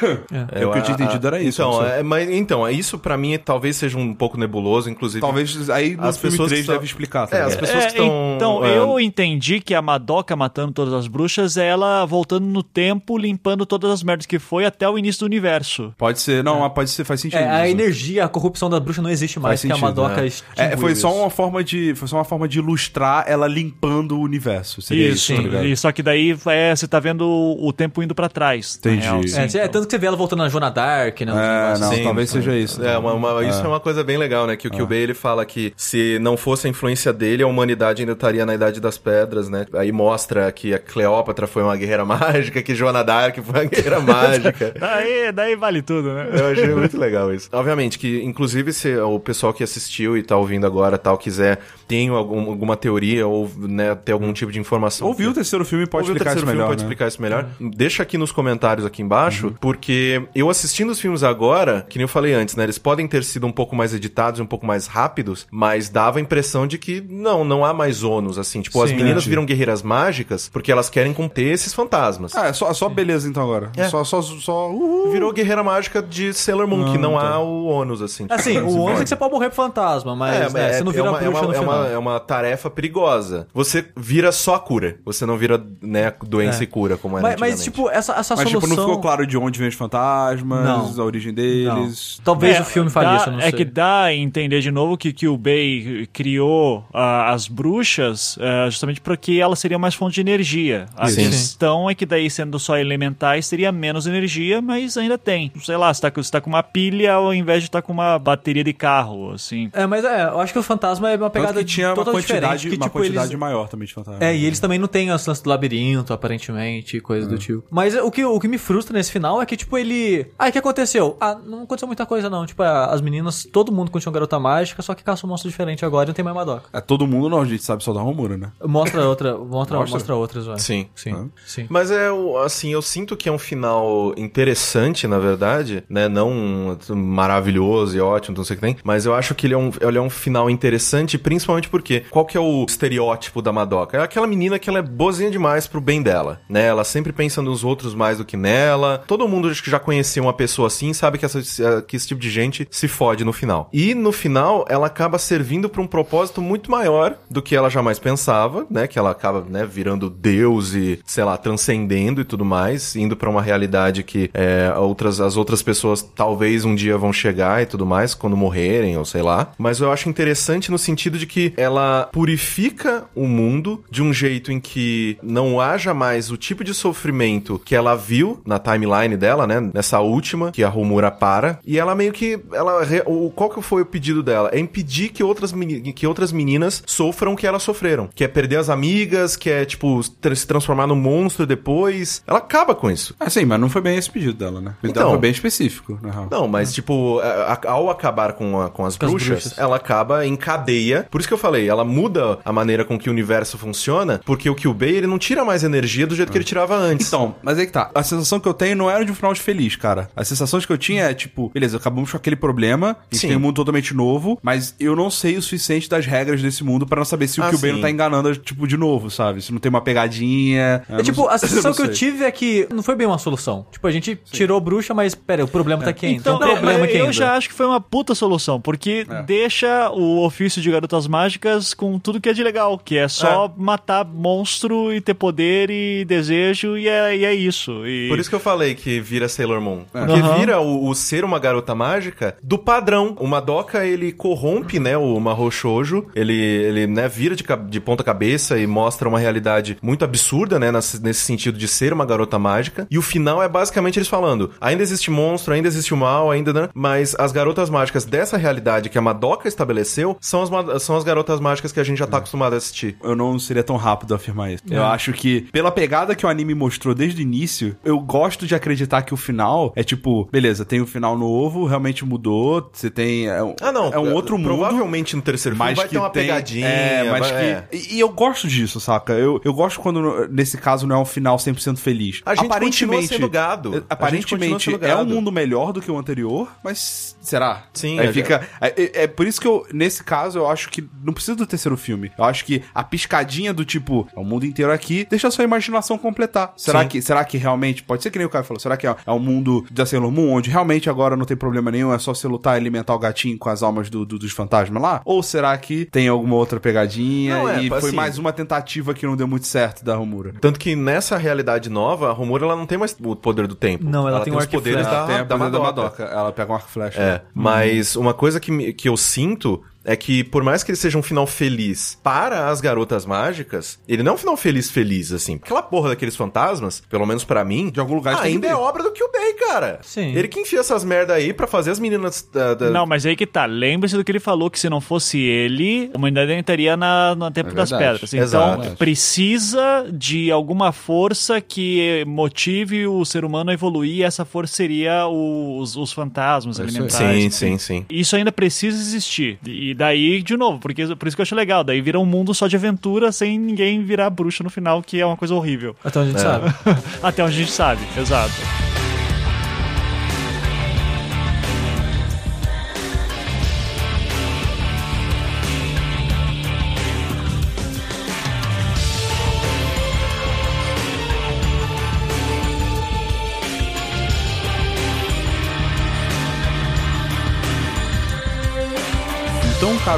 [0.52, 1.62] É, o que eu tinha entendido era isso.
[1.62, 5.22] Então, é, mas, então, é isso pra mim talvez seja um pouco nebuloso, inclusive.
[5.22, 7.28] Talvez aí no as filme pessoas 3 que são- deve explicar.
[7.28, 8.34] Tá É, as pessoas que estão.
[8.36, 12.64] então, é, eu entendi que a Madoka matando todas as bruxas é ela voltando no
[12.64, 15.94] tempo, limpando todas as merdas que foi até o início do universo.
[15.98, 17.40] Pode ser, não, mas pode ser, faz sentido.
[17.40, 17.76] É, a isso.
[17.78, 20.30] energia, a corrupção da bruxa não existe mais, Faz que a Madoka né?
[20.58, 21.20] É, foi só isso.
[21.20, 24.82] uma forma de, foi só uma forma de ilustrar ela limpando o universo.
[24.82, 25.66] Seria isso, Isso, tá ligado?
[25.66, 28.80] e só que daí é, você tá vendo o, tempo indo pra trás.
[28.84, 29.08] na Entendi.
[29.22, 29.58] É, sim.
[29.58, 31.32] É, é, tanto que você vê ela voltando na Joana Dark, né?
[31.32, 32.04] É, não, assim.
[32.04, 32.84] talvez seja isso.
[32.84, 34.56] É, uma, uma- isso é uma coisa bem legal, né?
[34.56, 38.14] Que o Kyubey ele fala que se não fosse a influência dele, a humanidade ainda
[38.14, 39.66] estaria na Idade das Pedras, né?
[39.74, 44.00] Aí mostra que a Cleópatra foi uma guerreira mágica, que Joana Dark foi uma guerreira
[44.02, 44.74] mágica.
[44.80, 46.28] Daí, daí vale tudo, né?
[46.34, 47.50] Eu achei muito legal isso.
[47.52, 52.10] Obviamente que, inclusive, se o pessoal que assistiu e tá ouvindo agora tal quiser, tem
[52.10, 55.08] algum- alguma teoria ou né, ter algum tipo de informação.
[55.08, 56.86] Ouviu o terceiro filme pode Ouviu explicar isso terceiro filme, melhor, pode né?
[56.86, 57.46] explicar isso melhor.
[57.76, 62.08] Deixa aqui nos comentários aqui embaixo, porque eu assistindo os filmes agora, que nem eu
[62.10, 62.64] falei antes, né?
[62.64, 66.22] Eles podem ter sido um pouco mais editados, um pouco mais rápidos, mas dava a
[66.22, 68.62] impressão de que não, não há mais ônus, assim.
[68.62, 69.30] Tipo, as Sim, meninas entendi.
[69.30, 72.36] viram guerreiras mágicas porque elas querem conter esses fantasmas.
[72.36, 73.72] Ah, é só, só beleza então agora.
[73.76, 73.88] É.
[73.90, 74.70] Só, só, só.
[74.70, 75.12] Uhul.
[75.12, 77.28] Virou guerreira mágica de Sailor Moon, que não tá.
[77.30, 78.24] há o ônus, assim.
[78.24, 80.74] tipo, Assim, o ônus é que você pode morrer pro fantasma, mas É, né, é-
[80.74, 81.76] você não é vira uma, é, bruxa uma, no é, final.
[81.80, 83.48] uma, é uma tarefa perigosa.
[83.54, 84.98] Você vira só a cura.
[85.06, 86.64] Você não vira, né, doença É.
[86.64, 88.62] e cura, como era Mas, mas, tipo, essa, essa Mas, solução...
[88.62, 91.02] tipo, no ficou claro de onde vem os fantasmas, Não.
[91.02, 92.20] a origem deles.
[92.24, 93.52] Talvez É, o filme fale dá- isso, não É sei.
[93.54, 98.70] que dá a entender de novo que, que o Bay criou ah, as bruxas ah,
[98.70, 100.86] justamente porque elas seriam mais fonte de energia.
[100.96, 101.26] A Sim.
[101.30, 105.52] questão é que daí, sendo só elementais, teria menos energia, mas ainda tem.
[105.62, 108.18] Sei lá, você tá, você tá com uma pilha ao invés de estar com uma
[108.20, 109.70] bateria de carro, assim.
[109.74, 112.04] É, mas é, eu acho que o fantasma é uma Tanto pegada que tinha uma
[112.04, 112.62] quantidade, diferente.
[112.70, 113.40] Que, uma tipo, quantidade eles...
[113.40, 114.22] maior também de fantasmas.
[114.22, 117.64] É, e eles também não têm as lances do labirinto, aparentemente, e coisa do tipo.
[117.70, 120.28] Mas o que, o que me frustra nesse final é que, tipo, ele.
[120.38, 121.16] Ah, o que aconteceu?
[121.22, 122.46] Ah, não aconteceu muita coisa, não.
[122.46, 126.06] Tipo, as meninas, todo mundo continua garota mágica, só que caça um monstro diferente agora
[126.06, 126.70] e não tem mais Madoka.
[126.74, 128.52] É todo mundo não, a gente sabe só da Romura, né?
[128.66, 129.96] Mostra outra, mostra, Mostra?
[129.96, 130.60] mostra outras, vai.
[130.60, 130.88] Sim.
[130.96, 131.14] Sim.
[131.14, 131.30] Hã?
[131.46, 131.68] Sim.
[131.70, 132.08] Mas é,
[132.44, 136.08] assim, eu sinto que é um final interessante, na verdade, né?
[136.08, 138.78] Não maravilhoso e ótimo, não sei o que tem.
[138.84, 142.26] Mas eu acho que ele é um, ele é um final interessante, principalmente porque qual
[142.26, 143.98] que é o estereótipo da Madoka?
[143.98, 146.66] É aquela menina que ela é boazinha demais pro bem dela, né?
[146.66, 148.73] Ela sempre pensa nos outros mais do que nela.
[149.08, 151.42] Todo mundo que já conhecia uma pessoa assim, sabe que, essa,
[151.88, 153.70] que esse tipo de gente se fode no final.
[153.72, 158.00] E no final, ela acaba servindo pra um propósito muito maior do que ela jamais
[158.00, 158.88] pensava, né?
[158.88, 163.30] Que ela acaba, né, virando Deus e, sei lá, transcendendo e tudo mais, indo pra
[163.30, 167.86] uma realidade que é, outras, as outras pessoas talvez um dia vão chegar e tudo
[167.86, 169.52] mais, quando morrerem, ou sei lá.
[169.58, 174.52] Mas eu acho interessante no sentido de que ela purifica o mundo de um jeito
[174.52, 179.46] em que não haja mais o tipo de sofrimento que ela viu na timeline dela,
[179.48, 179.60] né?
[179.74, 181.60] Nessa última, que a Romura para.
[181.66, 182.40] E ela meio que.
[182.54, 184.50] Ela, o, qual que foi o pedido dela?
[184.54, 185.54] É impedir que outras,
[185.96, 188.10] que outras meninas sofram o que elas sofreram.
[188.14, 192.24] Que é perder as amigas, que é, tipo, se transformar num monstro depois.
[192.28, 193.16] Ela acaba com isso.
[193.20, 194.74] Ah, sim, mas não foi bem esse pedido dela, né?
[194.84, 195.02] O Então.
[195.04, 196.28] dela foi bem específico, na real.
[196.32, 199.58] Não, mas tipo, a- a- ao acabar com, a- com as Com as bruxas, bruxas.
[199.58, 201.08] ela acaba em cadeia.
[201.10, 204.50] Por isso que eu falei, ela muda a maneira com que o universo funciona, porque
[204.50, 207.08] o Kyubey, ele não tira mais energia do jeito que ele tirava antes.
[207.08, 207.90] Então, mas aí que tá.
[207.94, 210.10] A sensação que eu tenho não era de um final de feliz, cara.
[210.16, 213.28] As sensações que eu tinha é, tipo, beleza, acabamos com aquele problema, a gente Sim.
[213.30, 216.86] tem um mundo totalmente novo, mas eu não sei o suficiente das regras desse mundo
[216.86, 217.76] pra não saber se o Ah, Kyubey sim.
[217.76, 219.42] não tá enganando, tipo, de novo, sabe?
[219.42, 220.84] Se não tem uma pegadinha.
[220.90, 222.96] eu É não tipo, sei- a sensação não que eu tive é que não foi
[222.96, 223.66] bem uma solução.
[223.72, 226.20] Tipo, a gente tirou bruxa, mas pera, o problema tá aqui ainda.
[226.20, 227.14] Então, tem um problema eu, eu ainda.
[227.14, 229.24] já acho que foi uma puta solução, porque É.
[229.24, 233.54] deixa o ofício de garotas mágicas com tudo que é de legal, que é só
[233.58, 237.86] matar monstro e ter poder e desejo, e é, e é isso.
[237.88, 238.08] E...
[238.10, 239.84] Por isso que eu falei que vira Sailor Moon.
[239.92, 240.38] Porque Aham.
[240.38, 243.16] vira o, o ser uma garota mágica do padrão.
[243.20, 246.08] O Madoka, ele corrompe, né, o Mahou Shoujo.
[246.14, 250.72] Ele, ele né, vira de, de ponta cabeça e mostra uma realidade muito absurda, né,
[250.72, 252.88] nesse, nesse sentido de ser uma garota mágica.
[252.92, 256.52] E o final é basicamente eles falando, ainda existe monstro, ainda existe o mal, ainda,
[256.52, 261.04] né, mas as garotas mágicas dessa realidade que a Madoka estabeleceu são as, são as
[261.04, 262.98] garotas mágicas que a gente já tá acostumado a assistir.
[263.04, 264.64] Eu não seria tão rápido a afirmar isso.
[264.70, 264.78] É.
[264.78, 268.56] Eu acho que, pela pegada que o anime mostrou desde o início, eu gosto de
[268.56, 273.28] acreditar que o final é tipo, beleza, tem um final novo, realmente mudou, você tem.
[273.28, 273.92] É um, Ah, não.
[273.94, 274.48] é um outro mundo.
[274.48, 276.68] Provavelmente no terceiro filme vai que ter uma tem, pegadinha.
[276.68, 277.46] É, mas vai- que.
[277.46, 277.68] é.
[277.94, 279.14] E, eu gosto disso, saca?
[279.14, 282.22] Eu, eu gosto quando, nesse caso, não é um final 100% feliz.
[282.26, 283.86] A gente continua sendo gado.
[283.90, 285.10] Aparentemente sendo é um gado.
[285.14, 287.64] mundo melhor do que o anterior, mas será?
[287.74, 288.48] Sim, Aí é- fica.
[288.62, 291.46] É, é- é por isso que eu, nesse caso, eu acho que não precisa do
[291.46, 292.12] terceiro filme.
[292.18, 295.44] Eu acho que a piscadinha do tipo, é o mundo inteiro aqui, deixa a sua
[295.44, 296.54] imaginação completar.
[296.58, 296.88] Será Sim.
[296.88, 299.12] que, será que realmente, pode ser que nem o Caio falou, será que é, é
[299.12, 302.28] um mundo da Sailor Moon, onde realmente agora não tem problema nenhum, é só você
[302.28, 305.02] lutar e alimentar o gatinho com as almas do- do- dos fantasmas lá?
[305.04, 308.94] Ou será que tem alguma outra pegadinha Não, é, e foi assim- mais uma tentativa
[308.94, 310.34] que não deu muito certo da Romura?
[310.40, 313.84] Tanto que nessa realidade nova, a Romura ela não tem mais o poder do tempo.
[313.86, 314.92] Não, ela tem tem um os arco poderes flecha.
[315.02, 315.82] da, Tem a da poder da Madoka.
[316.04, 316.04] Madoka.
[316.04, 317.02] Ela pega um arco flecha.
[317.02, 320.98] É, mas uma coisa que, que eu sinto é que, por mais que ele seja
[320.98, 325.36] um final feliz para as garotas mágicas, ele não é um final feliz feliz, assim.
[325.36, 328.84] Aquela porra daqueles fantasmas, pelo menos pra mim, De algum lugar ainda que é obra
[328.84, 329.80] do Kyubey, cara.
[329.82, 330.16] Sim.
[330.16, 332.28] Ele que enfia essas merda aí pra fazer as meninas...
[332.32, 333.46] da- da- Não, mas aí que tá.
[333.46, 337.14] Lembre-se do que ele falou, que se não fosse ele, a humanidade ainda estaria na,
[337.16, 338.14] no tempo É das pedras.
[338.14, 338.78] Então, Exato.
[338.78, 345.08] precisa de alguma força que motive o ser humano a evoluir, e essa força seria
[345.08, 346.68] os, os fantasmas É.
[346.90, 347.86] Sim, sim, sim.
[347.90, 349.38] Isso ainda precisa existir.
[349.46, 351.64] E daí, de novo, porque, por isso que eu acho legal.
[351.64, 355.06] Daí vira um mundo só de aventura sem ninguém virar bruxa no final, que é
[355.06, 355.76] uma coisa horrível.
[355.84, 356.24] Até onde a gente É.
[356.24, 356.56] sabe.
[357.04, 358.34] Até onde a gente sabe, exato.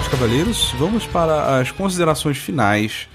[0.05, 3.07] Caros cavaleiros, vamos para as considerações finais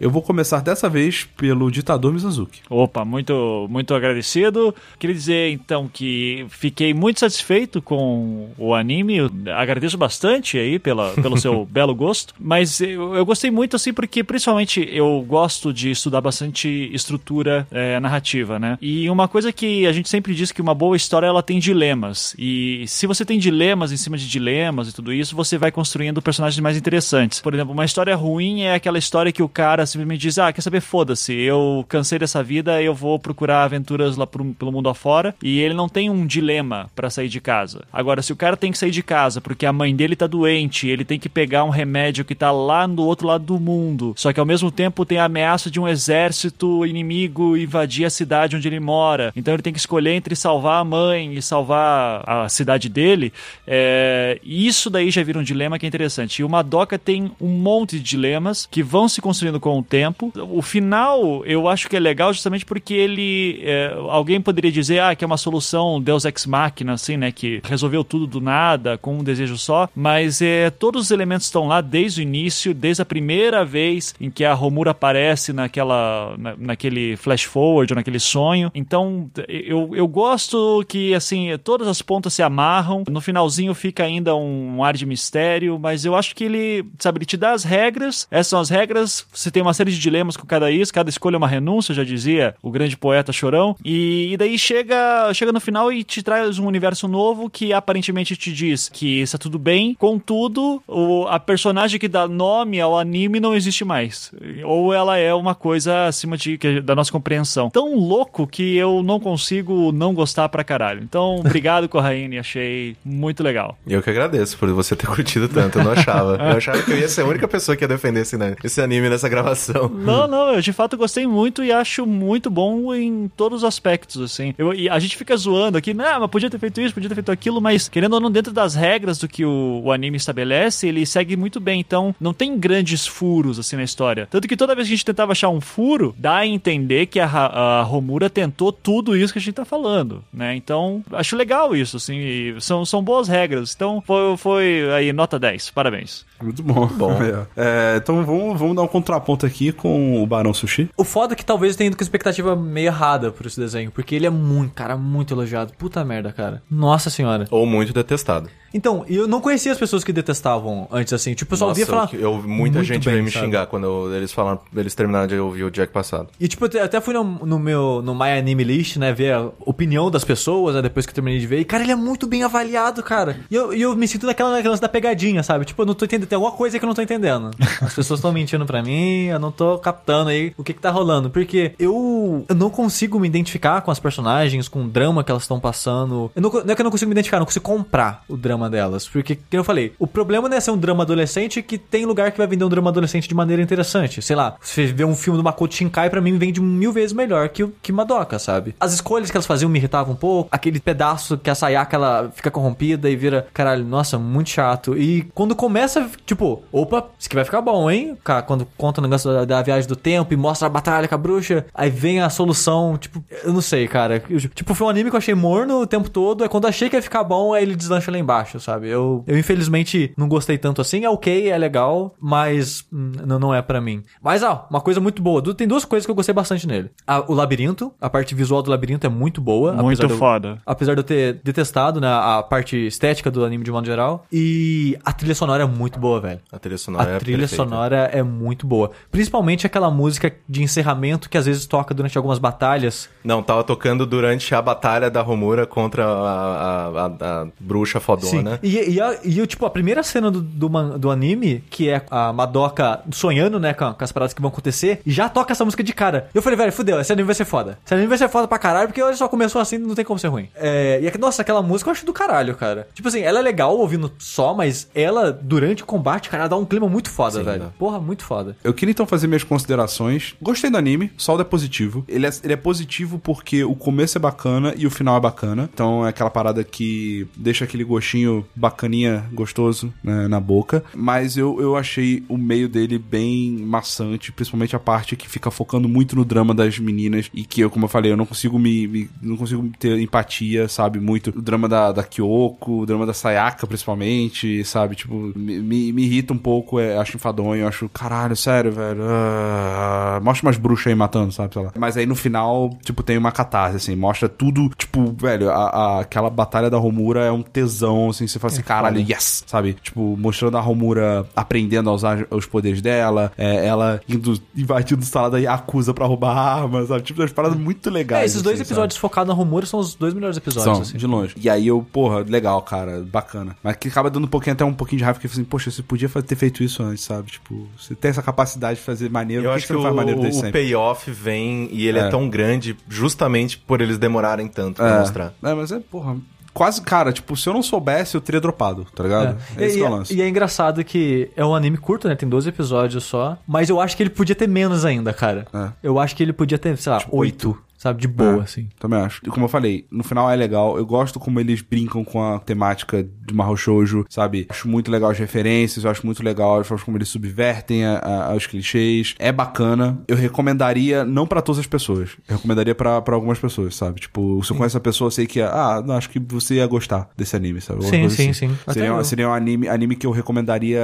[0.00, 2.60] Eu vou começar dessa vez pelo ditador Mizuzuki.
[2.70, 4.74] Opa, muito, muito agradecido.
[4.98, 9.16] Queria dizer então que fiquei muito satisfeito com o anime.
[9.16, 12.32] Eu agradeço bastante aí pela, pelo seu belo gosto.
[12.38, 17.98] Mas eu, eu, gostei muito assim porque principalmente eu gosto de estudar bastante estrutura é,
[17.98, 18.78] narrativa, né?
[18.80, 22.36] E uma coisa que a gente sempre diz que uma boa história ela tem dilemas.
[22.38, 26.22] E se você tem dilemas em cima de dilemas e tudo isso, você vai construindo
[26.22, 27.40] personagens mais interessantes.
[27.40, 30.60] Por exemplo, uma história ruim é aquela história que o cara simplesmente diz: Ah, quer
[30.60, 30.80] saber?
[30.80, 35.34] Foda-se, eu cansei dessa vida, eu vou procurar aventuras lá pro, pelo mundo afora.
[35.42, 37.84] E ele não tem um dilema para sair de casa.
[37.92, 40.88] Agora, se o cara tem que sair de casa porque a mãe dele tá doente,
[40.88, 44.32] ele tem que pegar um remédio que tá lá no outro lado do mundo, só
[44.32, 48.68] que ao mesmo tempo tem a ameaça de um exército inimigo invadir a cidade onde
[48.68, 49.32] ele mora.
[49.34, 53.32] Então ele tem que escolher entre salvar a mãe e salvar a cidade dele.
[53.66, 56.40] É, isso daí já vira um dilema que é interessante.
[56.40, 60.32] E o Madoka tem um monte de dilemas que vão se construindo com o tempo.
[60.50, 63.60] O final eu acho que é legal justamente porque ele.
[63.62, 67.32] É, alguém poderia dizer ah, que é uma solução Deus Ex Machina, assim, né?
[67.32, 69.88] Que resolveu tudo do nada, com um desejo só.
[69.94, 74.30] Mas é, todos os elementos estão lá desde o início, desde a primeira vez em
[74.30, 78.70] que a Romura aparece naquela, na, naquele flash forward, naquele sonho.
[78.74, 83.04] Então, eu, eu gosto que, assim, todas as pontas se amarram.
[83.08, 87.26] No finalzinho fica ainda um ar de mistério, mas eu acho que ele, sabe, ele
[87.26, 88.26] te dá as regras.
[88.30, 89.26] Essas são as regras.
[89.32, 92.04] Você tem uma série de dilemas com cada isso, cada escolha é uma renúncia, já
[92.04, 93.76] dizia o grande poeta Chorão.
[93.84, 98.36] E, e daí chega, chega no final e te traz um universo novo que aparentemente
[98.36, 103.40] te diz que está tudo bem, contudo, o, a personagem que dá nome ao anime
[103.40, 104.32] não existe mais.
[104.64, 107.70] Ou ela é uma coisa acima de, que, da nossa compreensão.
[107.70, 111.02] Tão louco que eu não consigo não gostar pra caralho.
[111.02, 113.78] Então, obrigado, Corraine, achei muito legal.
[113.86, 116.36] Eu que agradeço por você ter curtido tanto, eu não achava.
[116.36, 118.80] Eu achava que eu ia ser a única pessoa que ia defender esse, né, esse
[118.80, 119.57] anime nessa gravação.
[120.08, 124.20] Não, não, eu de fato gostei muito e acho muito bom em todos os aspectos,
[124.20, 124.54] assim.
[124.56, 127.14] Eu, e a gente fica zoando aqui, não, mas podia ter feito isso, podia ter
[127.14, 130.88] feito aquilo, mas querendo ou não, dentro das regras do que o, o anime estabelece,
[130.88, 131.80] ele segue muito bem.
[131.80, 134.26] Então, não tem grandes furos, assim, na história.
[134.30, 137.20] Tanto que toda vez que a gente tentava achar um furo, dá a entender que
[137.20, 140.54] a, a Romura tentou tudo isso que a gente tá falando, né?
[140.56, 143.74] Então, acho legal isso, assim, são, são boas regras.
[143.74, 145.70] Então, foi, foi aí, nota 10.
[145.70, 146.24] Parabéns.
[146.42, 146.86] Muito bom.
[146.86, 147.12] bom.
[147.12, 147.48] É.
[147.68, 150.88] É, então, vamos, vamos dar um contraponto aqui com o Barão Sushi.
[150.96, 153.90] O foda é que talvez eu tenha ido com expectativa meio errada por esse desenho,
[153.90, 155.72] porque ele é muito, cara, muito elogiado.
[155.74, 156.62] Puta merda, cara.
[156.70, 157.46] Nossa senhora.
[157.50, 158.48] Ou muito detestado.
[158.72, 161.34] Então, eu não conhecia as pessoas que detestavam antes, assim.
[161.34, 162.10] Tipo, o pessoal Nossa, via falar.
[162.14, 163.46] Eu, muita gente bem, veio me sabe?
[163.46, 166.28] xingar quando eu- eles falaram, eles terminaram de ouvir o Jack passado.
[166.38, 169.48] E tipo, eu até fui no, no meu no My Anime List, né, ver a
[169.60, 171.60] opinião das pessoas, né, depois que eu terminei de ver.
[171.60, 173.40] E, cara, ele é muito bem avaliado, cara.
[173.50, 175.64] E eu, e eu me sinto naquela, da pegadinha, sabe?
[175.64, 177.50] Tipo, eu não tô entendendo, tem alguma coisa que eu não tô entendendo.
[177.80, 180.90] As pessoas estão mentindo pra mim, eu não tô captando aí o que que tá
[180.90, 181.30] rolando.
[181.30, 185.44] Porque eu, eu não consigo me identificar com as personagens, com o drama que elas
[185.44, 186.30] estão passando.
[186.34, 188.36] Eu não, não é que eu não consigo me identificar, eu não consigo comprar o
[188.36, 189.06] drama delas.
[189.06, 192.32] Porque, como eu falei, o problema não é ser um drama adolescente que tem lugar
[192.32, 194.22] que vai vender um drama adolescente de maneira interessante.
[194.22, 197.50] Sei lá, você vê um filme do Makoto Shinkai, pra mim vende mil vezes melhor
[197.50, 198.74] que que Madoka, sabe?
[198.80, 200.48] As escolhas que elas faziam me irritavam um pouco.
[200.50, 204.96] Aquele pedaço que a Sayaka ela fica corrompida e vira, caralho, nossa, muito chato.
[204.96, 208.16] E quando começa, tipo, opa, isso aqui vai ficar bom, hein?
[208.22, 211.14] Cara, quando conta o negócio da, da viagem do tempo e mostra a batalha com
[211.14, 214.20] a bruxa, aí vem a solução, tipo, eu não sei, cara.
[214.54, 216.42] Tipo, foi um anime que eu achei morno o tempo todo.
[216.42, 218.88] Aí quando achei que ia ficar bom, aí ele deslancha lá embaixo, sabe?
[218.88, 221.04] Eu, eu infelizmente não gostei tanto assim.
[221.04, 224.02] É ok, é legal, mas hum, não, não é pra mim.
[224.22, 225.42] Mas, ó, uma coisa muito boa.
[225.54, 226.90] Tem duas coisas que eu gostei bastante nele.
[227.06, 229.72] A- o labirinto, a parte visual do labirinto é muito boa.
[229.72, 230.58] Muito apesar de eu- foda.
[230.64, 234.24] Apesar de eu ter detestado, né, a parte estética do anime de modo geral.
[234.32, 236.40] E a trilha sonora é muito boa, velho.
[236.52, 237.64] A trilha sonora A é trilha perfeita.
[237.64, 238.90] sonora é muito boa.
[239.10, 243.08] Principalmente aquela música de encerramento que às vezes toca durante algumas batalhas.
[243.24, 248.30] Não, tava tocando durante a batalha da Romura contra a, a- a- a bruxa fodona.
[248.62, 252.32] E, e, a- e, tipo, a primeira cena do, do, do anime, que é a
[252.32, 255.92] Madoka sonhando, né, com, com as paradas que vão acontecer, já toca essa música de
[255.92, 256.28] cara.
[256.34, 257.78] Eu falei, velho, fudeu, esse anime vai ser foda.
[257.84, 260.18] Esse anime vai ser foda pra caralho, porque ele só começou assim, não tem como
[260.18, 260.48] ser ruim.
[260.56, 262.88] É, e, é que, nossa, aquela música eu acho do caralho, cara.
[262.94, 266.56] Tipo assim, ela é legal ouvindo só, mas ela, durante o combate, cara, ela dá
[266.56, 267.58] um clima muito foda, Sim, velho.
[267.60, 267.66] dá.
[267.78, 268.56] Porra, muito foda.
[268.64, 270.34] Eu queria então fazer minhas considerações.
[270.40, 272.04] Gostei do anime, o saldo é positivo.
[272.08, 275.68] Ele é, ele é positivo porque o começo é bacana e o final é bacana.
[275.72, 280.82] Então é aquela parada que deixa aquele gostinho bacaninha, gostoso né, na boca.
[280.94, 285.88] Mas eu, eu achei o meio dele bem maçante, principalmente a parte que fica focando
[285.88, 288.86] muito no drama das meninas e que eu, como eu falei, eu não consigo me,
[288.86, 291.30] me- não consigo ter empatia, sabe, muito.
[291.30, 296.02] O drama da, da Kyoko, o drama da Sayaka, principalmente, sabe, tipo, me, me, me
[296.04, 299.00] irrita um pouco, é, acho enfadonho, acho, caralho, sério, velho,
[299.42, 301.52] ah, mostra umas bruxas aí matando, sabe?
[301.54, 301.72] Sei lá.
[301.78, 303.96] Mas aí no final, tipo, tem uma catarse, assim.
[303.96, 308.26] Mostra tudo, tipo, velho, a, a- aquela batalha da Romura é um tesão, assim.
[308.26, 309.44] Você fala assim, caralho, yes!
[309.46, 309.74] Sabe?
[309.74, 315.30] Tipo, mostrando a Romura aprendendo a usar os poderes dela, é, ela indo, invadindo sala
[315.30, 317.02] da Yakuza pra roubar armas, sabe?
[317.02, 318.22] Tipo, umas paradas muito legais.
[318.22, 318.72] É, esses dois assim, sabe?
[318.72, 320.98] episódios focados na Romura são os dois melhores episódios, São, assim.
[320.98, 321.34] de longe.
[321.36, 323.56] E aí eu, porra, legal, cara, bacana.
[323.62, 325.82] Mas que acaba dando um pouquinho, até um pouquinho de raiva, porque assim, poxa, você
[325.82, 327.30] podia ter feito isso antes, sabe?
[327.30, 330.20] Tipo, você tem essa capacidade de fazer maneiro, Eu acho você que não faz maneiro
[330.20, 332.08] o, o payoff vem e ele é.
[332.08, 332.10] É.
[332.10, 335.32] tão grande justamente por eles demorarem tanto pra mostrar.
[335.42, 336.16] É, mas é, porra,
[336.58, 339.38] quase, cara, tipo, se eu não soubesse, eu teria dropado, tá ligado?
[339.56, 340.14] É, esse e, que é o lance.
[340.16, 342.16] e é engraçado que é um anime curto, né?
[342.16, 343.38] Tem 12 episódios só.
[343.46, 345.46] Mas eu acho que ele podia ter menos ainda, cara.
[345.54, 345.68] É.
[345.84, 348.02] Eu acho que ele podia ter, sei lá, Tipo, oito, sabe?
[348.02, 348.68] De boa, É, assim.
[348.78, 349.22] Também acho.
[349.24, 350.76] E como eu falei, no final é legal.
[350.76, 354.46] Eu gosto como eles brincam com a temática de Mahou Shoujo, sabe?
[354.50, 357.98] Acho muito legal as referências, eu acho muito legal as formas como eles subvertem a,
[358.30, 359.14] a- os clichês.
[359.18, 360.02] É bacana.
[360.06, 362.10] Eu recomendaria, não pra todas as pessoas.
[362.28, 364.00] Eu recomendaria pra pra algumas pessoas, sabe?
[364.00, 366.66] Tipo, se eu conheço a pessoa, eu sei que, ah, não, acho que você ia
[366.66, 367.84] gostar desse anime, sabe?
[367.84, 368.32] Sim, sim, assim.
[368.32, 368.56] sim.
[368.72, 370.80] Seria, um- seria um anime, anime que eu recomendaria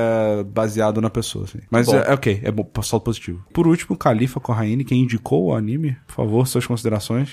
[0.53, 1.59] baseado na pessoa, assim.
[1.71, 3.43] Mas é, é ok, é bom, salto positivo.
[3.53, 6.84] Por último, Califa Corraine, quem indicou o anime, por favor, suas considerações.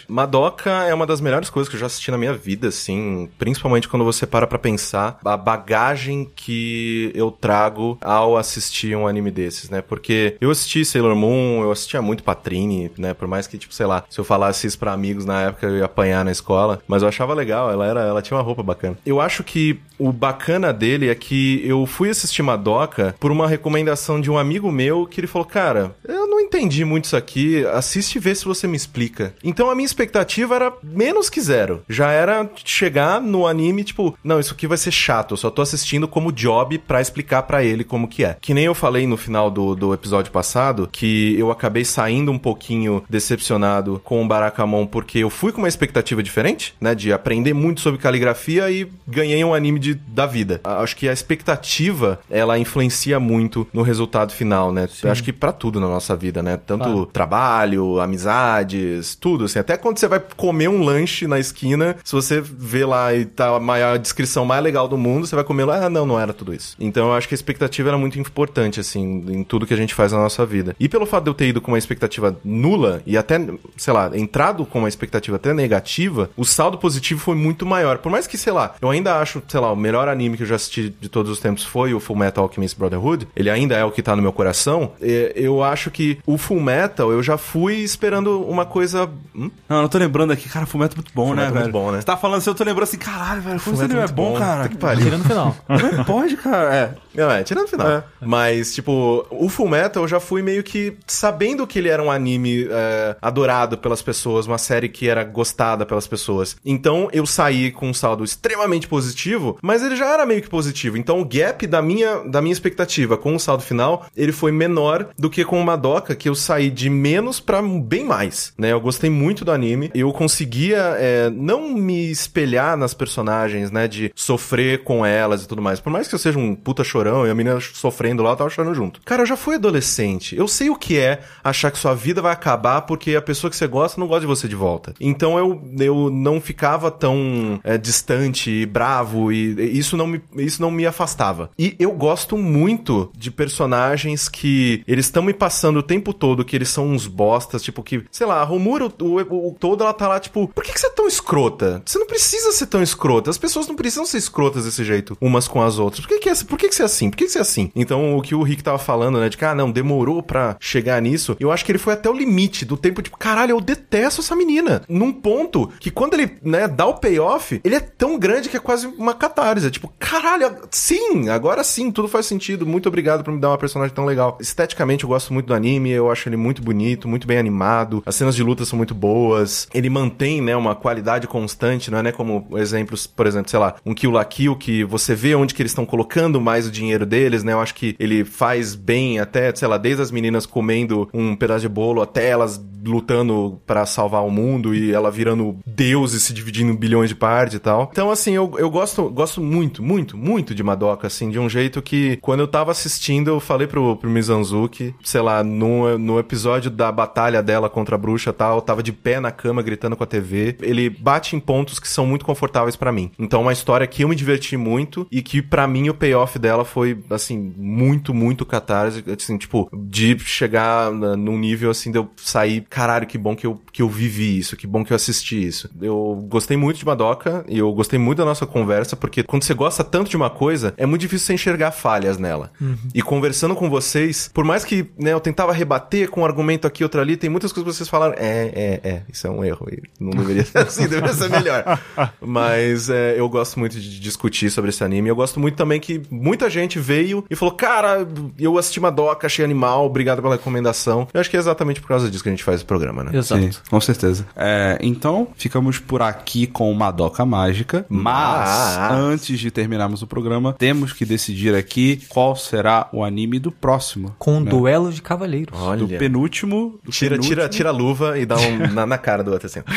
[0.07, 3.87] Madoka é uma das melhores coisas que eu já assisti na minha vida, assim, principalmente
[3.87, 9.69] quando você para pra pensar a bagagem que eu trago ao assistir um anime desses,
[9.69, 9.81] né?
[9.81, 13.13] Porque eu assisti Sailor Moon, eu assistia muito Patrine, né?
[13.13, 15.77] Por mais que, tipo, sei lá, se eu falasse isso pra amigos na época eu
[15.77, 18.97] ia apanhar na escola, mas eu achava legal, ela era, ela tinha uma roupa bacana.
[19.05, 24.19] Eu acho que o bacana dele é que eu fui assistir Madoka por uma recomendação
[24.19, 28.15] de um amigo meu que ele falou, cara, eu não entendi muito isso aqui, assiste
[28.15, 29.33] e vê se você me explica.
[29.43, 31.81] Então a minha expectativa era menos que zero.
[31.89, 35.61] Já era chegar no anime, tipo, não, isso aqui vai ser chato, eu só tô
[35.61, 38.37] assistindo como job pra explicar pra ele como que é.
[38.39, 42.37] Que nem eu falei no final do, do episódio passado, que eu acabei saindo um
[42.37, 47.53] pouquinho decepcionado com o Barakamon porque eu fui com uma expectativa diferente, né, de aprender
[47.53, 50.59] muito sobre caligrafia e ganhei um anime de, da vida.
[50.63, 54.87] Acho que a expectativa, ela influencia muito no resultado final, né?
[55.03, 56.57] Acho que pra tudo na nossa vida, né?
[56.57, 57.05] Tanto Claro.
[57.07, 59.59] trabalho, amizades, tudo, assim.
[59.59, 63.55] Até quando você vai comer um lanche na esquina, se você vê lá e tá
[63.55, 66.33] a maior descrição mais legal do mundo, você vai comer lá, ah, não, não era
[66.33, 66.75] tudo isso.
[66.79, 69.93] Então eu acho que a expectativa era muito importante, assim, em tudo que a gente
[69.93, 70.75] faz na nossa vida.
[70.79, 73.39] E pelo fato de eu ter ido com uma expectativa nula e até,
[73.77, 77.97] sei lá, entrado com uma expectativa até negativa, o saldo positivo foi muito maior.
[77.99, 80.47] Por mais que, sei lá, eu ainda acho, sei lá, o melhor anime que eu
[80.47, 83.27] já assisti de todos os tempos foi o Full Metal Alchemist Brotherhood.
[83.35, 84.91] Ele ainda é o que tá no meu coração.
[85.35, 89.09] Eu acho que o Full Metal eu já fui esperando uma coisa.
[89.35, 89.49] Hum?
[89.69, 91.63] Não, eu tô lembrando aqui, cara, Fullmetal é muito bom, né, Fullmetal é velho?
[91.63, 91.99] muito bom, né?
[91.99, 94.33] Você tá falando assim, eu tô lembrando assim, caralho, velho, Fullmetal anime é é bom,
[94.33, 94.39] bom.
[94.39, 94.69] cara.
[94.69, 95.03] Que pariu.
[95.03, 95.55] Tira no final.
[95.97, 96.75] Não pode, cara.
[96.75, 96.93] É.
[97.13, 98.03] Não, é, tirando o final.
[98.21, 102.09] Mas, tipo, o Full Metal eu já fui meio que sabendo que ele era um
[102.09, 106.55] anime é, adorado pelas pessoas, uma série que era gostada pelas pessoas.
[106.65, 110.97] Então eu saí com um saldo extremamente positivo, mas ele já era meio que positivo.
[110.97, 115.09] Então o gap da minha, da minha expectativa com o saldo final, ele foi menor
[115.17, 118.71] do que com o Madoka, que eu saí de menos pra bem mais, né?
[118.71, 119.91] Eu gostei muito do anime.
[119.93, 123.87] Eu conseguia é, não me espelhar nas personagens, né?
[123.87, 125.79] De sofrer com elas e tudo mais.
[125.79, 128.49] Por mais que eu seja um puta chorão e a menina sofrendo lá, eu tava
[128.49, 129.01] chorando junto.
[129.03, 130.35] Cara, eu já fui adolescente.
[130.35, 133.55] Eu sei o que é achar que sua vida vai acabar porque a pessoa que
[133.55, 134.93] você gosta não gosta de você de volta.
[134.99, 140.61] Então eu, eu não ficava tão é, distante e bravo e isso não, me, isso
[140.61, 141.49] não me afastava.
[141.57, 146.55] E eu gosto muito de personagens que eles estão me passando o tempo todo que
[146.55, 150.07] eles são uns bostas, tipo que, sei lá, a Romura o, o, todo ela tá
[150.07, 151.81] lá tipo, por que, que você é tão escrota?
[151.85, 153.29] Você não precisa ser tão escrota.
[153.29, 156.05] As pessoas não precisam ser escrotas desse jeito, umas com as outras.
[156.05, 157.09] Por que, que, é, por que, que você é assim?
[157.09, 157.71] Por que, que você é assim?
[157.75, 161.01] Então, o que o Rick tava falando, né, de que, ah, não, demorou pra chegar
[161.01, 164.21] nisso, eu acho que ele foi até o limite do tempo, tipo, caralho, eu detesto
[164.21, 164.81] essa menina.
[164.87, 168.59] Num ponto que quando ele, né, dá o payoff, ele é tão grande que é
[168.59, 169.67] quase uma catarse.
[169.67, 172.65] É tipo, caralho, sim, agora sim, tudo faz sentido.
[172.65, 174.37] Muito obrigado por me dar uma personagem tão legal.
[174.39, 178.03] Esteticamente, eu gosto muito do anime, eu acho ele muito bonito, muito bem animado.
[178.05, 179.67] As cenas de luta são muito boas.
[179.73, 183.75] Ele mantém, né, uma qualidade constante, não é, né, como exemplos, por exemplo, sei lá,
[183.85, 187.05] um Kill la Kill, que você vê onde que eles estão colocando mais o dinheiro
[187.05, 187.53] deles, né?
[187.53, 191.61] Eu acho que ele faz bem até, sei lá, desde as meninas comendo um pedaço
[191.61, 196.33] de bolo até elas lutando pra salvar o mundo e ela virando deus e se
[196.33, 197.89] dividindo em bilhões de partes e tal.
[197.91, 201.81] Então, assim, eu, eu gosto, gosto muito, muito, muito de Madoka, assim, de um jeito
[201.81, 206.71] que quando eu tava assistindo, eu falei pro, pro Mizanzuki, sei lá, no, no episódio
[206.71, 210.07] da batalha dela contra a bruxa tal, tava de pé na cama gritando com a
[210.07, 210.55] TV.
[210.61, 213.11] Ele bate em pontos que são muito confortáveis pra mim.
[213.19, 216.39] Então, é uma história que eu me diverti muito e que pra mim o payoff
[216.39, 219.03] dela foi, assim, muito, muito catarse.
[219.11, 223.59] Assim, tipo, de chegar num nível assim de eu sair, caralho, que bom que eu,
[223.71, 225.69] que eu vivi isso, que bom que eu assisti isso.
[225.81, 229.53] Eu gostei muito de Madoka e eu gostei muito da nossa conversa, porque quando você
[229.53, 232.51] gosta tanto de uma coisa, é muito difícil você enxergar falhas nela.
[232.93, 236.83] E conversando com vocês, por mais que né, eu tentava rebater com um argumento aqui,
[236.83, 239.67] outro ali, tem muitas coisas que vocês falaram, é, é, é, isso é um erro,
[239.71, 241.79] e não deveria ser assim, deveria ser melhor.
[242.21, 245.09] Mas é, eu gosto muito de discutir sobre esse anime.
[245.09, 248.07] Eu gosto muito também que muita gente veio e falou, cara,
[248.39, 251.07] eu assisti Madoka, achei animal, obrigado pela recomendação.
[251.13, 253.11] Eu acho que é exatamente por causa disso que a gente faz o programa, né?
[253.17, 253.41] Exato.
[253.41, 254.25] Sim, com certeza.
[254.35, 257.85] É, então, ficamos por aqui com Madoka Mágica.
[257.89, 263.39] Mas, Mas- antes de terminarmos o programa, temos que decidir aqui qual será o anime
[263.39, 264.15] do próximo.
[264.17, 264.49] Com um né?
[264.49, 265.57] duelo de cavaleiros.
[265.59, 265.79] Olha.
[265.79, 266.79] Do penúltimo.
[266.83, 267.35] do Tira, penúltimo.
[267.35, 269.61] tira, tira a luva e dá um na, na cara do outro assim.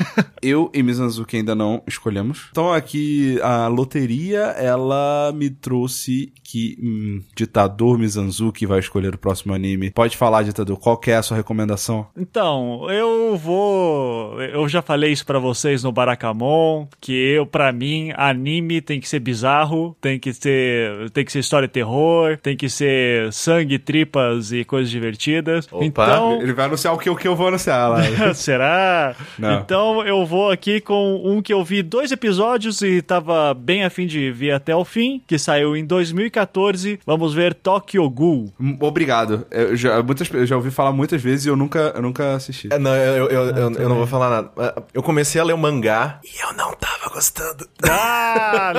[0.42, 2.48] Eu e Mizanzuki ainda não escolhemos.
[2.50, 9.54] Então aqui a loteria, ela me trouxe que hum, ditador Mizanzuki vai escolher o próximo
[9.54, 9.90] anime.
[9.90, 12.06] Pode falar, ditador, qual que é a sua recomendação?
[12.16, 14.40] Então, eu vou.
[14.42, 19.08] Eu já falei isso pra vocês no Barakamon, que eu, pra mim, anime tem que
[19.08, 21.10] ser bizarro, tem que ser.
[21.10, 25.68] Tem que ser história de terror, tem que ser sangue, tripas e coisas divertidas.
[25.70, 25.84] Opa.
[25.84, 26.42] Então.
[26.42, 28.00] Ele vai anunciar o que, o que eu vou anunciar lá.
[28.34, 29.14] Será?
[29.38, 29.60] Não.
[29.60, 34.06] Então eu vou aqui com um que eu vi dois episódios e tava bem afim
[34.06, 37.00] de ver até o fim, que saiu em 2014.
[37.06, 38.52] Vamos ver Tokyo Ghoul.
[38.80, 39.46] Obrigado.
[39.50, 42.68] Eu já, muitas, eu já ouvi falar muitas vezes e eu nunca, eu nunca assisti.
[42.72, 44.50] É, Não, eu, eu, eu, eu não vou falar nada.
[44.56, 47.66] Ah, Eu comecei a ler o mangá e eu não tava gostando.
[47.88, 48.72] Ah,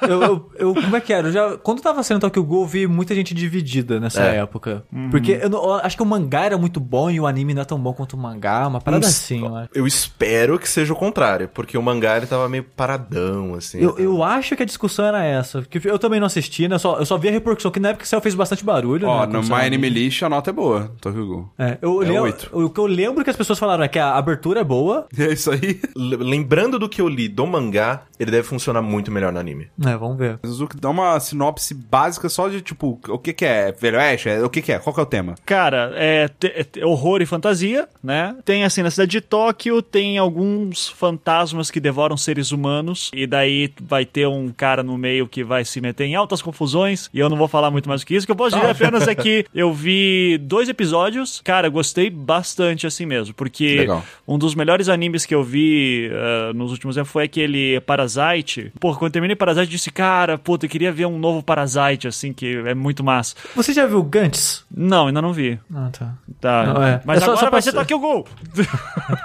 [0.00, 0.08] não!
[0.08, 1.28] eu, eu, eu- como é que era?
[1.28, 4.36] Eu já, quando eu tava sendo Tokyo Ghoul, eu vi muita gente dividida nessa É.
[4.36, 4.84] época.
[5.10, 7.62] Porque eu, não- eu acho que o mangá era muito bom e o anime não
[7.62, 8.66] é tão bom quanto o mangá.
[8.66, 9.68] Uma parada Uns- assim, eu acho.
[9.74, 13.78] Eu espero que seja o contrário, porque o mangá ele tava meio paradão, assim.
[13.80, 15.62] Eu, eu acho que a discussão era essa.
[15.62, 16.74] Porque eu também não assisti, né?
[16.76, 19.06] Eu só, eu só vi a repercussão, que na época que saiu fez bastante barulho.
[19.08, 19.88] Ó, né, no My Anime.
[19.90, 21.48] List a nota é boa, Tokyo Ghoul.
[21.58, 24.14] É, eu É lembro- o que eu lembro que as pessoas falaram é que a
[24.16, 25.06] abertura é boa.
[25.18, 25.80] É isso aí.
[25.96, 29.68] Lembrando do que eu li do mangá, ele deve funcionar muito melhor no anime.
[29.86, 30.38] É, vamos ver.
[30.44, 33.72] Suzuki, dá uma sinopse básica só de, tipo, o que que é?
[33.72, 34.28] Velho Oeste?
[34.28, 34.78] É, O que que é?
[34.78, 35.34] Qual que é o tema?
[35.44, 36.28] Cara, é,
[36.76, 38.34] é horror e fantasia, né?
[38.44, 43.72] Tem assim, na cidade de Tóquio, tem alguns fantasmas que devoram seres humanos, e daí
[43.80, 47.28] vai ter um cara no meio que vai se meter em altas confusões, e eu
[47.28, 49.14] não vou falar muito mais do que isso, o que eu posso dizer apenas é
[49.14, 54.04] que eu vi dois episódios, cara, gostei bastante assim mesmo, porque Legal.
[54.26, 58.72] um dos melhores animes que eu vi ah, nos últimos tempos foi aquele Parasite.
[58.78, 62.08] Pô, quando eu terminei Parasite, eu disse, cara, puta, eu queria ver um novo Parasite,
[62.08, 63.34] assim, que é muito massa.
[63.54, 64.64] Você já viu Gantz?
[64.74, 65.58] Não, ainda não vi.
[65.74, 66.14] Ah, tá.
[66.40, 66.64] Tá.
[66.64, 67.00] Não, é.
[67.04, 68.24] Mas É só- agora só vai pra- ser Tokyo Ghoul.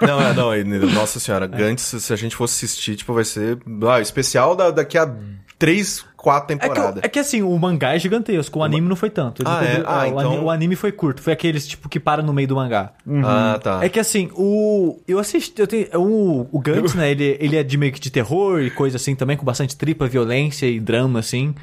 [0.01, 0.63] Não, é, não, e-
[0.93, 3.57] nossa senhora, Gantz, se a gente fosse assistir, tipo, vai ser
[3.89, 5.13] ah, especial da, daqui a
[5.57, 7.01] três, quatro É que, temporadas.
[7.03, 9.41] o- é que assim, o mangá é gigantesco, o anime não foi tanto.
[9.45, 9.83] Ah, cobriu- é?
[9.85, 12.47] Ah, o, então- anime, o anime foi curto, foi aqueles tipo que para no meio
[12.47, 12.91] do mangá.
[13.23, 13.79] Ah, tá.
[13.83, 14.99] É que assim, o.
[15.07, 15.53] Eu assisti.
[15.61, 17.09] Eu tenho, o, o Gantz, né?
[17.11, 20.07] Ele, ele é de meio que de terror e coisa assim também, com bastante tripa,
[20.07, 21.55] violência e drama, assim.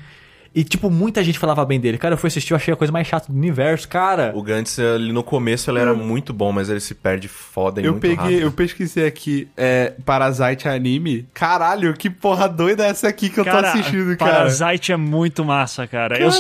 [0.55, 1.97] E, tipo, muita gente falava bem dele.
[1.99, 4.33] Cara, eu fui assistir, eu achei a coisa mais chata do universo, cara.
[4.35, 7.85] O Gantz, ele, no começo, ele era muito bom, mas ele se perde foda e
[7.85, 8.41] Eu muito peguei, rápido.
[8.43, 11.27] eu pesquisei aqui, é, Parasite Anime.
[11.33, 14.33] Caralho, que porra doida é essa aqui que eu tô assistindo, cara?
[14.33, 16.19] Parasite é muito massa, cara.
[16.20, 16.31] Eu,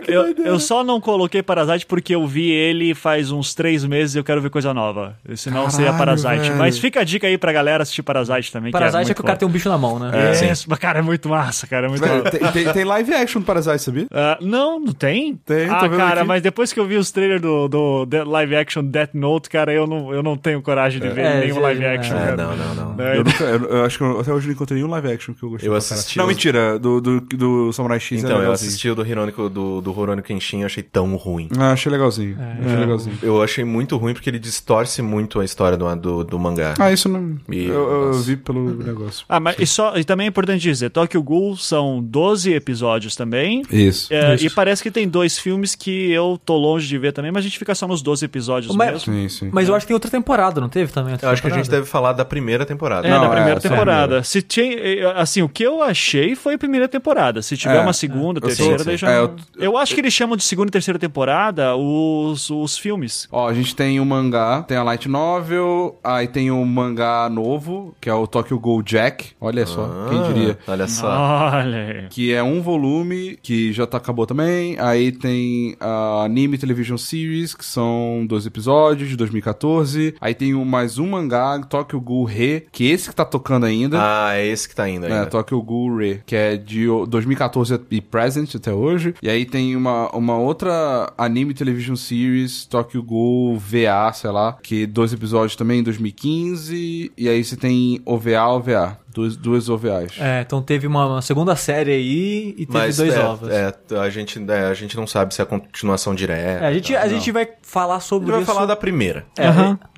[0.00, 0.50] Caralho, que eu, doideira.
[0.50, 4.24] eu só não coloquei Parasite porque eu vi ele faz uns três meses e eu
[4.24, 5.16] quero ver coisa nova.
[5.36, 6.40] Senão Caralho, seria Parasite.
[6.48, 6.56] velho.
[6.56, 8.72] Mas fica a dica aí pra galera assistir Parasite também.
[8.72, 10.10] Parasite que é que o cara tem um bicho na mão, né?
[10.12, 10.48] é tem...
[10.48, 11.86] Mas, cara, é muito massa, cara.
[11.86, 12.38] É muito Velho, massa.
[12.38, 14.06] tem, tem- tem live action do Parasite, sabia?
[14.20, 15.36] Ah, não, não tem?
[15.36, 16.28] Tem, tô Ah, vendo cara, aqui.
[16.28, 19.86] mas depois que eu vi os trailers do, do, live action Death Note, cara, eu
[19.86, 21.94] não, eu não tenho coragem de ver É, nenhum live é.
[21.94, 22.36] action, É, cara.
[22.36, 23.04] não, não, não.
[23.04, 25.34] É, Eu, nunca, eu, eu acho que eu, até hoje não encontrei nenhum live action
[25.34, 25.68] que eu gostei.
[25.68, 28.94] Eu assisti Não, os- mentira, do, do, do Samurai X é Então, eu assisti o
[28.94, 31.48] do Hironico, do, do Rurouni Kenshin, eu achei tão ruim.
[31.58, 32.36] Ah, achei legalzinho.
[32.64, 33.18] Achei legalzinho.
[33.22, 36.74] Eu achei muito ruim porque ele distorce muito a história do, do, do mangá.
[36.78, 37.36] Ah, isso não.
[37.50, 39.24] Ih, eu, eu vi pelo negócio.
[39.28, 43.62] Ah, mas e, só, e também é importante dizer, Tokyo Ghoul são 12 episódios também.
[43.70, 44.12] Isso.
[44.12, 44.46] É, Isso.
[44.46, 47.48] e parece que tem dois filmes que eu tô longe de ver também, mas a
[47.48, 49.14] gente fica só nos 12 episódios Mas- mesmo.
[49.14, 49.50] Sim, sim.
[49.52, 51.12] Mas eu acho que tem outra temporada, não teve também?
[51.12, 53.06] outra Eu acho que a gente deve falar da primeira temporada.
[53.06, 54.22] É, Não, da primeira é, temporada.
[54.22, 57.40] Se tinha, eh, assim, o que eu achei foi a primeira temporada.
[57.42, 57.80] Se tiver É.
[57.80, 59.28] uma segunda, Eu terceira, sei, daí
[59.58, 63.28] eu É, eu acho que eles chamam de segunda e terceira temporada os, os filmes.
[63.30, 67.94] Ó, a gente tem o mangá, tem a light novel, aí tem o mangá novo,
[68.00, 69.32] que é o Tokyo Ghoul Jack.
[69.40, 70.58] Olha só, quem diria.
[70.66, 71.08] Ah, Olha só.
[71.08, 72.08] Olha aí.
[72.08, 74.76] Que é um volume, que já tá, acabou também.
[74.78, 80.14] Aí tem a Anime Television Series, que são dois episódios de 2014.
[80.20, 83.98] Aí tem o, mais um mangá, Tokyo Ghoul Re, que esse que tá tocando ainda.
[84.00, 85.26] Ah, é esse que tá indo É, ainda.
[85.26, 89.14] Tokyo Ghoul Re, que é de o- 2014 e present até hoje.
[89.22, 94.86] E aí tem uma, uma outra anime television series, Tokyo Ghoul VA, sei lá, que
[94.86, 97.12] dois episódios também em 2015.
[97.16, 98.98] E aí você tem OVA, OVA.
[99.18, 100.12] Duas, duas OVAs.
[100.20, 103.48] É, então teve uma, uma segunda série aí e teve Mas dois é, ovos.
[103.48, 106.64] é, a, gente, é, a gente não sabe se é a continuação direta.
[106.64, 108.52] É, a gente, a gente vai falar A sobre gente vai isso.
[108.52, 109.26] falar da primeira.
[109.36, 109.46] É,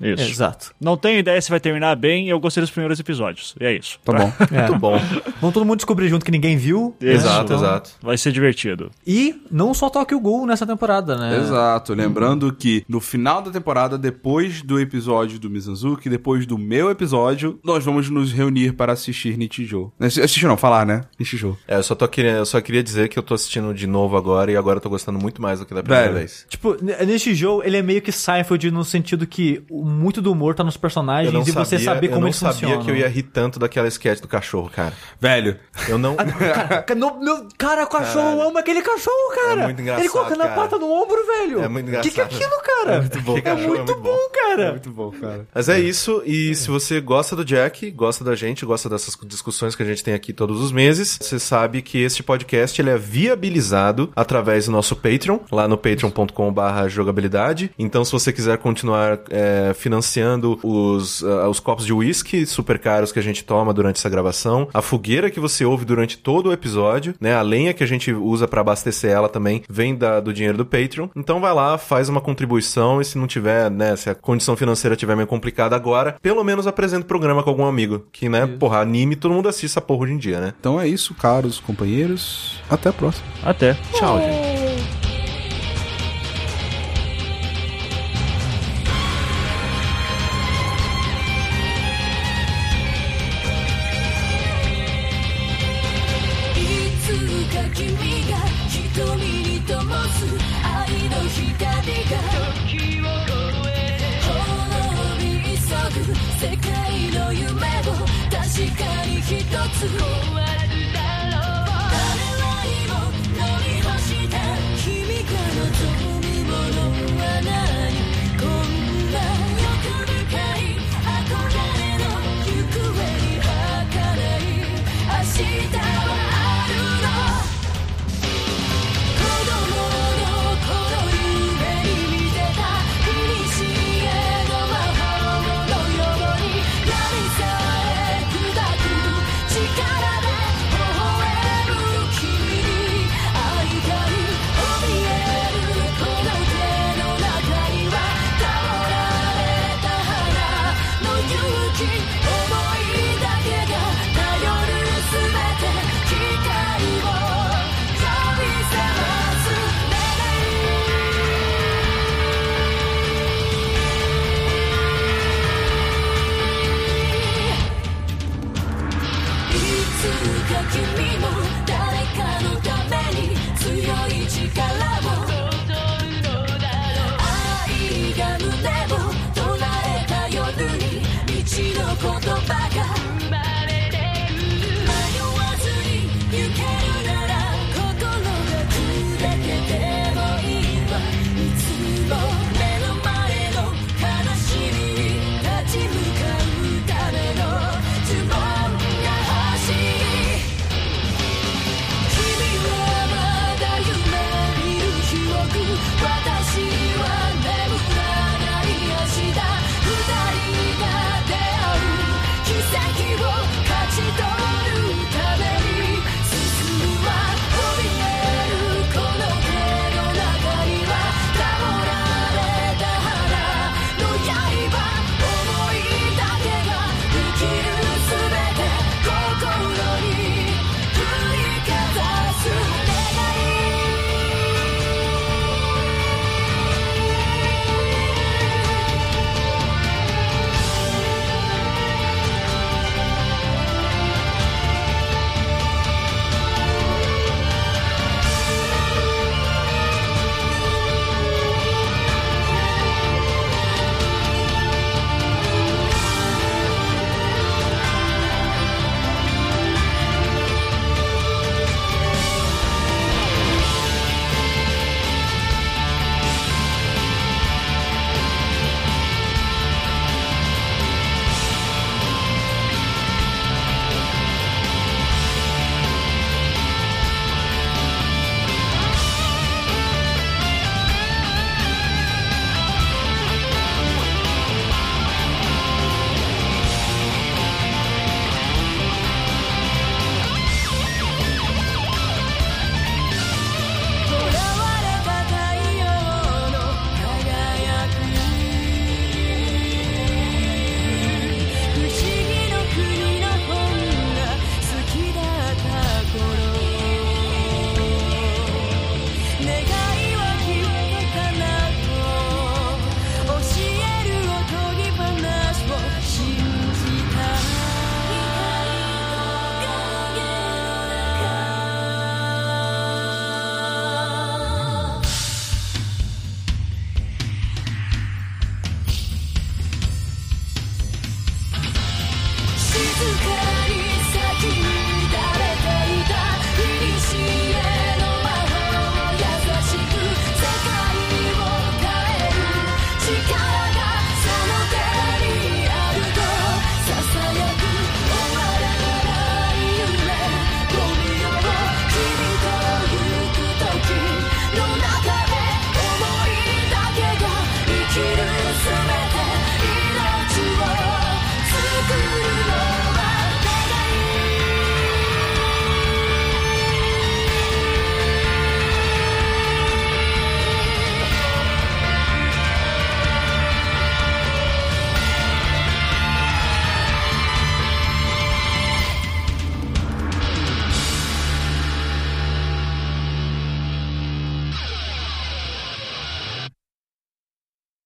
[0.09, 0.23] é, isso.
[0.31, 0.73] Exato.
[0.81, 3.53] Não tenho ideia se vai terminar bem, eu gostei dos primeiros episódios.
[3.59, 3.99] E é isso.
[4.03, 4.31] Tá bom.
[4.51, 4.67] É.
[4.67, 4.99] Muito bom.
[5.39, 6.95] Vamos todo mundo descobrir junto que ninguém viu.
[6.99, 7.91] exato, Então- exato.
[8.01, 8.89] Vai ser divertido.
[9.05, 11.37] E não só Tokyo Ghoul nessa temporada, né?
[11.37, 11.93] Exato.
[11.93, 17.59] Lembrando que no final da temporada, depois do episódio do Mizanzuki, depois do meu episódio,
[17.63, 19.93] nós vamos nos reunir para assistir Nichijou.
[19.99, 21.01] Assistir não, falar, né?
[21.19, 21.57] Nichijou.
[21.67, 24.15] É, eu só, tô querendo, eu só queria dizer que eu tô assistindo de novo
[24.17, 26.19] agora e agora eu tô gostando muito mais do que da primeira Velho.
[26.19, 26.45] vez.
[26.49, 30.55] Tipo, n- neste jogo, ele é meio que Seinfeld no sentido que muito do humor
[30.55, 32.83] tá nos Eu personagens não e você sabia, saber eu como não eles sabia funcionam.
[32.85, 34.93] que eu ia rir tanto daquela sketch do cachorro, cara.
[35.19, 35.57] Velho,
[35.87, 36.15] Eu não.
[36.41, 38.49] Cara, no- meu, cara, o cachorro Caralho.
[38.49, 39.61] ama aquele cachorro, cara.
[39.61, 40.61] É muito engraçado, Ele colocando a cara.
[40.61, 41.61] pata no ombro, velho.
[41.61, 42.43] É muito O que, que é engraçado.
[42.43, 42.95] aquilo, cara?
[42.95, 43.31] É muito bom.
[43.37, 44.17] Aquele cachorro é muito bom.
[44.33, 44.71] cara.
[44.71, 45.47] muito bom, cara.
[45.53, 49.75] Mas é isso, e se você gosta do Jack, gosta da gente, gosta dessas discussões
[49.75, 52.97] que a gente tem aqui todos os meses, você sabe que este podcast ele é
[52.97, 57.71] viabilizado através do nosso Patreon, lá no patreon.com.br jogabilidade.
[57.77, 63.11] Então, se você quiser continuar é, financiando os, ah, os copos de whisky super caros
[63.11, 66.53] que a gente toma durante essa gravação, a fogueira que você ouve durante todo o
[66.53, 70.33] episódio, né, a lenha que a gente usa para abastecer ela também vem da- do
[70.33, 71.07] dinheiro do Patreon.
[71.15, 74.95] Então, vai lá, faz uma contribuição e se não tiver, né, se a condição financeira
[74.95, 78.05] tiver meio complicada agora, pelo menos apresenta o programa com algum amigo.
[78.11, 80.53] Que, né, porra, anime, todo mundo assiste essa porra hoje em dia, né?
[80.59, 82.59] Então é isso, caros companheiros.
[82.69, 83.25] Até a próxima.
[83.43, 83.75] Até.
[83.93, 84.60] Tchau, gente.